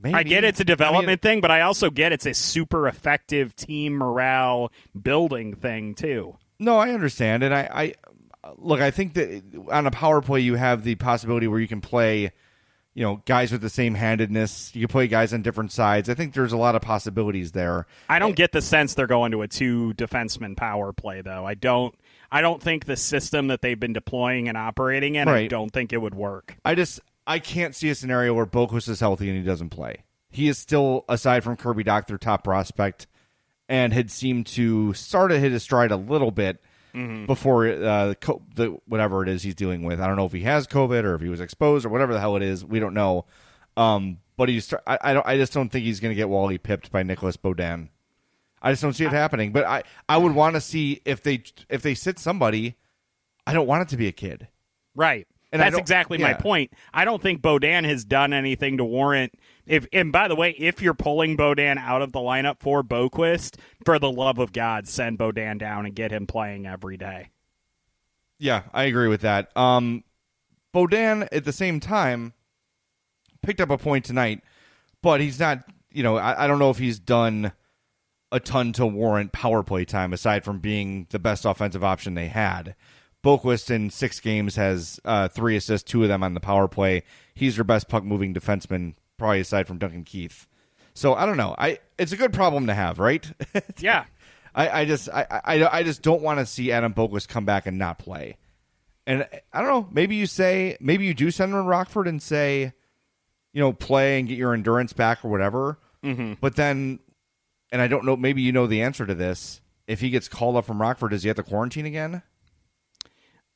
maybe. 0.00 0.14
I 0.14 0.22
get 0.22 0.44
it's 0.44 0.60
a 0.60 0.64
development 0.64 1.22
thing, 1.22 1.40
but 1.40 1.50
I 1.50 1.62
also 1.62 1.90
get 1.90 2.12
it's 2.12 2.26
a 2.26 2.34
super 2.34 2.88
effective 2.88 3.54
team 3.56 3.94
morale 3.94 4.72
building 5.00 5.54
thing 5.54 5.94
too. 5.94 6.36
No, 6.58 6.78
I 6.78 6.90
understand, 6.90 7.42
and 7.42 7.54
I, 7.54 7.68
I 7.72 8.52
look. 8.56 8.80
I 8.80 8.90
think 8.90 9.14
that 9.14 9.42
on 9.70 9.86
a 9.86 9.90
power 9.90 10.22
play, 10.22 10.40
you 10.40 10.54
have 10.54 10.84
the 10.84 10.94
possibility 10.94 11.48
where 11.48 11.60
you 11.60 11.68
can 11.68 11.82
play, 11.82 12.32
you 12.94 13.02
know, 13.02 13.22
guys 13.26 13.52
with 13.52 13.60
the 13.60 13.68
same 13.68 13.94
handedness. 13.94 14.74
You 14.74 14.86
can 14.86 14.92
play 14.92 15.06
guys 15.06 15.34
on 15.34 15.42
different 15.42 15.72
sides. 15.72 16.08
I 16.08 16.14
think 16.14 16.32
there's 16.32 16.52
a 16.52 16.56
lot 16.56 16.74
of 16.74 16.80
possibilities 16.80 17.52
there. 17.52 17.86
I 18.08 18.18
don't 18.18 18.36
get 18.36 18.52
the 18.52 18.62
sense 18.62 18.94
they're 18.94 19.06
going 19.06 19.32
to 19.32 19.42
a 19.42 19.48
two 19.48 19.92
defenseman 19.94 20.56
power 20.56 20.92
play 20.94 21.20
though. 21.20 21.44
I 21.44 21.54
don't. 21.54 21.94
I 22.30 22.40
don't 22.40 22.62
think 22.62 22.86
the 22.86 22.96
system 22.96 23.48
that 23.48 23.62
they've 23.62 23.78
been 23.78 23.92
deploying 23.92 24.48
and 24.48 24.56
operating 24.58 25.14
in. 25.14 25.28
I 25.28 25.46
don't 25.46 25.70
think 25.70 25.92
it 25.92 25.98
would 25.98 26.14
work. 26.14 26.56
I 26.64 26.74
just 26.74 27.00
I 27.26 27.38
can't 27.38 27.74
see 27.74 27.88
a 27.90 27.94
scenario 27.94 28.34
where 28.34 28.46
Boqvist 28.46 28.88
is 28.88 29.00
healthy 29.00 29.28
and 29.28 29.38
he 29.38 29.44
doesn't 29.44 29.70
play. 29.70 30.04
He 30.30 30.48
is 30.48 30.58
still, 30.58 31.04
aside 31.08 31.42
from 31.44 31.56
Kirby 31.56 31.84
Dach, 31.84 32.06
their 32.06 32.18
top 32.18 32.44
prospect, 32.44 33.06
and 33.68 33.92
had 33.92 34.10
seemed 34.10 34.46
to 34.48 34.92
start 34.94 35.30
to 35.30 35.38
hit 35.38 35.52
his 35.52 35.62
stride 35.62 35.90
a 35.90 35.96
little 35.96 36.30
bit 36.30 36.62
before 37.26 37.66
uh, 37.66 38.06
the, 38.08 38.16
co- 38.16 38.42
the 38.54 38.78
whatever 38.86 39.22
it 39.22 39.28
is 39.28 39.42
he's 39.42 39.54
dealing 39.54 39.82
with. 39.82 40.00
I 40.00 40.06
don't 40.06 40.16
know 40.16 40.24
if 40.24 40.32
he 40.32 40.40
has 40.42 40.66
COVID 40.66 41.04
or 41.04 41.14
if 41.14 41.20
he 41.20 41.28
was 41.28 41.40
exposed 41.40 41.84
or 41.84 41.90
whatever 41.90 42.14
the 42.14 42.20
hell 42.20 42.36
it 42.36 42.42
is. 42.42 42.64
We 42.64 42.80
don't 42.80 42.94
know. 42.94 43.26
Um, 43.76 44.18
but 44.36 44.48
he's 44.48 44.72
I, 44.86 44.98
I 45.02 45.12
don't 45.12 45.26
I 45.26 45.36
just 45.36 45.52
don't 45.52 45.68
think 45.68 45.84
he's 45.84 46.00
going 46.00 46.10
to 46.10 46.16
get 46.16 46.28
Wally 46.28 46.58
pipped 46.58 46.90
by 46.90 47.02
Nicolas 47.02 47.36
Beaudin. 47.36 47.88
I 48.62 48.72
just 48.72 48.82
don't 48.82 48.94
see 48.94 49.04
it 49.04 49.12
happening. 49.12 49.52
But 49.52 49.64
I 49.66 49.82
I 50.08 50.16
would 50.16 50.34
want 50.34 50.54
to 50.54 50.60
see 50.60 51.02
if 51.04 51.22
they 51.22 51.42
if 51.68 51.82
they 51.82 51.94
sit 51.94 52.18
somebody. 52.18 52.76
I 53.46 53.52
don't 53.52 53.66
want 53.66 53.82
it 53.82 53.88
to 53.90 53.96
be 53.96 54.08
a 54.08 54.12
kid. 54.12 54.48
Right. 54.94 55.26
And 55.52 55.62
That's 55.62 55.78
exactly 55.78 56.18
my 56.18 56.34
point. 56.34 56.72
I 56.92 57.04
don't 57.04 57.22
think 57.22 57.40
Beaudin 57.40 57.84
has 57.84 58.04
done 58.04 58.32
anything 58.32 58.78
to 58.78 58.84
warrant 58.84 59.32
if 59.66 59.86
and 59.92 60.12
by 60.12 60.28
the 60.28 60.36
way, 60.36 60.50
if 60.52 60.80
you're 60.80 60.94
pulling 60.94 61.36
Beaudin 61.36 61.76
out 61.76 62.00
of 62.00 62.12
the 62.12 62.20
lineup 62.20 62.60
for 62.60 62.82
Boqvist, 62.82 63.56
for 63.84 63.98
the 63.98 64.10
love 64.10 64.38
of 64.38 64.52
God, 64.52 64.86
send 64.86 65.18
Beaudin 65.18 65.58
down 65.58 65.86
and 65.86 65.94
get 65.94 66.12
him 66.12 66.26
playing 66.26 66.66
every 66.66 66.96
day. 66.96 67.30
Yeah, 68.38 68.62
I 68.72 68.84
agree 68.84 69.08
with 69.08 69.22
that. 69.22 69.56
Um, 69.56 70.04
Beaudin 70.74 71.26
at 71.32 71.44
the 71.44 71.52
same 71.52 71.80
time 71.80 72.32
picked 73.42 73.60
up 73.60 73.70
a 73.70 73.78
point 73.78 74.04
tonight, 74.04 74.42
but 75.02 75.20
he's 75.20 75.40
not. 75.40 75.64
You 75.90 76.02
know, 76.02 76.16
I, 76.16 76.44
I 76.44 76.46
don't 76.46 76.58
know 76.58 76.70
if 76.70 76.78
he's 76.78 76.98
done 76.98 77.52
a 78.30 78.38
ton 78.38 78.72
to 78.74 78.86
warrant 78.86 79.32
power 79.32 79.62
play 79.62 79.84
time 79.84 80.12
aside 80.12 80.44
from 80.44 80.58
being 80.58 81.06
the 81.10 81.18
best 81.18 81.44
offensive 81.44 81.82
option 81.82 82.14
they 82.14 82.28
had. 82.28 82.74
Boqvist 83.26 83.70
in 83.72 83.90
six 83.90 84.20
games 84.20 84.54
has 84.54 85.00
uh, 85.04 85.26
three 85.26 85.56
assists, 85.56 85.90
two 85.90 86.04
of 86.04 86.08
them 86.08 86.22
on 86.22 86.34
the 86.34 86.40
power 86.40 86.68
play. 86.68 87.02
He's 87.34 87.56
your 87.56 87.64
best 87.64 87.88
puck 87.88 88.04
moving 88.04 88.32
defenseman, 88.32 88.94
probably 89.18 89.40
aside 89.40 89.66
from 89.66 89.78
Duncan 89.78 90.04
Keith. 90.04 90.46
So 90.94 91.14
I 91.14 91.26
don't 91.26 91.36
know. 91.36 91.54
I 91.58 91.80
it's 91.98 92.12
a 92.12 92.16
good 92.16 92.32
problem 92.32 92.68
to 92.68 92.74
have, 92.74 92.98
right? 92.98 93.26
Yeah. 93.78 94.04
I, 94.54 94.80
I 94.80 94.84
just 94.86 95.10
I, 95.10 95.26
I, 95.44 95.78
I 95.78 95.82
just 95.82 96.00
don't 96.00 96.22
want 96.22 96.38
to 96.38 96.46
see 96.46 96.72
Adam 96.72 96.94
Boqvist 96.94 97.28
come 97.28 97.44
back 97.44 97.66
and 97.66 97.78
not 97.78 97.98
play. 97.98 98.38
And 99.06 99.28
I 99.52 99.60
don't 99.60 99.68
know. 99.68 99.88
Maybe 99.92 100.16
you 100.16 100.26
say 100.26 100.78
maybe 100.80 101.04
you 101.04 101.12
do 101.12 101.30
send 101.30 101.52
him 101.52 101.58
to 101.58 101.62
Rockford 101.62 102.08
and 102.08 102.22
say, 102.22 102.72
you 103.52 103.60
know, 103.60 103.72
play 103.72 104.18
and 104.18 104.26
get 104.28 104.38
your 104.38 104.54
endurance 104.54 104.94
back 104.94 105.24
or 105.24 105.28
whatever. 105.28 105.78
Mm-hmm. 106.02 106.34
But 106.40 106.56
then, 106.56 107.00
and 107.70 107.82
I 107.82 107.88
don't 107.88 108.06
know. 108.06 108.16
Maybe 108.16 108.40
you 108.40 108.52
know 108.52 108.66
the 108.66 108.82
answer 108.82 109.04
to 109.04 109.14
this. 109.14 109.60
If 109.86 110.00
he 110.00 110.10
gets 110.10 110.28
called 110.28 110.56
up 110.56 110.64
from 110.64 110.80
Rockford, 110.80 111.10
does 111.10 111.22
he 111.22 111.28
have 111.28 111.36
to 111.36 111.42
quarantine 111.42 111.86
again? 111.86 112.22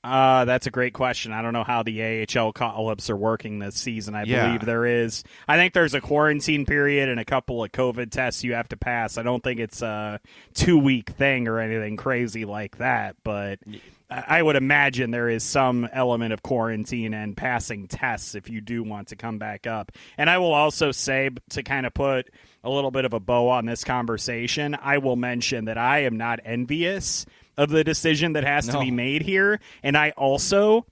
Uh, 0.02 0.46
that's 0.46 0.66
a 0.66 0.70
great 0.70 0.94
question. 0.94 1.30
I 1.32 1.42
don't 1.42 1.52
know 1.52 1.64
how 1.64 1.82
the 1.82 2.02
AHL 2.02 2.52
call-ups 2.52 3.10
are 3.10 3.16
working 3.16 3.58
this 3.58 3.74
season. 3.74 4.14
I 4.14 4.22
Yeah. 4.24 4.46
believe 4.46 4.64
there 4.64 4.86
is. 4.86 5.24
I 5.46 5.56
think 5.56 5.74
there's 5.74 5.92
a 5.92 6.00
quarantine 6.00 6.64
period 6.64 7.08
and 7.10 7.20
a 7.20 7.24
couple 7.24 7.62
of 7.62 7.70
COVID 7.72 8.10
tests 8.10 8.42
you 8.42 8.54
have 8.54 8.68
to 8.70 8.78
pass. 8.78 9.18
I 9.18 9.22
don't 9.22 9.42
think 9.44 9.60
it's 9.60 9.82
a 9.82 10.18
two-week 10.54 11.10
thing 11.10 11.48
or 11.48 11.58
anything 11.60 11.96
crazy 11.98 12.46
like 12.46 12.78
that, 12.78 13.16
but 13.24 13.58
I 14.10 14.24
I 14.40 14.42
would 14.42 14.56
imagine 14.56 15.12
there 15.12 15.28
is 15.28 15.44
some 15.44 15.88
element 15.92 16.32
of 16.32 16.42
quarantine 16.42 17.14
and 17.14 17.36
passing 17.36 17.86
tests 17.86 18.34
if 18.34 18.50
you 18.50 18.60
do 18.60 18.82
want 18.82 19.08
to 19.08 19.16
come 19.16 19.38
back 19.38 19.68
up. 19.68 19.92
And 20.18 20.28
I 20.28 20.38
will 20.38 20.52
also 20.52 20.90
say 20.90 21.30
to 21.50 21.62
kind 21.62 21.86
of 21.86 21.94
put 21.94 22.28
a 22.64 22.70
little 22.70 22.90
bit 22.90 23.04
of 23.04 23.12
a 23.12 23.20
bow 23.20 23.48
on 23.50 23.66
this 23.66 23.84
conversation, 23.84 24.76
I 24.82 24.98
will 24.98 25.14
mention 25.14 25.66
that 25.66 25.78
I 25.78 26.00
am 26.00 26.16
not 26.16 26.40
envious 26.44 27.24
of 27.60 27.68
the 27.68 27.84
decision 27.84 28.32
that 28.32 28.44
has 28.44 28.66
to 28.68 28.80
be 28.80 28.90
made 28.90 29.20
here. 29.20 29.60
And 29.82 29.94
I 29.94 30.10
also 30.16 30.86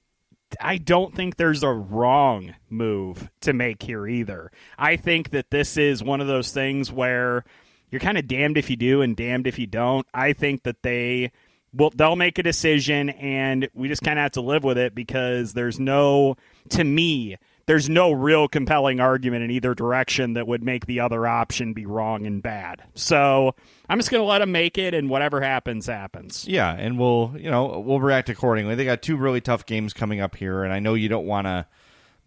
I 0.60 0.76
don't 0.76 1.14
think 1.14 1.36
there's 1.36 1.62
a 1.62 1.70
wrong 1.70 2.54
move 2.68 3.30
to 3.40 3.54
make 3.54 3.82
here 3.82 4.06
either. 4.06 4.50
I 4.78 4.96
think 4.96 5.30
that 5.30 5.50
this 5.50 5.78
is 5.78 6.02
one 6.02 6.20
of 6.20 6.26
those 6.26 6.52
things 6.52 6.92
where 6.92 7.44
you're 7.90 8.00
kind 8.00 8.18
of 8.18 8.28
damned 8.28 8.58
if 8.58 8.68
you 8.68 8.76
do 8.76 9.00
and 9.00 9.16
damned 9.16 9.46
if 9.46 9.58
you 9.58 9.66
don't. 9.66 10.06
I 10.12 10.34
think 10.34 10.64
that 10.64 10.82
they 10.82 11.32
will 11.72 11.90
they'll 11.90 12.16
make 12.16 12.38
a 12.38 12.42
decision 12.42 13.08
and 13.10 13.68
we 13.72 13.88
just 13.88 14.02
kind 14.02 14.18
of 14.18 14.24
have 14.24 14.32
to 14.32 14.42
live 14.42 14.62
with 14.62 14.76
it 14.76 14.94
because 14.94 15.54
there's 15.54 15.80
no 15.80 16.36
to 16.70 16.84
me 16.84 17.36
there's 17.68 17.88
no 17.88 18.10
real 18.10 18.48
compelling 18.48 18.98
argument 18.98 19.44
in 19.44 19.50
either 19.52 19.74
direction 19.74 20.32
that 20.32 20.48
would 20.48 20.64
make 20.64 20.86
the 20.86 20.98
other 21.00 21.26
option 21.26 21.74
be 21.74 21.86
wrong 21.86 22.26
and 22.26 22.42
bad. 22.42 22.82
So, 22.94 23.54
I'm 23.88 23.98
just 23.98 24.10
going 24.10 24.22
to 24.22 24.26
let 24.26 24.40
them 24.40 24.50
make 24.50 24.76
it 24.78 24.94
and 24.94 25.08
whatever 25.08 25.40
happens 25.40 25.86
happens. 25.86 26.48
Yeah, 26.48 26.72
and 26.72 26.98
we'll 26.98 27.34
you 27.38 27.50
know 27.50 27.78
we'll 27.86 28.00
react 28.00 28.28
accordingly. 28.28 28.74
They 28.74 28.84
got 28.84 29.02
two 29.02 29.16
really 29.16 29.40
tough 29.40 29.64
games 29.66 29.92
coming 29.92 30.20
up 30.20 30.34
here, 30.34 30.64
and 30.64 30.72
I 30.72 30.80
know 30.80 30.94
you 30.94 31.08
don't 31.08 31.26
want 31.26 31.46
to 31.46 31.66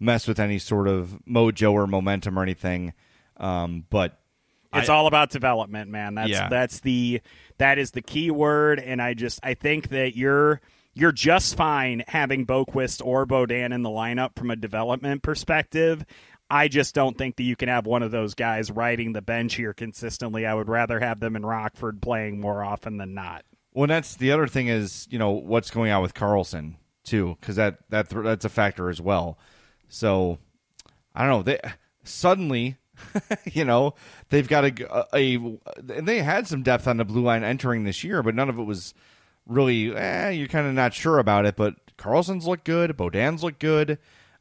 mess 0.00 0.26
with 0.26 0.40
any 0.40 0.58
sort 0.58 0.88
of 0.88 1.18
mojo 1.28 1.72
or 1.72 1.86
momentum 1.86 2.38
or 2.38 2.42
anything. 2.42 2.92
Um, 3.36 3.84
but 3.90 4.18
It's 4.74 4.88
I- 4.88 4.94
all 4.94 5.06
about 5.06 5.30
development, 5.30 5.90
man. 5.90 6.14
That's 6.14 6.30
Yeah. 6.30 6.48
that's 6.48 6.80
the 6.80 7.20
that 7.58 7.78
is 7.78 7.90
the 7.90 8.02
key 8.02 8.30
word, 8.30 8.78
and 8.80 9.02
I 9.02 9.14
just 9.14 9.40
I 9.42 9.54
think 9.54 9.88
that 9.88 10.16
you're 10.16 10.60
you're 10.94 11.12
just 11.12 11.56
fine 11.56 12.04
having 12.08 12.46
Boqvist 12.46 13.04
or 13.04 13.26
Beaudin 13.26 13.72
in 13.72 13.82
the 13.82 13.90
lineup 13.90 14.36
from 14.36 14.50
a 14.50 14.56
development 14.56 15.22
perspective. 15.22 16.04
I 16.50 16.68
just 16.68 16.94
don't 16.94 17.16
think 17.16 17.36
that 17.36 17.44
you 17.44 17.56
can 17.56 17.68
have 17.68 17.86
one 17.86 18.02
of 18.02 18.10
those 18.10 18.34
guys 18.34 18.70
riding 18.70 19.12
the 19.14 19.22
bench 19.22 19.54
here 19.54 19.72
consistently. 19.72 20.44
I 20.44 20.52
would 20.52 20.68
rather 20.68 21.00
have 21.00 21.18
them 21.18 21.34
in 21.34 21.46
Rockford 21.46 22.02
playing 22.02 22.40
more 22.40 22.62
often 22.62 22.98
than 22.98 23.14
not. 23.14 23.44
Well, 23.72 23.86
that's 23.86 24.16
the 24.16 24.32
other 24.32 24.46
thing 24.46 24.68
is 24.68 25.08
you 25.10 25.18
know 25.18 25.30
what's 25.30 25.70
going 25.70 25.90
on 25.90 26.02
with 26.02 26.12
Carlsson 26.12 26.76
too, 27.04 27.38
because 27.40 27.56
that 27.56 27.78
that 27.88 28.10
that's 28.10 28.44
a 28.44 28.50
factor 28.50 28.90
as 28.90 29.00
well. 29.00 29.38
So 29.88 30.38
I 31.14 31.26
don't 31.26 31.30
know. 31.30 31.42
They 31.42 31.60
suddenly, 32.04 32.76
you 33.44 33.64
know, 33.64 33.94
they've 34.28 34.48
got 34.48 34.64
a, 34.64 35.16
a, 35.16 35.36
and 35.36 36.06
they 36.06 36.18
had 36.18 36.46
some 36.46 36.62
depth 36.62 36.86
on 36.86 36.98
the 36.98 37.04
blue 37.06 37.22
line 37.22 37.44
entering 37.44 37.84
this 37.84 38.04
year, 38.04 38.22
but 38.22 38.34
none 38.34 38.50
of 38.50 38.58
it 38.58 38.64
was 38.64 38.92
really. 39.46 39.94
Eh, 39.94 40.30
you're 40.30 40.48
kind 40.48 40.66
of 40.66 40.74
not 40.74 40.94
sure 40.94 41.18
about 41.18 41.46
it. 41.46 41.56
But 41.56 41.74
Carlsson's 41.96 42.46
looked 42.46 42.64
good. 42.64 42.96
Beaudin's 42.96 43.42
looked 43.42 43.60
good. 43.60 43.98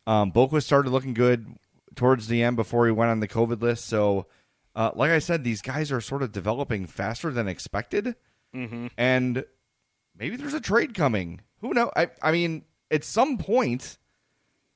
Um, 0.07 0.31
Boqvist 0.31 0.63
started 0.63 0.89
looking 0.89 1.13
good 1.13 1.55
towards 1.95 2.27
the 2.27 2.41
end 2.43 2.55
before 2.55 2.85
he 2.85 2.91
went 2.91 3.11
on 3.11 3.19
the 3.19 3.27
COVID 3.27 3.61
list. 3.61 3.85
So, 3.85 4.25
uh, 4.75 4.91
like 4.95 5.11
I 5.11 5.19
said, 5.19 5.43
these 5.43 5.61
guys 5.61 5.91
are 5.91 6.01
sort 6.01 6.23
of 6.23 6.31
developing 6.31 6.85
faster 6.87 7.31
than 7.31 7.47
expected. 7.47 8.15
Mm-hmm. 8.53 8.87
and 8.97 9.45
maybe 10.17 10.35
there's 10.35 10.53
a 10.53 10.59
trade 10.59 10.93
coming. 10.93 11.39
Who 11.61 11.73
know? 11.73 11.89
I 11.95 12.09
I 12.21 12.33
mean, 12.33 12.65
at 12.89 13.05
some 13.05 13.37
point, 13.37 13.97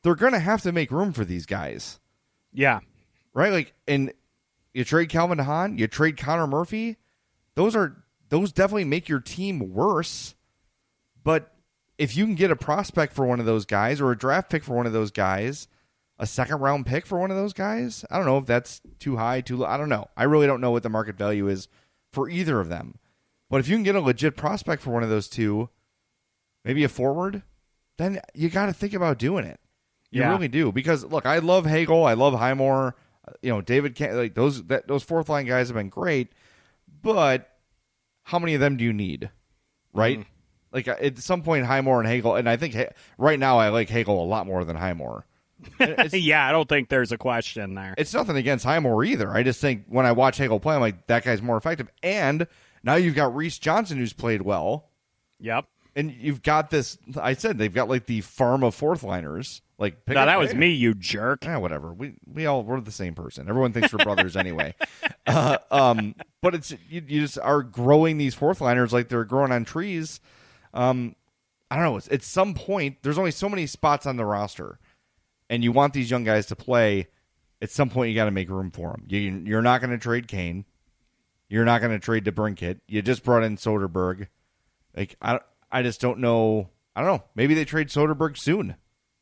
they're 0.01 0.15
going 0.15 0.31
to 0.31 0.39
have 0.39 0.61
to 0.61 0.71
make 0.71 0.91
room 0.91 1.11
for 1.11 1.25
these 1.25 1.45
guys, 1.45 1.99
Yeah. 2.53 2.79
right? 3.33 3.51
Like, 3.51 3.73
and 3.85 4.13
you 4.73 4.85
trade 4.85 5.09
Calvin 5.09 5.39
Hahn, 5.39 5.77
you 5.77 5.87
trade 5.87 6.15
Connor 6.15 6.47
Murphy. 6.47 6.95
Those 7.55 7.75
are 7.75 8.01
those 8.29 8.51
definitely 8.51 8.85
make 8.85 9.07
your 9.09 9.19
team 9.19 9.73
worse. 9.73 10.35
But 11.23 11.53
if 11.97 12.15
you 12.15 12.25
can 12.25 12.35
get 12.35 12.51
a 12.51 12.55
prospect 12.55 13.13
for 13.13 13.25
one 13.25 13.39
of 13.39 13.45
those 13.45 13.65
guys 13.65 14.01
or 14.01 14.11
a 14.11 14.17
draft 14.17 14.49
pick 14.49 14.63
for 14.63 14.75
one 14.75 14.85
of 14.85 14.93
those 14.93 15.11
guys, 15.11 15.67
a 16.19 16.27
second 16.27 16.59
round 16.59 16.85
pick 16.85 17.05
for 17.05 17.19
one 17.19 17.31
of 17.31 17.37
those 17.37 17.53
guys, 17.53 18.05
I 18.09 18.17
don't 18.17 18.25
know 18.25 18.37
if 18.37 18.45
that's 18.45 18.81
too 18.99 19.17
high, 19.17 19.41
too 19.41 19.57
low. 19.57 19.65
I 19.67 19.77
don't 19.77 19.89
know. 19.89 20.07
I 20.15 20.23
really 20.23 20.47
don't 20.47 20.61
know 20.61 20.71
what 20.71 20.83
the 20.83 20.89
market 20.89 21.17
value 21.17 21.47
is 21.47 21.67
for 22.13 22.29
either 22.29 22.59
of 22.59 22.69
them. 22.69 22.99
But 23.49 23.59
if 23.59 23.67
you 23.67 23.75
can 23.75 23.83
get 23.83 23.95
a 23.95 24.01
legit 24.01 24.35
prospect 24.37 24.81
for 24.81 24.91
one 24.91 25.03
of 25.03 25.09
those 25.09 25.27
two, 25.29 25.69
maybe 26.63 26.83
a 26.83 26.89
forward, 26.89 27.43
then 27.97 28.19
you 28.33 28.49
got 28.49 28.65
to 28.67 28.73
think 28.73 28.93
about 28.93 29.17
doing 29.19 29.45
it. 29.45 29.59
You 30.11 30.21
Yeah. 30.21 30.31
really 30.31 30.47
do 30.47 30.71
because 30.71 31.03
look, 31.05 31.25
I 31.25 31.39
love 31.39 31.65
Hagel, 31.65 32.05
I 32.05 32.13
love 32.13 32.33
Highmore, 32.33 32.95
uh, 33.27 33.31
you 33.41 33.49
know 33.49 33.61
David. 33.61 33.95
Can- 33.95 34.15
like 34.15 34.33
those 34.35 34.63
that 34.65 34.87
those 34.87 35.03
fourth 35.03 35.27
line 35.29 35.45
guys 35.45 35.67
have 35.67 35.75
been 35.75 35.89
great, 35.89 36.31
but 37.01 37.54
how 38.25 38.37
many 38.39 38.53
of 38.53 38.59
them 38.59 38.75
do 38.77 38.83
you 38.83 38.91
need, 38.93 39.29
right? 39.93 40.19
Mm-hmm. 40.19 40.29
Like 40.73 40.87
uh, 40.89 40.95
at 41.01 41.17
some 41.19 41.41
point, 41.41 41.65
Highmore 41.65 41.99
and 42.01 42.07
Hagel, 42.09 42.35
and 42.35 42.49
I 42.49 42.57
think 42.57 42.75
Ha- 42.75 42.89
right 43.17 43.39
now 43.39 43.57
I 43.59 43.69
like 43.69 43.87
Hagel 43.87 44.21
a 44.21 44.25
lot 44.27 44.45
more 44.45 44.65
than 44.65 44.75
Highmore. 44.75 45.25
Yeah, 45.79 46.45
I 46.47 46.51
don't 46.51 46.67
think 46.67 46.89
there's 46.89 47.13
a 47.13 47.17
question 47.17 47.75
there. 47.75 47.95
it's 47.97 48.13
nothing 48.13 48.35
against 48.35 48.65
Highmore 48.65 49.05
either. 49.05 49.31
I 49.31 49.41
just 49.41 49.61
think 49.61 49.85
when 49.87 50.05
I 50.05 50.11
watch 50.11 50.37
Hagel 50.37 50.59
play, 50.59 50.75
I'm 50.75 50.81
like 50.81 51.07
that 51.07 51.23
guy's 51.23 51.41
more 51.41 51.55
effective. 51.55 51.87
And 52.03 52.45
now 52.83 52.95
you've 52.95 53.15
got 53.15 53.33
Reese 53.35 53.57
Johnson 53.57 53.97
who's 53.97 54.11
played 54.13 54.41
well. 54.41 54.89
Yep. 55.39 55.65
and 55.95 56.11
you've 56.11 56.43
got 56.43 56.69
this. 56.71 56.97
I 57.19 57.33
said 57.33 57.57
they've 57.57 57.73
got 57.73 57.87
like 57.89 58.05
the 58.05 58.19
farm 58.21 58.63
of 58.63 58.75
fourth 58.75 59.01
liners. 59.03 59.61
Like 59.77 59.97
No, 60.07 60.21
up- 60.21 60.27
that 60.27 60.39
was 60.39 60.53
me, 60.55 60.69
you 60.71 60.93
jerk. 60.93 61.43
Yeah, 61.43 61.57
whatever. 61.57 61.93
We 61.93 62.13
we 62.25 62.45
all 62.45 62.63
we're 62.63 62.79
the 62.79 62.91
same 62.91 63.13
person. 63.13 63.49
Everyone 63.49 63.73
thinks 63.73 63.91
we're 63.93 64.03
brothers 64.03 64.37
anyway. 64.37 64.73
Uh, 65.27 65.57
um, 65.69 66.15
but 66.41 66.55
it's 66.55 66.71
you, 66.89 67.03
you 67.07 67.21
just 67.21 67.37
are 67.39 67.61
growing 67.61 68.17
these 68.17 68.35
fourth 68.35 68.61
liners 68.61 68.93
like 68.93 69.09
they're 69.09 69.25
growing 69.25 69.51
on 69.51 69.65
trees. 69.65 70.21
Um, 70.73 71.15
I 71.69 71.75
don't 71.75 71.85
know. 71.85 71.97
It's, 71.97 72.07
at 72.09 72.23
some 72.23 72.53
point, 72.53 72.97
there's 73.01 73.17
only 73.17 73.31
so 73.31 73.49
many 73.49 73.65
spots 73.65 74.05
on 74.05 74.15
the 74.17 74.25
roster, 74.25 74.79
and 75.49 75.63
you 75.63 75.71
want 75.71 75.93
these 75.93 76.09
young 76.11 76.23
guys 76.23 76.45
to 76.47 76.55
play. 76.55 77.07
At 77.61 77.71
some 77.71 77.89
point, 77.89 78.09
you 78.09 78.15
got 78.15 78.25
to 78.25 78.31
make 78.31 78.49
room 78.49 78.69
for 78.71 78.91
them. 78.91 79.05
You, 79.07 79.19
you're 79.45 79.61
not 79.61 79.81
going 79.81 79.91
to 79.91 79.97
trade 79.97 80.27
Kane. 80.27 80.65
You're 81.49 81.65
not 81.65 81.79
going 81.81 81.93
to 81.93 81.99
trade 81.99 82.25
DeBrincat. 82.25 82.79
You 82.87 83.01
just 83.01 83.23
brought 83.23 83.43
in 83.43 83.55
Soderberg. 83.57 84.27
Like 84.95 85.15
I, 85.21 85.39
I 85.71 85.81
just 85.81 85.99
don't 86.01 86.19
know. 86.19 86.69
I 86.95 87.01
don't 87.01 87.17
know. 87.17 87.23
Maybe 87.35 87.53
they 87.55 87.65
trade 87.65 87.87
Soderberg 87.89 88.37
soon, 88.37 88.75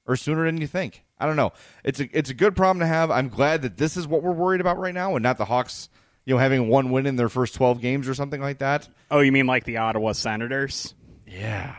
or 0.07 0.15
sooner 0.15 0.45
than 0.45 0.59
you 0.59 0.67
think. 0.67 1.03
I 1.19 1.25
don't 1.25 1.35
know. 1.35 1.53
It's 1.83 1.99
a 1.99 2.09
it's 2.17 2.29
a 2.29 2.33
good 2.33 2.55
problem 2.55 2.79
to 2.79 2.87
have. 2.87 3.09
I'm 3.11 3.29
glad 3.29 3.61
that 3.61 3.77
this 3.77 3.95
is 3.95 4.07
what 4.07 4.23
we're 4.23 4.31
worried 4.31 4.61
about 4.61 4.77
right 4.77 4.93
now, 4.93 5.15
and 5.15 5.23
not 5.23 5.37
the 5.37 5.45
Hawks. 5.45 5.89
You 6.25 6.35
know, 6.35 6.39
having 6.39 6.69
one 6.69 6.91
win 6.91 7.05
in 7.05 7.17
their 7.17 7.27
first 7.27 7.53
12 7.55 7.81
games 7.81 8.07
or 8.07 8.13
something 8.13 8.39
like 8.39 8.59
that. 8.59 8.87
Oh, 9.11 9.19
you 9.19 9.33
mean 9.33 9.45
like 9.45 9.65
the 9.65 9.77
Ottawa 9.77 10.13
Senators? 10.13 10.95
Yeah, 11.27 11.75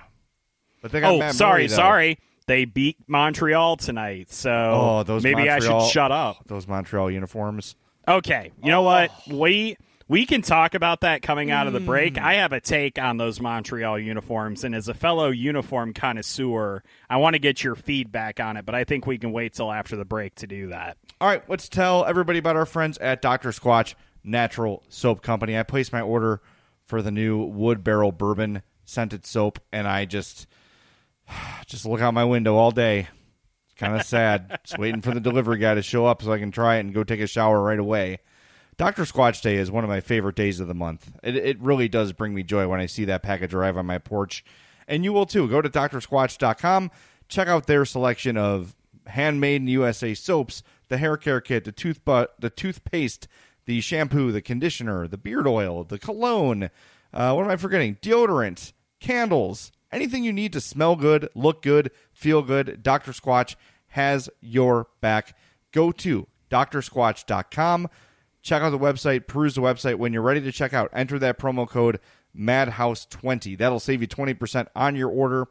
but 0.83 0.93
they 0.93 1.01
got 1.01 1.15
Oh, 1.15 1.19
Matt 1.19 1.35
sorry, 1.35 1.63
Murray, 1.63 1.69
sorry. 1.69 2.19
They 2.47 2.67
beat 2.67 2.99
Montreal 3.07 3.79
tonight, 3.79 4.31
so 4.31 4.51
Oh, 4.51 5.03
those 5.03 5.23
maybe 5.23 5.49
I 5.49 5.61
should 5.61 5.89
shut 5.89 6.13
up. 6.13 6.47
Those 6.47 6.69
Montreal 6.69 7.11
uniforms. 7.11 7.75
Okay, 8.07 8.53
you 8.63 8.71
know 8.71 8.83
what? 8.83 9.11
Oh. 9.31 9.39
We 9.39 9.79
we 10.09 10.27
can 10.27 10.43
talk 10.43 10.75
about 10.75 11.01
that 11.01 11.23
coming 11.23 11.51
out 11.51 11.67
of 11.67 11.73
the 11.73 11.79
Hmm. 11.81 11.87
break. 11.87 12.19
I 12.21 12.35
have 12.35 12.53
a 12.53 12.61
take 12.61 12.99
on 12.99 13.17
those 13.17 13.41
Montreal 13.41 13.99
uniforms, 13.99 14.65
and 14.65 14.75
as 14.75 14.89
a 14.89 14.95
fellow 14.95 15.31
uniform 15.31 15.93
connoisseur, 15.95 16.83
I 17.09 17.17
want 17.17 17.35
to 17.35 17.39
get 17.39 17.65
your 17.65 17.75
feedback 17.75 18.41
on 18.41 18.57
it. 18.57 18.67
But 18.67 18.75
I 18.75 18.85
think 18.85 19.07
we 19.07 19.19
can 19.19 19.33
wait 19.33 19.55
till 19.55 19.73
after 19.73 19.97
the 19.97 20.05
break 20.05 20.35
to 20.37 20.47
do 20.47 20.69
that. 20.69 20.97
All 21.21 21.29
right, 21.29 21.43
let's 21.49 21.69
tell 21.69 22.05
everybody 22.05 22.39
about 22.39 22.57
our 22.57 22.67
friends 22.67 22.99
at 22.99 23.23
Dr. 23.23 23.51
Squatch 23.51 23.95
Natural 24.23 24.83
Soap 24.89 25.23
Company. 25.23 25.59
I 25.59 25.63
placed 25.63 25.93
my 25.93 26.01
order 26.01 26.41
for 26.87 27.01
the 27.01 27.11
new 27.11 27.43
wood 27.45 27.83
barrel 27.83 28.13
bourbon 28.13 28.63
scented 28.85 29.25
soap, 29.25 29.59
and 29.73 29.89
I 29.89 30.05
just 30.05 30.47
just 31.67 31.87
look 31.87 32.01
out 32.01 32.13
my 32.15 32.25
window 32.25 32.57
all 32.57 32.71
day. 32.71 33.09
It's 33.67 33.75
kind 33.81 33.95
of 33.99 34.03
sad. 34.07 34.59
just 34.65 34.79
waiting 34.79 35.01
for 35.01 35.13
the 35.13 35.21
delivery 35.21 35.59
guy 35.59 35.75
to 35.75 35.83
show 35.83 36.05
up 36.07 36.23
so 36.23 36.33
I 36.33 36.39
can 36.39 36.51
try 36.51 36.77
it 36.77 36.81
and 36.81 36.93
go 36.93 37.05
take 37.05 37.21
a 37.21 37.27
shower 37.27 37.63
right 37.63 37.79
away. 37.79 38.19
Dr. 38.77 39.05
Squatch 39.05 39.41
Day 39.41 39.57
is 39.57 39.71
one 39.71 39.85
of 39.85 39.91
my 39.91 40.01
favorite 40.01 40.37
days 40.37 40.59
of 40.61 40.69
the 40.69 40.75
month. 40.75 41.13
It, 41.23 41.37
it 41.37 41.61
really 41.61 41.89
does 41.89 42.13
bring 42.13 42.35
me 42.35 42.43
joy 42.43 42.67
when 42.67 42.81
I 42.81 42.87
see 42.87 43.05
that 43.05 43.23
package 43.23 43.55
arrive 43.55 43.77
on 43.77 43.87
my 43.87 43.99
porch. 43.99 44.45
And 44.89 45.05
you 45.05 45.13
will 45.13 45.27
too. 45.27 45.49
Go 45.49 45.63
to 45.63 45.69
drsquatch.com, 45.69 46.91
check 47.29 47.49
out 47.49 47.67
their 47.67 47.85
selection 47.85 48.37
of 48.37 48.75
handmade 49.07 49.63
in 49.63 49.69
USA 49.69 50.15
soaps, 50.15 50.63
the 50.89 50.99
hair 50.99 51.17
care 51.17 51.41
kit, 51.41 51.65
the 51.65 51.73
tooth 51.73 52.01
the 52.05 52.53
toothpaste, 52.55 53.29
the 53.67 53.81
shampoo, 53.81 54.33
the 54.33 54.43
conditioner, 54.43 55.07
the 55.07 55.17
beard 55.17 55.47
oil, 55.47 55.85
the 55.85 55.99
cologne. 55.99 56.71
Uh, 57.13 57.33
what 57.33 57.45
am 57.45 57.51
I 57.51 57.57
forgetting? 57.57 57.97
Deodorant, 58.03 58.73
candles, 59.01 59.73
anything 59.93 60.25
you 60.25 60.33
need 60.33 60.53
to 60.53 60.61
smell 60.61 60.97
good, 60.97 61.29
look 61.35 61.63
good, 61.63 61.91
feel 62.13 62.43
good. 62.43 62.83
Dr. 62.83 63.13
Squatch 63.13 63.55
has 63.89 64.29
your 64.41 64.89
back. 65.01 65.37
Go 65.73 65.93
to 65.93 66.27
drsquatch.com. 66.51 67.89
Check 68.45 68.63
out 68.63 68.71
the 68.71 68.79
website, 68.79 69.27
peruse 69.27 69.55
the 69.55 69.63
website. 69.63 69.97
When 69.97 70.13
you're 70.13 70.21
ready 70.21 70.43
to 70.43 70.53
check 70.53 70.75
out, 70.75 70.91
enter 70.93 71.19
that 71.19 71.39
promo 71.39 71.67
code 71.67 71.99
MADHOUSE20. 72.37 73.57
That'll 73.57 73.81
save 73.81 74.03
you 74.03 74.07
20% 74.07 74.67
on 74.77 74.97
your 74.97 75.09
order 75.09 75.49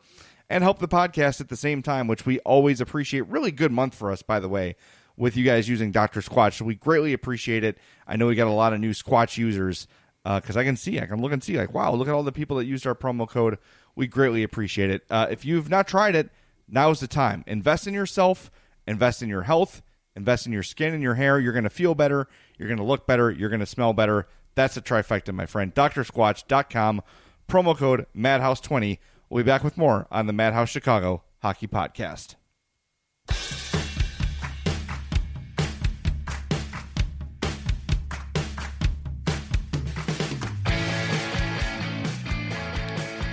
and 0.47 0.63
help 0.63 0.77
the 0.77 0.87
podcast 0.87 1.41
at 1.41 1.49
the 1.49 1.57
same 1.57 1.81
time, 1.81 2.05
which 2.07 2.27
we 2.27 2.37
always 2.41 2.79
appreciate. 2.79 3.27
Really 3.27 3.51
good 3.51 3.71
month 3.71 3.95
for 3.95 4.11
us, 4.11 4.21
by 4.21 4.39
the 4.39 4.47
way, 4.47 4.75
with 5.17 5.35
you 5.35 5.43
guys 5.43 5.67
using 5.67 5.91
Dr. 5.91 6.21
Squatch. 6.21 6.53
So 6.53 6.65
we 6.65 6.75
greatly 6.75 7.13
appreciate 7.13 7.63
it. 7.63 7.79
I 8.07 8.15
know 8.15 8.27
we 8.27 8.35
got 8.35 8.45
a 8.45 8.51
lot 8.51 8.73
of 8.73 8.79
new 8.79 8.91
Squatch 8.91 9.37
users 9.37 9.87
because 10.23 10.55
I 10.55 10.63
can 10.63 10.77
see, 10.77 10.99
I 10.99 11.07
can 11.07 11.19
look 11.19 11.31
and 11.31 11.43
see, 11.43 11.57
like, 11.57 11.73
wow, 11.73 11.91
look 11.93 12.07
at 12.07 12.13
all 12.13 12.21
the 12.21 12.31
people 12.31 12.57
that 12.57 12.65
used 12.65 12.85
our 12.85 12.93
promo 12.93 13.27
code. 13.27 13.57
We 13.95 14.05
greatly 14.05 14.43
appreciate 14.43 14.91
it. 14.91 15.03
Uh, 15.09 15.25
if 15.31 15.43
you've 15.45 15.69
not 15.69 15.87
tried 15.87 16.13
it, 16.13 16.29
now's 16.67 16.99
the 16.99 17.07
time. 17.07 17.43
Invest 17.47 17.87
in 17.87 17.95
yourself, 17.95 18.51
invest 18.85 19.23
in 19.23 19.29
your 19.29 19.43
health, 19.43 19.81
invest 20.15 20.45
in 20.45 20.53
your 20.53 20.63
skin 20.63 20.93
and 20.93 21.03
your 21.03 21.15
hair. 21.15 21.39
You're 21.39 21.53
going 21.53 21.63
to 21.63 21.69
feel 21.69 21.95
better. 21.95 22.27
You're 22.57 22.67
going 22.67 22.77
to 22.77 22.83
look 22.83 23.07
better. 23.07 23.31
You're 23.31 23.49
going 23.49 23.59
to 23.59 23.65
smell 23.65 23.93
better. 23.93 24.27
That's 24.55 24.77
a 24.77 24.81
trifecta, 24.81 25.33
my 25.33 25.45
friend. 25.45 25.73
DrSquatch.com, 25.73 27.01
promo 27.49 27.77
code 27.77 28.05
MadHouse20. 28.15 28.99
We'll 29.29 29.43
be 29.43 29.47
back 29.47 29.63
with 29.63 29.77
more 29.77 30.07
on 30.11 30.27
the 30.27 30.33
Madhouse 30.33 30.69
Chicago 30.69 31.23
Hockey 31.41 31.67
Podcast. 31.67 32.35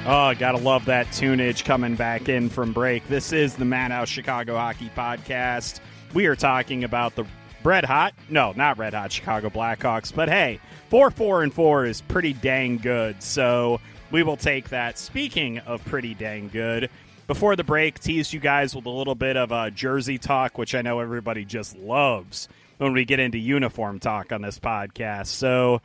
Oh, 0.06 0.34
gotta 0.34 0.56
love 0.56 0.86
that 0.86 1.06
tunage 1.08 1.64
coming 1.64 1.94
back 1.94 2.28
in 2.28 2.48
from 2.48 2.72
break. 2.72 3.06
This 3.06 3.32
is 3.32 3.54
the 3.54 3.64
Madhouse 3.64 4.08
Chicago 4.08 4.56
Hockey 4.56 4.90
Podcast. 4.96 5.78
We 6.12 6.26
are 6.26 6.36
talking 6.36 6.84
about 6.84 7.14
the 7.14 7.24
red 7.62 7.84
hot, 7.84 8.14
no, 8.28 8.52
not 8.56 8.78
red 8.78 8.94
hot 8.94 9.12
Chicago 9.12 9.48
Blackhawks, 9.48 10.14
but 10.14 10.28
hey, 10.28 10.60
four 10.88 11.10
four 11.10 11.42
and 11.42 11.52
four 11.54 11.84
is 11.84 12.00
pretty 12.00 12.32
dang 12.32 12.78
good. 12.78 13.22
So 13.22 13.80
we 14.10 14.22
will 14.22 14.36
take 14.36 14.70
that. 14.70 14.98
Speaking 14.98 15.58
of 15.60 15.84
pretty 15.84 16.14
dang 16.14 16.48
good, 16.48 16.90
before 17.26 17.54
the 17.54 17.62
break, 17.62 18.00
teased 18.00 18.32
you 18.32 18.40
guys 18.40 18.74
with 18.74 18.86
a 18.86 18.90
little 18.90 19.14
bit 19.14 19.36
of 19.36 19.52
uh, 19.52 19.70
jersey 19.70 20.18
talk, 20.18 20.58
which 20.58 20.74
I 20.74 20.82
know 20.82 20.98
everybody 20.98 21.44
just 21.44 21.76
loves 21.76 22.48
when 22.78 22.92
we 22.92 23.04
get 23.04 23.20
into 23.20 23.38
uniform 23.38 24.00
talk 24.00 24.32
on 24.32 24.42
this 24.42 24.58
podcast. 24.58 25.26
So 25.26 25.80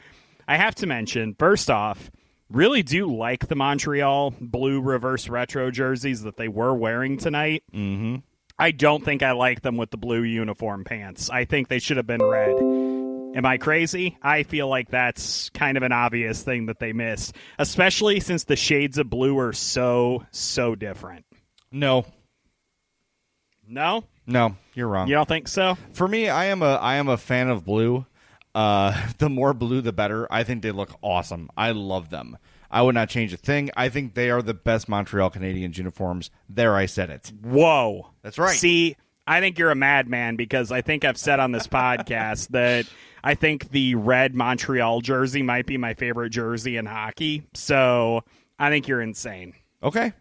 I 0.47 0.57
have 0.57 0.73
to 0.75 0.87
mention, 0.87 1.35
first 1.35 1.69
off, 1.69 2.09
really 2.49 2.81
do 2.81 3.15
like 3.15 3.47
the 3.47 3.55
Montreal 3.55 4.33
blue 4.41 4.81
reverse 4.81 5.29
retro 5.29 5.69
jerseys 5.69 6.23
that 6.23 6.37
they 6.37 6.47
were 6.47 6.73
wearing 6.73 7.17
tonight. 7.17 7.63
Mm-hmm. 7.71 8.15
I 8.57 8.71
don't 8.71 9.03
think 9.03 9.21
I 9.21 9.31
like 9.33 9.61
them 9.61 9.77
with 9.77 9.91
the 9.91 9.97
blue 9.97 10.23
uniform 10.23 10.83
pants. 10.85 11.29
I 11.29 11.45
think 11.45 11.67
they 11.67 11.79
should 11.79 11.97
have 11.97 12.07
been 12.07 12.23
red. 12.23 12.55
Am 13.37 13.45
I 13.45 13.57
crazy? 13.57 14.17
I 14.21 14.43
feel 14.43 14.69
like 14.69 14.89
that's 14.89 15.49
kind 15.49 15.75
of 15.75 15.83
an 15.83 15.91
obvious 15.91 16.41
thing 16.41 16.67
that 16.67 16.79
they 16.79 16.93
missed, 16.93 17.35
especially 17.59 18.21
since 18.21 18.45
the 18.45 18.55
shades 18.55 18.97
of 18.97 19.09
blue 19.09 19.37
are 19.39 19.51
so, 19.51 20.23
so 20.31 20.73
different. 20.73 21.25
No, 21.69 22.05
No? 23.67 24.05
no, 24.25 24.55
you're 24.73 24.87
wrong. 24.87 25.09
You 25.09 25.15
don't 25.15 25.27
think 25.27 25.49
so? 25.49 25.77
For 25.91 26.07
me, 26.07 26.29
I 26.29 26.45
am 26.45 26.61
a 26.61 26.75
I 26.75 26.95
am 26.95 27.09
a 27.09 27.17
fan 27.17 27.49
of 27.49 27.65
blue. 27.65 28.05
Uh, 28.53 28.95
the 29.17 29.29
more 29.29 29.53
blue, 29.53 29.81
the 29.81 29.91
better. 29.91 30.31
I 30.31 30.43
think 30.43 30.61
they 30.63 30.71
look 30.71 30.91
awesome. 31.01 31.49
I 31.57 31.71
love 31.71 32.09
them. 32.09 32.37
I 32.75 32.81
would 32.81 32.93
not 32.93 33.07
change 33.07 33.31
a 33.31 33.37
thing. 33.37 33.69
I 33.77 33.87
think 33.87 34.15
they 34.15 34.29
are 34.29 34.41
the 34.41 34.53
best 34.53 34.89
Montreal 34.89 35.31
Canadiens 35.31 35.77
uniforms. 35.77 36.29
There, 36.49 36.75
I 36.75 36.87
said 36.87 37.09
it. 37.09 37.31
Whoa. 37.41 38.09
That's 38.21 38.37
right. 38.37 38.53
See, 38.53 38.97
I 39.25 39.39
think 39.39 39.57
you're 39.57 39.71
a 39.71 39.75
madman 39.75 40.35
because 40.35 40.73
I 40.73 40.81
think 40.81 41.05
I've 41.05 41.17
said 41.17 41.39
on 41.39 41.53
this 41.53 41.67
podcast 41.67 42.49
that 42.49 42.85
I 43.23 43.35
think 43.35 43.69
the 43.69 43.95
red 43.95 44.35
Montreal 44.35 44.99
jersey 44.99 45.41
might 45.41 45.65
be 45.65 45.77
my 45.77 45.93
favorite 45.93 46.31
jersey 46.31 46.75
in 46.75 46.85
hockey. 46.85 47.43
So 47.53 48.25
I 48.59 48.69
think 48.69 48.89
you're 48.89 49.01
insane. 49.01 49.53
Okay. 49.81 50.11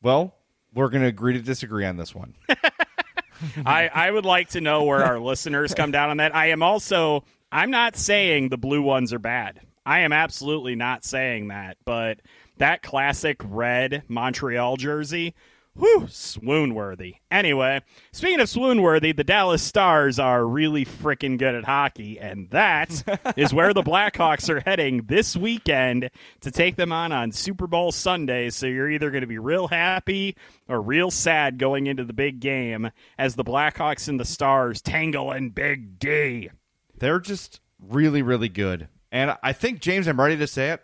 Well, 0.00 0.36
we're 0.72 0.90
going 0.90 1.02
to 1.02 1.08
agree 1.08 1.32
to 1.32 1.40
disagree 1.40 1.84
on 1.84 1.96
this 1.96 2.14
one. 2.14 2.36
I, 3.66 3.88
I 3.92 4.08
would 4.08 4.24
like 4.24 4.50
to 4.50 4.60
know 4.60 4.84
where 4.84 5.04
our 5.04 5.18
listeners 5.18 5.74
come 5.74 5.90
down 5.90 6.10
on 6.10 6.18
that. 6.18 6.32
I 6.32 6.50
am 6.50 6.62
also 6.62 7.24
I'm 7.50 7.72
not 7.72 7.96
saying 7.96 8.50
the 8.50 8.56
blue 8.56 8.82
ones 8.82 9.12
are 9.12 9.18
bad. 9.18 9.60
I 9.86 10.00
am 10.00 10.12
absolutely 10.12 10.76
not 10.76 11.04
saying 11.04 11.48
that, 11.48 11.76
but 11.84 12.20
that 12.58 12.82
classic 12.82 13.40
red 13.44 14.02
Montreal 14.08 14.76
jersey, 14.76 15.34
whew, 15.76 16.06
swoon 16.08 16.74
worthy. 16.74 17.16
Anyway, 17.30 17.82
speaking 18.12 18.40
of 18.40 18.48
swoon 18.48 18.80
worthy, 18.80 19.12
the 19.12 19.24
Dallas 19.24 19.62
Stars 19.62 20.18
are 20.18 20.46
really 20.46 20.84
freaking 20.84 21.38
good 21.38 21.54
at 21.54 21.64
hockey, 21.64 22.18
and 22.18 22.48
that 22.50 23.02
is 23.36 23.52
where 23.52 23.74
the 23.74 23.82
Blackhawks 23.82 24.48
are 24.48 24.60
heading 24.60 25.04
this 25.06 25.36
weekend 25.36 26.10
to 26.40 26.50
take 26.50 26.76
them 26.76 26.92
on 26.92 27.12
on 27.12 27.32
Super 27.32 27.66
Bowl 27.66 27.92
Sunday. 27.92 28.50
So 28.50 28.66
you're 28.66 28.90
either 28.90 29.10
going 29.10 29.22
to 29.22 29.26
be 29.26 29.38
real 29.38 29.68
happy 29.68 30.36
or 30.68 30.80
real 30.80 31.10
sad 31.10 31.58
going 31.58 31.86
into 31.86 32.04
the 32.04 32.12
big 32.12 32.40
game 32.40 32.90
as 33.18 33.34
the 33.34 33.44
Blackhawks 33.44 34.08
and 34.08 34.18
the 34.18 34.24
Stars 34.24 34.80
tangle 34.80 35.32
in 35.32 35.50
Big 35.50 35.98
D. 35.98 36.50
They're 36.96 37.20
just 37.20 37.60
really, 37.80 38.22
really 38.22 38.48
good. 38.48 38.88
And 39.14 39.36
I 39.44 39.52
think, 39.52 39.80
James, 39.80 40.08
I'm 40.08 40.18
ready 40.20 40.36
to 40.36 40.46
say 40.48 40.70
it. 40.70 40.82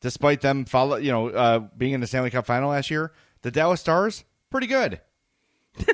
Despite 0.00 0.40
them 0.40 0.66
follow, 0.66 0.96
you 0.96 1.10
know, 1.10 1.30
uh, 1.30 1.58
being 1.76 1.94
in 1.94 2.00
the 2.00 2.06
Stanley 2.06 2.30
Cup 2.30 2.46
final 2.46 2.70
last 2.70 2.92
year, 2.92 3.12
the 3.42 3.50
Dallas 3.50 3.80
Stars, 3.80 4.24
pretty 4.50 4.68
good. 4.68 5.00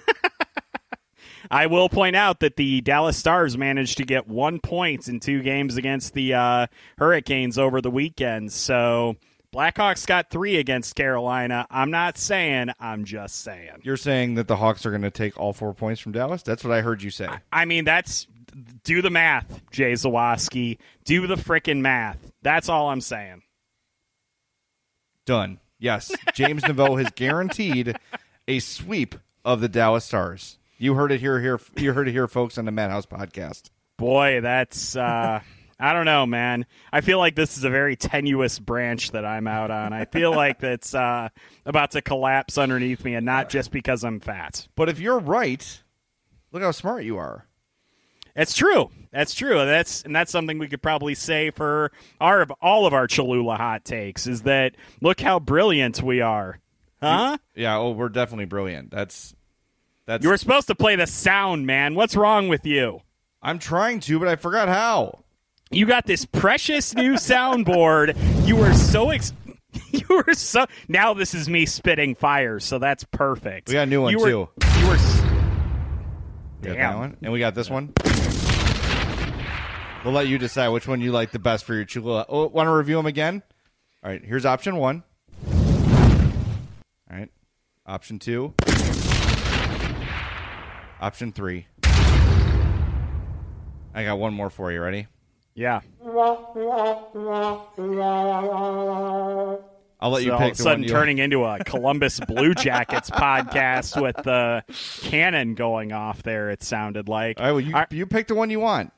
I 1.50 1.66
will 1.66 1.88
point 1.88 2.14
out 2.14 2.40
that 2.40 2.56
the 2.56 2.82
Dallas 2.82 3.16
Stars 3.16 3.56
managed 3.56 3.96
to 3.96 4.04
get 4.04 4.28
one 4.28 4.60
point 4.60 5.08
in 5.08 5.18
two 5.18 5.40
games 5.42 5.78
against 5.78 6.12
the 6.12 6.34
uh, 6.34 6.66
Hurricanes 6.98 7.58
over 7.58 7.80
the 7.80 7.90
weekend. 7.90 8.52
So 8.52 9.16
Blackhawks 9.50 10.06
got 10.06 10.28
three 10.28 10.56
against 10.56 10.94
Carolina. 10.94 11.66
I'm 11.70 11.90
not 11.90 12.18
saying, 12.18 12.68
I'm 12.80 13.06
just 13.06 13.40
saying. 13.40 13.80
You're 13.82 13.96
saying 13.96 14.34
that 14.34 14.46
the 14.46 14.56
Hawks 14.56 14.84
are 14.84 14.90
going 14.90 15.02
to 15.02 15.10
take 15.10 15.40
all 15.40 15.54
four 15.54 15.72
points 15.72 16.02
from 16.02 16.12
Dallas? 16.12 16.42
That's 16.42 16.64
what 16.64 16.72
I 16.74 16.82
heard 16.82 17.02
you 17.02 17.10
say. 17.10 17.30
I 17.50 17.64
mean, 17.64 17.86
that's 17.86 18.26
do 18.84 19.02
the 19.02 19.10
math, 19.10 19.62
Jay 19.70 19.92
Zawaski. 19.92 20.78
Do 21.04 21.26
the 21.26 21.36
frickin' 21.36 21.80
math. 21.80 22.32
That's 22.42 22.68
all 22.68 22.90
I'm 22.90 23.00
saying. 23.00 23.42
Done. 25.24 25.60
Yes, 25.78 26.12
James 26.34 26.62
Neveau 26.62 27.00
has 27.02 27.10
guaranteed 27.14 27.96
a 28.46 28.58
sweep 28.60 29.16
of 29.44 29.60
the 29.60 29.68
Dallas 29.68 30.04
Stars. 30.04 30.58
You 30.78 30.94
heard 30.94 31.12
it 31.12 31.20
here, 31.20 31.40
here. 31.40 31.60
You 31.76 31.92
heard 31.92 32.08
it 32.08 32.12
here, 32.12 32.28
folks, 32.28 32.58
on 32.58 32.64
the 32.64 32.72
Madhouse 32.72 33.06
podcast. 33.06 33.70
Boy, 33.98 34.40
that's 34.40 34.96
uh, 34.96 35.40
I 35.78 35.92
don't 35.92 36.04
know, 36.04 36.26
man. 36.26 36.66
I 36.92 37.00
feel 37.00 37.18
like 37.18 37.34
this 37.34 37.58
is 37.58 37.64
a 37.64 37.70
very 37.70 37.96
tenuous 37.96 38.60
branch 38.60 39.10
that 39.10 39.24
I'm 39.24 39.48
out 39.48 39.70
on. 39.72 39.92
I 39.92 40.04
feel 40.04 40.32
like 40.36 40.60
that's 40.60 40.94
uh, 40.94 41.28
about 41.66 41.92
to 41.92 42.02
collapse 42.02 42.58
underneath 42.58 43.04
me, 43.04 43.14
and 43.14 43.26
not 43.26 43.48
just 43.48 43.70
because 43.72 44.04
I'm 44.04 44.20
fat. 44.20 44.68
But 44.76 44.88
if 44.88 45.00
you're 45.00 45.18
right, 45.18 45.82
look 46.52 46.62
how 46.62 46.70
smart 46.70 47.04
you 47.04 47.16
are. 47.16 47.46
It's 48.34 48.54
true. 48.54 48.90
That's 49.12 49.34
true. 49.34 49.64
That's 49.64 50.02
and 50.02 50.16
that's 50.16 50.32
something 50.32 50.58
we 50.58 50.68
could 50.68 50.82
probably 50.82 51.14
say 51.14 51.50
for 51.50 51.92
our 52.20 52.46
all 52.60 52.86
of 52.86 52.94
our 52.94 53.06
Cholula 53.06 53.56
hot 53.56 53.84
takes 53.84 54.26
is 54.26 54.42
that 54.42 54.74
look 55.00 55.20
how 55.20 55.38
brilliant 55.38 56.02
we 56.02 56.20
are. 56.20 56.58
Huh? 57.00 57.36
Yeah, 57.54 57.76
oh, 57.76 57.90
we're 57.90 58.08
definitely 58.08 58.46
brilliant. 58.46 58.90
That's 58.90 59.34
that's 60.06 60.24
You 60.24 60.30
were 60.30 60.38
supposed 60.38 60.68
to 60.68 60.74
play 60.74 60.96
the 60.96 61.06
sound, 61.06 61.66
man. 61.66 61.94
What's 61.94 62.16
wrong 62.16 62.48
with 62.48 62.64
you? 62.64 63.00
I'm 63.42 63.58
trying 63.58 64.00
to, 64.00 64.18
but 64.18 64.28
I 64.28 64.36
forgot 64.36 64.68
how. 64.68 65.24
You 65.70 65.86
got 65.86 66.06
this 66.06 66.24
precious 66.24 66.94
new 66.94 67.14
soundboard. 67.14 68.16
You 68.46 68.56
were 68.56 68.72
so 68.72 69.10
ex- 69.10 69.32
you 69.90 70.06
were 70.08 70.34
so 70.34 70.66
now 70.88 71.12
this 71.14 71.34
is 71.34 71.48
me 71.48 71.66
spitting 71.66 72.14
fire, 72.14 72.60
so 72.60 72.78
that's 72.78 73.04
perfect. 73.04 73.68
We 73.68 73.74
got 73.74 73.82
a 73.82 73.86
new 73.86 74.02
one 74.02 74.12
you 74.12 74.18
were, 74.18 74.26
too. 74.26 74.48
You 74.78 74.86
were 74.86 74.92
We 74.92 74.98
got 74.98 76.62
Damn. 76.62 76.76
that 76.76 76.96
one, 76.98 77.16
and 77.22 77.32
we 77.32 77.40
got 77.40 77.54
this 77.54 77.68
one. 77.68 77.92
We'll 80.04 80.14
let 80.14 80.26
you 80.26 80.36
decide 80.36 80.68
which 80.70 80.88
one 80.88 81.00
you 81.00 81.12
like 81.12 81.30
the 81.30 81.38
best 81.38 81.64
for 81.64 81.74
your 81.74 81.84
Cholula. 81.84 82.26
Oh, 82.28 82.48
want 82.48 82.66
to 82.66 82.72
review 82.72 82.96
them 82.96 83.06
again? 83.06 83.40
All 84.02 84.10
right, 84.10 84.24
here's 84.24 84.44
option 84.44 84.76
one. 84.76 85.04
All 85.46 87.16
right, 87.16 87.28
option 87.86 88.18
two. 88.18 88.52
Option 91.00 91.30
three. 91.32 91.66
I 93.94 94.04
got 94.04 94.18
one 94.18 94.34
more 94.34 94.50
for 94.50 94.72
you. 94.72 94.80
Ready? 94.82 95.06
Yeah. 95.54 95.82
I'll 100.00 100.10
let 100.10 100.22
you 100.24 100.30
So 100.30 100.34
all 100.34 100.42
of 100.46 100.52
a 100.52 100.54
sudden 100.56 100.84
turning 100.86 101.18
into 101.18 101.44
a 101.44 101.58
Columbus 101.64 102.18
Blue 102.20 102.54
Jackets 102.54 103.08
podcast 103.10 104.00
with 104.02 104.16
the 104.16 104.64
cannon 105.02 105.54
going 105.54 105.92
off 105.92 106.24
there. 106.24 106.50
It 106.50 106.62
sounded 106.64 107.08
like. 107.08 107.38
All 107.38 107.46
right, 107.46 107.52
well, 107.52 107.60
you 107.60 107.76
I- 107.76 107.86
you 107.90 108.06
pick 108.06 108.26
the 108.26 108.34
one 108.34 108.50
you 108.50 108.58
want. 108.58 108.92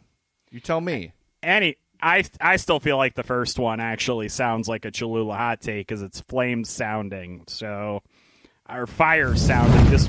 You 0.55 0.61
tell 0.61 0.81
me. 0.81 1.13
any 1.43 1.79
I 2.01 2.23
I 2.41 2.59
still 2.59 2.79
feel 2.79 2.97
like 2.97 3.15
the 3.15 3.25
first 3.25 3.59
one 3.59 3.81
actually 3.81 4.29
sounds 4.29 4.69
like 4.69 4.85
a 4.85 4.93
Cholula 4.93 5.35
hot 5.35 5.61
take 5.61 5.89
because 5.89 6.01
it's 6.01 6.21
flame 6.21 6.63
sounding. 6.63 7.43
So 7.49 8.03
or 8.71 8.87
fire 8.87 9.35
sounding. 9.35 9.85
Just 9.91 10.09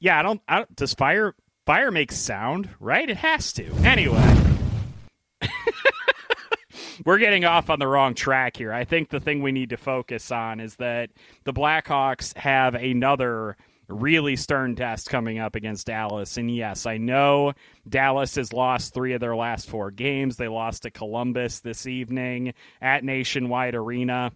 yeah, 0.00 0.18
I 0.18 0.22
don't. 0.22 0.40
I 0.48 0.56
don't 0.56 0.76
does 0.76 0.94
fire 0.94 1.34
fire 1.66 1.90
make 1.90 2.10
sound? 2.10 2.70
Right? 2.80 3.10
It 3.10 3.18
has 3.18 3.52
to. 3.52 3.70
Anyway. 3.84 4.34
We're 7.04 7.18
getting 7.18 7.44
off 7.44 7.68
on 7.68 7.80
the 7.80 7.86
wrong 7.86 8.14
track 8.14 8.56
here. 8.56 8.72
I 8.72 8.84
think 8.84 9.10
the 9.10 9.20
thing 9.20 9.42
we 9.42 9.52
need 9.52 9.68
to 9.70 9.76
focus 9.76 10.32
on 10.32 10.58
is 10.58 10.76
that 10.76 11.10
the 11.44 11.52
Blackhawks 11.52 12.34
have 12.38 12.74
another 12.74 13.58
really 13.88 14.36
stern 14.36 14.76
test 14.76 15.08
coming 15.08 15.38
up 15.38 15.54
against 15.54 15.86
Dallas. 15.86 16.36
And 16.36 16.54
yes, 16.54 16.86
I 16.86 16.98
know 16.98 17.54
Dallas 17.88 18.34
has 18.36 18.52
lost 18.52 18.94
three 18.94 19.14
of 19.14 19.20
their 19.20 19.36
last 19.36 19.68
four 19.68 19.90
games. 19.90 20.36
They 20.36 20.48
lost 20.48 20.82
to 20.82 20.90
Columbus 20.90 21.60
this 21.60 21.86
evening 21.86 22.54
at 22.80 23.04
Nationwide 23.04 23.74
Arena. 23.74 24.32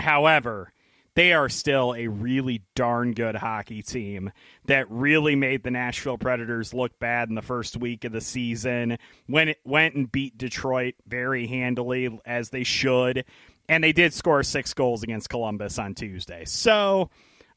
However, 0.00 0.72
they 1.14 1.34
are 1.34 1.50
still 1.50 1.94
a 1.94 2.06
really 2.06 2.62
darn 2.74 3.12
good 3.12 3.34
hockey 3.34 3.82
team 3.82 4.32
that 4.64 4.90
really 4.90 5.36
made 5.36 5.62
the 5.62 5.70
Nashville 5.70 6.16
Predators 6.16 6.72
look 6.72 6.98
bad 6.98 7.28
in 7.28 7.34
the 7.34 7.42
first 7.42 7.76
week 7.76 8.04
of 8.04 8.12
the 8.12 8.20
season 8.20 8.96
when 9.26 9.48
it 9.48 9.58
went 9.64 9.94
and 9.94 10.10
beat 10.10 10.38
Detroit 10.38 10.94
very 11.06 11.46
handily 11.46 12.18
as 12.24 12.48
they 12.48 12.64
should. 12.64 13.26
And 13.68 13.84
they 13.84 13.92
did 13.92 14.14
score 14.14 14.42
six 14.42 14.72
goals 14.72 15.02
against 15.02 15.28
Columbus 15.28 15.78
on 15.78 15.94
Tuesday. 15.94 16.44
So 16.46 17.10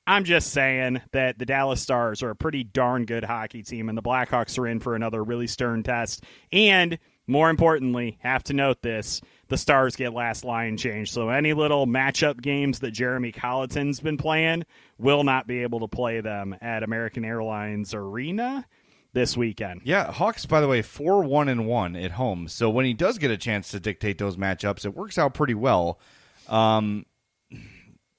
I'm 0.07 0.23
just 0.23 0.51
saying 0.51 1.01
that 1.11 1.39
the 1.39 1.45
Dallas 1.45 1.81
Stars 1.81 2.21
are 2.21 2.29
a 2.29 2.35
pretty 2.35 2.63
darn 2.63 3.05
good 3.05 3.23
hockey 3.23 3.63
team, 3.63 3.89
and 3.89 3.97
the 3.97 4.03
Blackhawks 4.03 4.59
are 4.59 4.67
in 4.67 4.79
for 4.79 4.95
another 4.95 5.23
really 5.23 5.47
stern 5.47 5.81
test. 5.81 6.23
And 6.51 6.99
more 7.27 7.49
importantly, 7.49 8.19
have 8.21 8.43
to 8.43 8.53
note 8.53 8.81
this 8.81 9.21
the 9.47 9.57
Stars 9.57 9.95
get 9.95 10.13
last 10.13 10.43
line 10.43 10.77
change. 10.77 11.11
So 11.11 11.29
any 11.29 11.53
little 11.53 11.87
matchup 11.87 12.41
games 12.41 12.79
that 12.79 12.91
Jeremy 12.91 13.31
Colliton's 13.31 13.99
been 13.99 14.17
playing 14.17 14.63
will 14.97 15.23
not 15.23 15.47
be 15.47 15.63
able 15.63 15.79
to 15.79 15.87
play 15.87 16.21
them 16.21 16.55
at 16.61 16.83
American 16.83 17.25
Airlines 17.25 17.93
Arena 17.93 18.65
this 19.13 19.35
weekend. 19.35 19.81
Yeah, 19.85 20.11
Hawks, 20.11 20.45
by 20.45 20.61
the 20.61 20.67
way, 20.67 20.83
four 20.83 21.23
one 21.23 21.49
and 21.49 21.65
one 21.65 21.95
at 21.95 22.11
home. 22.11 22.47
So 22.47 22.69
when 22.69 22.85
he 22.85 22.93
does 22.93 23.17
get 23.17 23.31
a 23.31 23.37
chance 23.37 23.71
to 23.71 23.79
dictate 23.79 24.19
those 24.19 24.37
matchups, 24.37 24.85
it 24.85 24.93
works 24.93 25.17
out 25.17 25.33
pretty 25.33 25.55
well. 25.55 25.99
Um, 26.47 27.05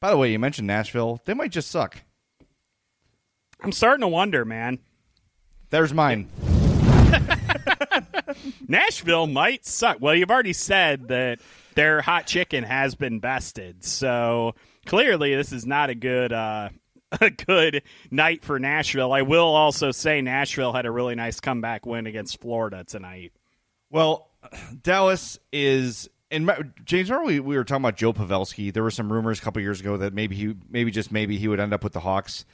by 0.00 0.10
the 0.10 0.16
way, 0.16 0.32
you 0.32 0.38
mentioned 0.38 0.66
Nashville; 0.66 1.20
they 1.24 1.34
might 1.34 1.52
just 1.52 1.70
suck. 1.70 2.02
I'm 3.62 3.72
starting 3.72 4.02
to 4.02 4.08
wonder, 4.08 4.44
man. 4.44 4.78
There's 5.70 5.92
mine. 5.92 6.28
Nashville 8.68 9.26
might 9.26 9.66
suck. 9.66 9.98
Well, 10.00 10.14
you've 10.14 10.30
already 10.30 10.52
said 10.52 11.08
that 11.08 11.40
their 11.74 12.00
hot 12.00 12.26
chicken 12.26 12.64
has 12.64 12.94
been 12.94 13.18
bested, 13.18 13.84
so 13.84 14.54
clearly 14.86 15.34
this 15.34 15.52
is 15.52 15.66
not 15.66 15.90
a 15.90 15.94
good 15.94 16.32
uh, 16.32 16.68
a 17.20 17.30
good 17.30 17.82
night 18.10 18.44
for 18.44 18.58
Nashville. 18.58 19.12
I 19.12 19.22
will 19.22 19.54
also 19.54 19.90
say 19.90 20.20
Nashville 20.20 20.72
had 20.72 20.86
a 20.86 20.90
really 20.90 21.14
nice 21.14 21.40
comeback 21.40 21.86
win 21.86 22.06
against 22.06 22.40
Florida 22.40 22.84
tonight. 22.84 23.32
Well, 23.90 24.28
Dallas 24.82 25.38
is. 25.52 26.08
And 26.30 26.72
James, 26.84 27.10
remember 27.10 27.26
we, 27.26 27.40
we 27.40 27.56
were 27.56 27.64
talking 27.64 27.84
about 27.84 27.96
Joe 27.96 28.12
Pavelski? 28.12 28.72
There 28.72 28.82
were 28.82 28.90
some 28.90 29.12
rumors 29.12 29.38
a 29.38 29.42
couple 29.42 29.62
years 29.62 29.80
ago 29.80 29.96
that 29.96 30.12
maybe 30.12 30.34
he, 30.34 30.54
maybe 30.68 30.90
just 30.90 31.12
maybe 31.12 31.38
he 31.38 31.46
would 31.46 31.60
end 31.60 31.72
up 31.72 31.84
with 31.84 31.92
the 31.92 32.00
Hawks. 32.00 32.44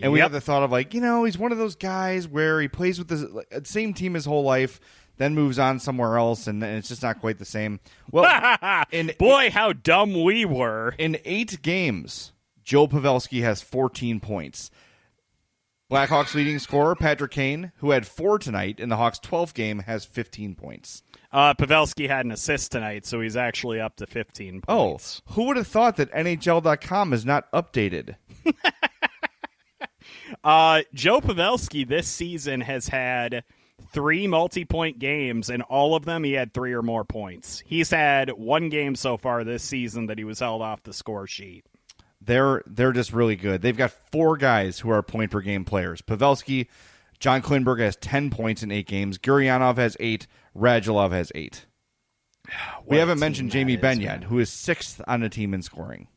And 0.00 0.12
we 0.12 0.20
had 0.20 0.32
the 0.32 0.40
thought 0.40 0.62
of 0.62 0.70
like, 0.70 0.94
you 0.94 1.00
know, 1.00 1.24
he's 1.24 1.36
one 1.36 1.52
of 1.52 1.58
those 1.58 1.76
guys 1.76 2.26
where 2.26 2.60
he 2.60 2.68
plays 2.68 2.98
with 2.98 3.08
the 3.08 3.44
same 3.64 3.92
team 3.92 4.14
his 4.14 4.24
whole 4.24 4.42
life, 4.42 4.80
then 5.18 5.34
moves 5.34 5.58
on 5.58 5.78
somewhere 5.78 6.16
else, 6.16 6.46
and, 6.46 6.62
and 6.64 6.78
it's 6.78 6.88
just 6.88 7.02
not 7.02 7.20
quite 7.20 7.38
the 7.38 7.44
same. 7.44 7.78
Well, 8.10 8.84
in 8.90 9.12
Boy, 9.18 9.50
how 9.50 9.74
dumb 9.74 10.22
we 10.22 10.44
were. 10.44 10.94
in 10.98 11.18
eight 11.24 11.60
games, 11.62 12.32
Joe 12.64 12.88
Pavelski 12.88 13.42
has 13.42 13.60
14 13.60 14.20
points. 14.20 14.70
Blackhawks 15.92 16.34
leading 16.34 16.58
scorer 16.58 16.94
Patrick 16.94 17.32
Kane, 17.32 17.70
who 17.76 17.90
had 17.90 18.06
four 18.06 18.38
tonight 18.38 18.80
in 18.80 18.88
the 18.88 18.96
Hawks' 18.96 19.18
12th 19.18 19.52
game, 19.52 19.80
has 19.80 20.06
15 20.06 20.54
points. 20.54 21.02
Uh, 21.30 21.52
Pavelski 21.52 22.08
had 22.08 22.24
an 22.24 22.32
assist 22.32 22.72
tonight, 22.72 23.04
so 23.04 23.20
he's 23.20 23.36
actually 23.36 23.78
up 23.78 23.96
to 23.96 24.06
15 24.06 24.62
points. 24.62 24.64
Oh, 24.68 24.88
points. 24.92 25.22
who 25.32 25.44
would 25.44 25.58
have 25.58 25.66
thought 25.66 25.96
that 25.96 26.10
NHL.com 26.12 27.12
is 27.12 27.26
not 27.26 27.52
updated? 27.52 28.16
Uh, 30.42 30.82
Joe 30.94 31.20
Pavelski 31.20 31.86
this 31.86 32.08
season 32.08 32.60
has 32.62 32.88
had 32.88 33.44
three 33.92 34.26
multi-point 34.26 34.98
games, 34.98 35.50
and 35.50 35.62
all 35.62 35.94
of 35.94 36.04
them 36.04 36.24
he 36.24 36.32
had 36.32 36.52
three 36.52 36.72
or 36.72 36.82
more 36.82 37.04
points. 37.04 37.62
He's 37.64 37.90
had 37.90 38.30
one 38.30 38.68
game 38.68 38.96
so 38.96 39.16
far 39.16 39.44
this 39.44 39.62
season 39.62 40.06
that 40.06 40.18
he 40.18 40.24
was 40.24 40.40
held 40.40 40.62
off 40.62 40.82
the 40.82 40.92
score 40.92 41.26
sheet. 41.26 41.64
They're 42.24 42.62
they're 42.66 42.92
just 42.92 43.12
really 43.12 43.36
good. 43.36 43.62
They've 43.62 43.76
got 43.76 43.90
four 44.10 44.36
guys 44.36 44.78
who 44.80 44.90
are 44.90 45.02
point 45.02 45.30
per 45.30 45.40
game 45.40 45.64
players. 45.64 46.02
Pavelski, 46.02 46.68
John 47.18 47.42
Klingberg 47.42 47.80
has 47.80 47.96
10 47.96 48.30
points 48.30 48.62
in 48.62 48.70
eight 48.70 48.86
games. 48.86 49.18
Guryanov 49.18 49.76
has 49.76 49.96
eight. 50.00 50.26
Radulov 50.56 51.10
has 51.12 51.32
eight. 51.34 51.66
we 52.86 52.98
haven't 52.98 53.18
mentioned 53.18 53.50
Jamie 53.50 53.76
man. 53.76 54.00
yet, 54.00 54.24
who 54.24 54.38
is 54.38 54.50
sixth 54.50 55.00
on 55.06 55.20
the 55.20 55.28
team 55.28 55.54
in 55.54 55.62
scoring. 55.62 56.08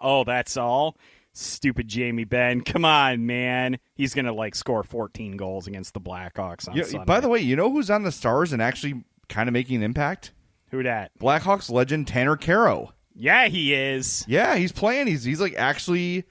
Oh, 0.00 0.24
that's 0.24 0.56
all. 0.56 0.96
Stupid 1.34 1.88
Jamie 1.88 2.24
Benn. 2.24 2.60
Come 2.62 2.84
on, 2.84 3.26
man. 3.26 3.78
He's 3.94 4.12
gonna 4.14 4.32
like 4.32 4.54
score 4.54 4.82
14 4.82 5.36
goals 5.36 5.66
against 5.66 5.94
the 5.94 6.00
Blackhawks 6.00 6.68
on 6.68 6.76
You- 6.76 6.84
Sunday. 6.84 7.04
by 7.04 7.20
the 7.20 7.28
way, 7.28 7.38
you 7.40 7.56
know 7.56 7.70
who's 7.70 7.90
on 7.90 8.02
the 8.02 8.12
Stars 8.12 8.52
and 8.52 8.60
actually 8.60 9.02
kind 9.28 9.48
of 9.48 9.52
making 9.52 9.76
an 9.76 9.82
impact? 9.82 10.32
who 10.70 10.82
dat? 10.82 11.10
Blackhawks 11.20 11.70
legend 11.70 12.08
Tanner 12.08 12.36
Kero. 12.36 12.90
Yeah, 13.14 13.48
he 13.48 13.74
is. 13.74 14.24
Yeah, 14.28 14.56
he's 14.56 14.72
playing. 14.72 15.06
He's 15.06 15.24
he's 15.24 15.40
like 15.40 15.54
actually 15.54 16.24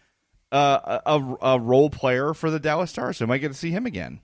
uh, 0.52 1.00
a, 1.06 1.36
a 1.42 1.60
role 1.60 1.90
player 1.90 2.34
for 2.34 2.50
the 2.50 2.60
Dallas 2.60 2.90
Stars, 2.90 3.18
so 3.18 3.26
we 3.26 3.30
might 3.30 3.38
get 3.40 3.50
to 3.50 3.54
see 3.54 3.72
him 3.72 3.86
again, 3.86 4.20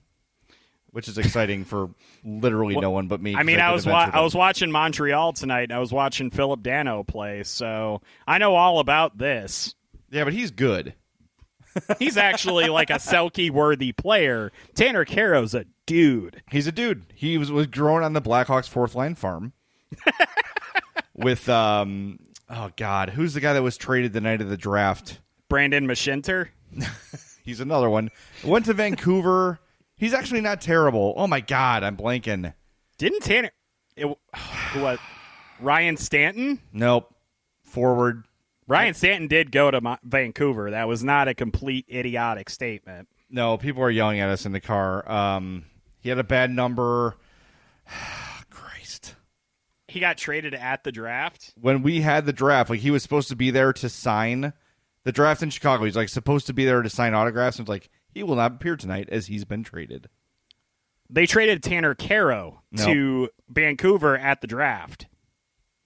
which 0.90 1.08
is 1.08 1.18
exciting 1.18 1.64
for 1.64 1.90
literally 2.24 2.76
no 2.76 2.90
one 2.90 3.06
but 3.08 3.22
me. 3.22 3.34
I 3.36 3.42
mean, 3.44 3.60
I 3.60 3.68
did 3.68 3.74
was 3.74 3.86
wa- 3.86 4.10
I 4.12 4.20
was 4.20 4.34
watching 4.34 4.70
Montreal 4.70 5.32
tonight. 5.34 5.64
and 5.64 5.72
I 5.72 5.78
was 5.78 5.92
watching 5.92 6.30
Phillip 6.30 6.60
Danault 6.60 7.06
play, 7.06 7.42
so 7.44 8.02
I 8.26 8.38
know 8.38 8.54
all 8.56 8.80
about 8.80 9.16
this. 9.18 9.74
yeah, 10.10 10.24
but 10.24 10.32
he's 10.32 10.50
good. 10.50 10.94
He's 12.00 12.16
actually 12.16 12.66
like 12.68 12.90
a 12.90 12.94
Selke 12.94 13.50
worthy 13.52 13.92
player. 13.92 14.50
Tanner 14.74 15.04
Kero's 15.04 15.54
a 15.54 15.64
dude. 15.86 16.42
He's 16.50 16.66
a 16.66 16.72
dude. 16.72 17.04
He 17.14 17.38
was 17.38 17.52
was 17.52 17.68
grown 17.68 18.02
on 18.02 18.14
the 18.14 18.22
Blackhawks 18.22 18.68
fourth 18.68 18.96
line 18.96 19.14
farm 19.14 19.52
with 21.14 21.48
um 21.48 22.18
oh 22.50 22.70
god, 22.76 23.10
who's 23.10 23.34
the 23.34 23.40
guy 23.40 23.52
that 23.52 23.62
was 23.62 23.76
traded 23.76 24.12
the 24.12 24.20
night 24.20 24.40
of 24.40 24.48
the 24.48 24.56
draft? 24.56 25.20
Brandon 25.48 25.86
Mashinter. 25.86 26.48
He's 27.44 27.60
another 27.60 27.88
one. 27.88 28.10
Went 28.44 28.66
to 28.66 28.74
Vancouver. 28.74 29.60
He's 29.96 30.12
actually 30.12 30.42
not 30.42 30.60
terrible. 30.60 31.14
Oh 31.16 31.26
my 31.26 31.40
god, 31.40 31.82
I'm 31.82 31.96
blanking. 31.96 32.52
Didn't 32.98 33.22
Tanner? 33.22 33.50
It, 33.96 34.06
what? 34.74 35.00
Ryan 35.60 35.96
Stanton. 35.96 36.60
Nope. 36.72 37.14
Forward. 37.62 38.24
Ryan 38.66 38.94
Stanton 38.94 39.28
did 39.28 39.50
go 39.50 39.70
to 39.70 39.80
Mo- 39.80 39.98
Vancouver. 40.04 40.70
That 40.70 40.88
was 40.88 41.02
not 41.02 41.26
a 41.26 41.34
complete 41.34 41.86
idiotic 41.90 42.50
statement. 42.50 43.08
No, 43.30 43.56
people 43.56 43.82
are 43.82 43.90
yelling 43.90 44.20
at 44.20 44.28
us 44.28 44.46
in 44.46 44.52
the 44.52 44.60
car. 44.60 45.10
Um, 45.10 45.64
he 46.00 46.08
had 46.10 46.18
a 46.18 46.24
bad 46.24 46.50
number. 46.50 47.16
He 49.88 50.00
got 50.00 50.18
traded 50.18 50.54
at 50.54 50.84
the 50.84 50.92
draft. 50.92 51.52
When 51.60 51.82
we 51.82 52.00
had 52.02 52.26
the 52.26 52.32
draft, 52.32 52.70
like 52.70 52.80
he 52.80 52.90
was 52.90 53.02
supposed 53.02 53.28
to 53.30 53.36
be 53.36 53.50
there 53.50 53.72
to 53.72 53.88
sign 53.88 54.52
the 55.04 55.12
draft 55.12 55.42
in 55.42 55.50
Chicago. 55.50 55.84
He's 55.84 55.96
like 55.96 56.10
supposed 56.10 56.46
to 56.48 56.52
be 56.52 56.64
there 56.66 56.82
to 56.82 56.90
sign 56.90 57.14
autographs. 57.14 57.58
And 57.58 57.64
it's 57.64 57.70
like 57.70 57.88
he 58.12 58.22
will 58.22 58.36
not 58.36 58.52
appear 58.52 58.76
tonight 58.76 59.08
as 59.10 59.26
he's 59.26 59.44
been 59.44 59.64
traded. 59.64 60.08
They 61.10 61.24
traded 61.24 61.62
Tanner 61.62 61.94
Kero 61.94 62.58
No. 62.70 62.84
to 62.84 63.28
Vancouver 63.48 64.16
at 64.18 64.42
the 64.42 64.46
draft 64.46 65.06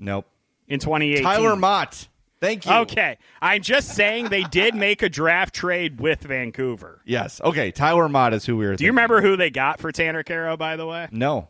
Nope. 0.01 0.27
in 0.67 0.81
2018. 0.81 1.23
Tyler 1.23 1.55
Motte. 1.55 2.09
Thank 2.41 2.67
you. 2.67 2.73
Okay, 2.73 3.19
I'm 3.41 3.63
just 3.63 3.95
saying 3.95 4.31
they 4.31 4.43
did 4.43 4.75
make 4.75 5.03
a 5.03 5.09
draft 5.09 5.55
trade 5.55 6.01
with 6.01 6.23
Vancouver. 6.23 7.01
Yes. 7.05 7.41
Okay. 7.41 7.71
Tyler 7.71 8.09
Motte 8.09 8.35
is 8.35 8.45
who 8.45 8.57
we 8.57 8.67
were. 8.67 8.75
Do 8.75 8.83
you 8.85 8.91
remember 8.91 9.21
who 9.23 9.37
they 9.37 9.51
got 9.51 9.79
for 9.79 9.93
Tanner 9.93 10.25
Kero, 10.25 10.59
by 10.59 10.75
the 10.75 10.85
way? 10.87 11.07
No. 11.13 11.47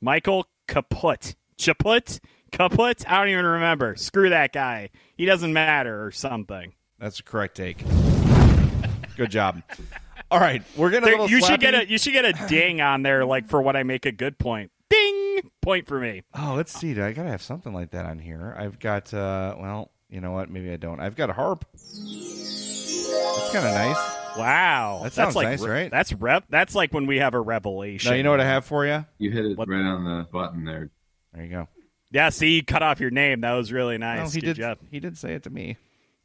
Michael 0.00 0.46
Chaput. 0.66 1.34
Chaput? 1.58 2.20
Kaput? 2.52 3.04
I 3.08 3.18
don't 3.18 3.28
even 3.28 3.44
remember. 3.44 3.96
Screw 3.96 4.30
that 4.30 4.52
guy. 4.52 4.90
He 5.16 5.24
doesn't 5.26 5.52
matter 5.52 6.04
or 6.04 6.10
something. 6.10 6.72
That's 6.98 7.20
a 7.20 7.22
correct 7.22 7.56
take. 7.56 7.78
Good 9.16 9.30
job. 9.30 9.62
All 10.30 10.40
right, 10.40 10.62
we're 10.76 10.90
gonna. 10.90 11.06
There- 11.06 11.28
you 11.28 11.40
should 11.44 11.60
get 11.60 11.74
a 11.74 11.88
you 11.88 11.98
should 11.98 12.12
get 12.12 12.24
a 12.24 12.46
ding 12.48 12.80
on 12.80 13.02
there 13.02 13.24
like 13.24 13.48
for 13.48 13.60
what 13.62 13.76
I 13.76 13.82
make 13.82 14.06
a 14.06 14.12
good 14.12 14.38
point. 14.38 14.70
Ding! 14.90 15.50
Point 15.62 15.86
for 15.86 15.98
me. 16.00 16.22
Oh, 16.34 16.54
let's 16.56 16.72
see. 16.72 16.98
I 17.00 17.12
gotta 17.12 17.28
have 17.30 17.42
something 17.42 17.72
like 17.72 17.90
that 17.90 18.06
on 18.06 18.18
here. 18.18 18.54
I've 18.58 18.78
got. 18.78 19.12
uh 19.12 19.54
Well, 19.58 19.90
you 20.08 20.20
know 20.20 20.32
what? 20.32 20.50
Maybe 20.50 20.70
I 20.70 20.76
don't. 20.76 21.00
I've 21.00 21.16
got 21.16 21.30
a 21.30 21.32
harp. 21.32 21.64
That's 21.72 23.50
kind 23.52 23.66
of 23.66 23.74
nice. 23.74 23.96
Wow. 24.36 25.00
That 25.02 25.12
sounds 25.12 25.34
that's 25.34 25.36
like, 25.36 25.48
nice, 25.48 25.62
right? 25.62 25.90
That's 25.90 26.12
rep 26.12 26.44
that's 26.48 26.74
like 26.74 26.92
when 26.92 27.06
we 27.06 27.18
have 27.18 27.34
a 27.34 27.40
revelation. 27.40 28.10
Now 28.10 28.16
you 28.16 28.22
know 28.22 28.30
what 28.30 28.40
I 28.40 28.44
have 28.46 28.64
for 28.64 28.86
you. 28.86 29.04
You 29.18 29.30
hit 29.30 29.44
it 29.46 29.58
What- 29.58 29.68
right 29.68 29.84
on 29.84 30.04
the 30.04 30.26
button 30.30 30.64
there. 30.64 30.90
There 31.32 31.44
you 31.44 31.50
go. 31.50 31.68
Yeah, 32.10 32.30
see, 32.30 32.56
you 32.56 32.64
cut 32.64 32.82
off 32.82 33.00
your 33.00 33.10
name. 33.10 33.42
That 33.42 33.52
was 33.52 33.70
really 33.72 33.98
nice. 33.98 34.28
Oh, 34.28 34.30
he 34.34 34.40
Good 34.40 34.46
did. 34.46 34.56
job. 34.56 34.78
He 34.90 34.98
did 35.00 35.18
say 35.18 35.34
it 35.34 35.42
to 35.42 35.50
me. 35.50 35.76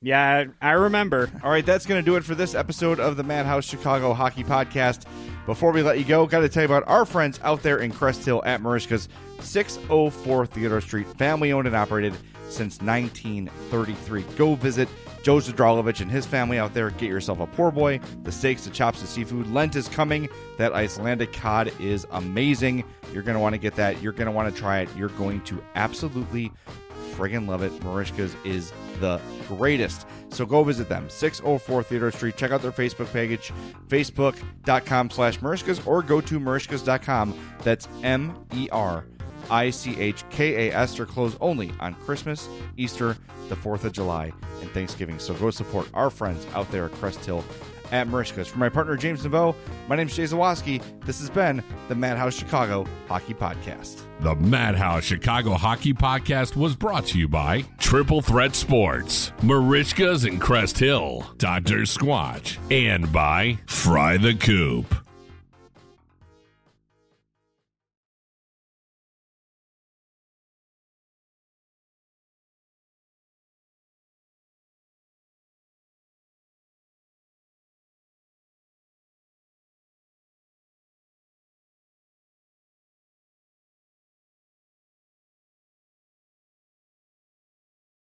Yeah, 0.01 0.45
I 0.61 0.69
I 0.69 0.71
remember. 0.73 1.29
All 1.43 1.49
right, 1.49 1.65
that's 1.65 1.85
going 1.85 2.01
to 2.03 2.05
do 2.05 2.15
it 2.17 2.23
for 2.23 2.35
this 2.35 2.55
episode 2.55 2.99
of 2.99 3.15
the 3.17 3.23
Madhouse 3.23 3.65
Chicago 3.65 4.13
Hockey 4.13 4.43
Podcast. 4.43 5.05
Before 5.45 5.71
we 5.71 5.81
let 5.81 5.97
you 5.97 6.05
go, 6.05 6.25
got 6.25 6.39
to 6.39 6.49
tell 6.49 6.63
you 6.63 6.67
about 6.67 6.87
our 6.87 7.05
friends 7.05 7.39
out 7.43 7.63
there 7.63 7.79
in 7.79 7.91
Crest 7.91 8.23
Hill 8.25 8.41
at 8.45 8.61
Merichka's 8.61 9.07
604 9.41 10.45
Theodore 10.45 10.81
Street, 10.81 11.07
family 11.17 11.51
owned 11.51 11.67
and 11.67 11.75
operated 11.75 12.13
since 12.49 12.81
1933. 12.81 14.23
Go 14.37 14.55
visit 14.55 14.87
Joe 15.23 15.37
Zadralovich 15.37 16.01
and 16.01 16.11
his 16.11 16.25
family 16.25 16.59
out 16.59 16.73
there. 16.73 16.91
Get 16.91 17.09
yourself 17.09 17.39
a 17.39 17.47
poor 17.47 17.71
boy, 17.71 17.99
the 18.23 18.31
steaks, 18.31 18.65
the 18.65 18.69
chops, 18.69 19.01
the 19.01 19.07
seafood. 19.07 19.47
Lent 19.47 19.75
is 19.75 19.87
coming. 19.87 20.29
That 20.57 20.73
Icelandic 20.73 21.33
cod 21.33 21.71
is 21.79 22.05
amazing. 22.11 22.83
You're 23.13 23.23
going 23.23 23.35
to 23.35 23.39
want 23.39 23.53
to 23.53 23.59
get 23.59 23.75
that. 23.75 24.01
You're 24.01 24.13
going 24.13 24.27
to 24.27 24.31
want 24.31 24.53
to 24.53 24.61
try 24.61 24.81
it. 24.81 24.89
You're 24.95 25.09
going 25.09 25.41
to 25.45 25.63
absolutely 25.75 26.51
friggin' 27.15 27.47
love 27.47 27.63
it. 27.63 27.71
Merichka's 27.79 28.35
is 28.43 28.73
the 28.99 29.19
greatest. 29.47 30.05
So 30.29 30.45
go 30.45 30.63
visit 30.63 30.89
them. 30.89 31.09
604 31.09 31.83
Theodore 31.83 32.11
Street. 32.11 32.35
Check 32.35 32.51
out 32.51 32.61
their 32.61 32.71
Facebook 32.71 33.11
page, 33.13 33.53
facebook.com 33.87 35.09
slash 35.09 35.39
Merichka's, 35.39 35.85
or 35.85 36.01
go 36.01 36.19
to 36.21 36.39
merichkas.com. 36.39 37.39
That's 37.63 37.87
M 38.01 38.45
E 38.53 38.67
R 38.71 39.05
I 39.49 39.69
C 39.69 39.99
H 39.99 40.23
K 40.29 40.69
A 40.69 40.75
S. 40.75 40.95
They're 40.95 41.05
closed 41.05 41.37
only 41.41 41.71
on 41.79 41.95
Christmas, 41.95 42.47
Easter, 42.77 43.17
the 43.49 43.55
4th 43.55 43.83
of 43.83 43.91
July, 43.91 44.31
and 44.61 44.69
Thanksgiving. 44.71 45.19
So 45.19 45.33
go 45.35 45.49
support 45.51 45.89
our 45.93 46.09
friends 46.09 46.45
out 46.53 46.69
there 46.71 46.85
at 46.85 46.91
Crest 46.93 47.23
Hill 47.25 47.43
at 47.91 48.07
Merichka's. 48.07 48.47
For 48.47 48.57
my 48.57 48.69
partner, 48.69 48.97
James 48.97 49.23
Neveau, 49.23 49.55
my 49.87 49.95
name 49.95 50.07
is 50.07 50.15
Jay 50.15 50.23
Zawaski. 50.23 50.81
This 51.05 51.19
has 51.19 51.29
been 51.29 51.63
the 51.87 51.95
Madhouse 51.95 52.33
Chicago 52.35 52.85
Hockey 53.07 53.33
Podcast. 53.33 54.01
The 54.21 54.35
Madhouse 54.35 55.03
Chicago 55.03 55.53
Hockey 55.53 55.93
Podcast 55.93 56.55
was 56.55 56.75
brought 56.75 57.05
to 57.07 57.19
you 57.19 57.27
by 57.27 57.63
Triple 57.77 58.21
Threat 58.21 58.55
Sports, 58.55 59.31
Merichkas 59.41 60.27
in 60.27 60.39
Crest 60.39 60.79
Hill, 60.79 61.25
Dr. 61.37 61.81
Squatch, 61.81 62.57
and 62.71 63.11
by 63.11 63.59
Fry 63.67 64.17
the 64.17 64.33
Coop. 64.33 65.02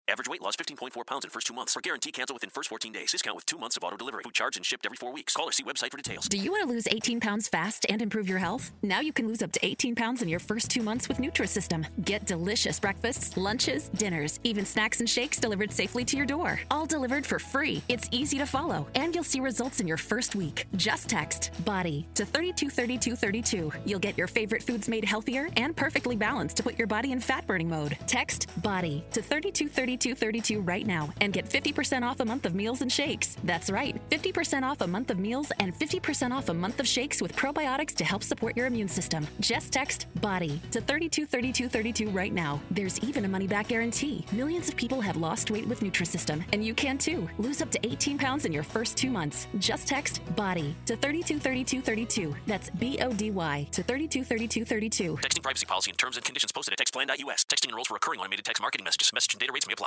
Average 0.10 0.30
weight 0.30 0.42
loss 0.42 0.56
15.4 0.56 1.06
pounds 1.06 1.26
in 1.26 1.32
first 1.32 1.48
two 1.48 1.54
months. 1.54 1.74
For 1.74 1.82
guarantee 1.82 2.14
cancel 2.14 2.34
within 2.34 2.50
first 2.50 2.70
14 2.70 2.94
days. 2.94 3.12
Discount 3.12 3.36
with 3.36 3.46
two 3.46 3.58
months 3.58 3.76
of 3.76 3.84
auto 3.84 3.98
delivery. 3.98 4.24
Food 4.24 4.36
charged 4.36 4.56
and 4.56 4.66
shipped 4.66 4.86
every 4.86 4.96
four 4.96 5.12
weeks. 5.12 5.34
Call 5.36 5.50
or 5.50 5.52
see 5.52 5.64
website 5.64 5.92
for 5.92 5.98
details. 5.98 6.30
Do 6.30 6.38
you 6.38 6.52
want 6.52 6.64
to 6.64 6.70
lose 6.70 6.88
18 6.90 7.20
pounds 7.20 7.50
fast 7.50 7.86
and 7.90 8.02
improve 8.02 8.30
your 8.30 8.38
health? 8.38 8.72
Now 8.82 9.02
you 9.02 9.12
can 9.12 9.28
lose 9.28 9.42
up 9.42 9.52
to 9.52 9.66
18 9.66 9.96
pounds 9.96 10.22
in 10.22 10.30
your 10.30 10.40
first 10.40 10.72
two 10.72 10.82
months 10.82 11.10
with 11.10 11.18
Nutrisystem. 11.18 11.86
Get 12.06 12.26
delicious 12.26 12.80
breakfasts, 12.80 13.36
lunches, 13.36 13.90
dinners, 13.90 14.40
even 14.46 14.66
snacks 14.66 15.02
and 15.02 15.10
shakes 15.10 15.40
delivered 15.40 15.74
safely 15.74 16.06
to 16.06 16.16
your 16.16 16.26
door. 16.26 16.62
All 16.72 16.86
delivered 16.86 17.26
for 17.26 17.38
free. 17.38 17.82
It's 17.90 18.08
easy 18.12 18.38
to 18.38 18.46
follow, 18.46 18.88
and 18.96 19.14
you'll 19.14 19.26
see 19.26 19.42
results 19.42 19.82
in 19.82 19.88
your 19.90 19.98
first 19.98 20.36
week. 20.36 20.68
Just 20.78 21.10
text 21.10 21.52
BODY 21.66 22.08
to 22.16 22.24
323232. 22.24 23.74
You'll 23.86 24.00
get 24.00 24.18
your 24.18 24.28
favorite 24.28 24.64
foods 24.64 24.88
made 24.88 25.04
healthier 25.04 25.50
and 25.58 25.76
perfectly 25.76 26.16
balanced 26.16 26.56
to 26.58 26.64
put 26.64 26.78
your 26.78 26.88
body 26.88 27.12
in 27.12 27.20
fat 27.20 27.46
burning 27.46 27.68
mode. 27.68 27.98
Text 28.08 28.48
BODY 28.62 29.04
to 29.12 29.22
323232 29.22 29.97
3232 29.98 30.62
right 30.62 30.86
now 30.86 31.14
and 31.22 31.34
get 31.34 31.50
50% 31.50 32.04
off 32.04 32.20
a 32.20 32.26
month 32.26 32.46
of 32.46 32.56
meals 32.56 32.82
and 32.82 32.92
shakes. 32.92 33.36
That's 33.44 33.70
right, 33.70 34.00
50% 34.10 34.64
off 34.64 34.82
a 34.82 34.88
month 34.88 35.12
of 35.12 35.20
meals 35.20 35.52
and 35.60 35.74
50% 35.74 36.32
off 36.32 36.50
a 36.50 36.54
month 36.54 36.80
of 36.80 36.88
shakes 36.88 37.22
with 37.22 37.36
probiotics 37.36 37.96
to 37.96 38.06
help 38.06 38.24
support 38.24 38.56
your 38.56 38.68
immune 38.68 38.88
system. 38.88 39.28
Just 39.40 39.74
text 39.74 40.08
BODY 40.22 40.60
to 40.72 40.82
323232 40.82 42.10
right 42.10 42.34
now. 42.34 42.62
There's 42.72 43.00
even 43.00 43.26
a 43.26 43.28
money 43.28 43.48
back 43.48 43.70
guarantee. 43.70 44.26
Millions 44.32 44.70
of 44.70 44.76
people 44.76 45.02
have 45.02 45.18
lost 45.18 45.52
weight 45.52 45.68
with 45.68 45.82
Nutrisystem, 45.82 46.44
and 46.54 46.64
you 46.64 46.74
can 46.74 46.98
too. 46.98 47.28
Lose 47.38 47.62
up 47.62 47.72
to 47.72 47.80
18 47.86 48.18
pounds 48.18 48.46
in 48.46 48.54
your 48.54 48.64
first 48.64 48.98
two 48.98 49.10
months. 49.10 49.48
Just 49.60 49.88
text 49.88 50.22
BODY 50.36 50.76
to 50.86 50.96
323232. 50.96 52.36
That's 52.46 52.70
B 52.72 53.00
O 53.02 53.12
D 53.12 53.32
Y 53.32 53.68
to 53.72 53.84
323232. 53.84 55.18
Texting 55.18 55.44
privacy 55.44 55.66
policy 55.66 55.92
and 55.92 55.98
terms 55.98 56.18
and 56.18 56.26
conditions 56.26 56.52
posted 56.52 56.74
at 56.74 56.80
textplan.us. 56.80 57.46
Texting 57.46 57.70
enrolls 57.70 57.88
for 57.88 57.96
recurring 57.96 58.20
automated 58.20 58.46
text 58.46 58.62
marketing 58.62 58.84
messages. 58.84 59.12
Message 59.14 59.34
and 59.34 59.40
data 59.40 59.52
rates 59.54 59.68
may 59.68 59.74
apply. 59.74 59.87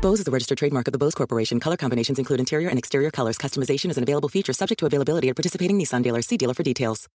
Bose 0.00 0.20
is 0.20 0.28
a 0.28 0.30
registered 0.30 0.58
trademark 0.58 0.86
of 0.86 0.92
the 0.92 0.98
Bose 0.98 1.14
Corporation. 1.14 1.58
Color 1.58 1.76
combinations 1.76 2.18
include 2.20 2.38
interior 2.38 2.68
and 2.68 2.78
exterior 2.78 3.10
colors. 3.10 3.36
Customization 3.36 3.90
is 3.90 3.96
an 3.96 4.04
available 4.04 4.28
feature 4.28 4.52
subject 4.52 4.78
to 4.78 4.86
availability 4.86 5.28
at 5.28 5.34
participating 5.34 5.76
Nissan 5.76 6.04
dealers. 6.04 6.26
See 6.26 6.36
dealer 6.36 6.54
for 6.54 6.62
details. 6.62 7.08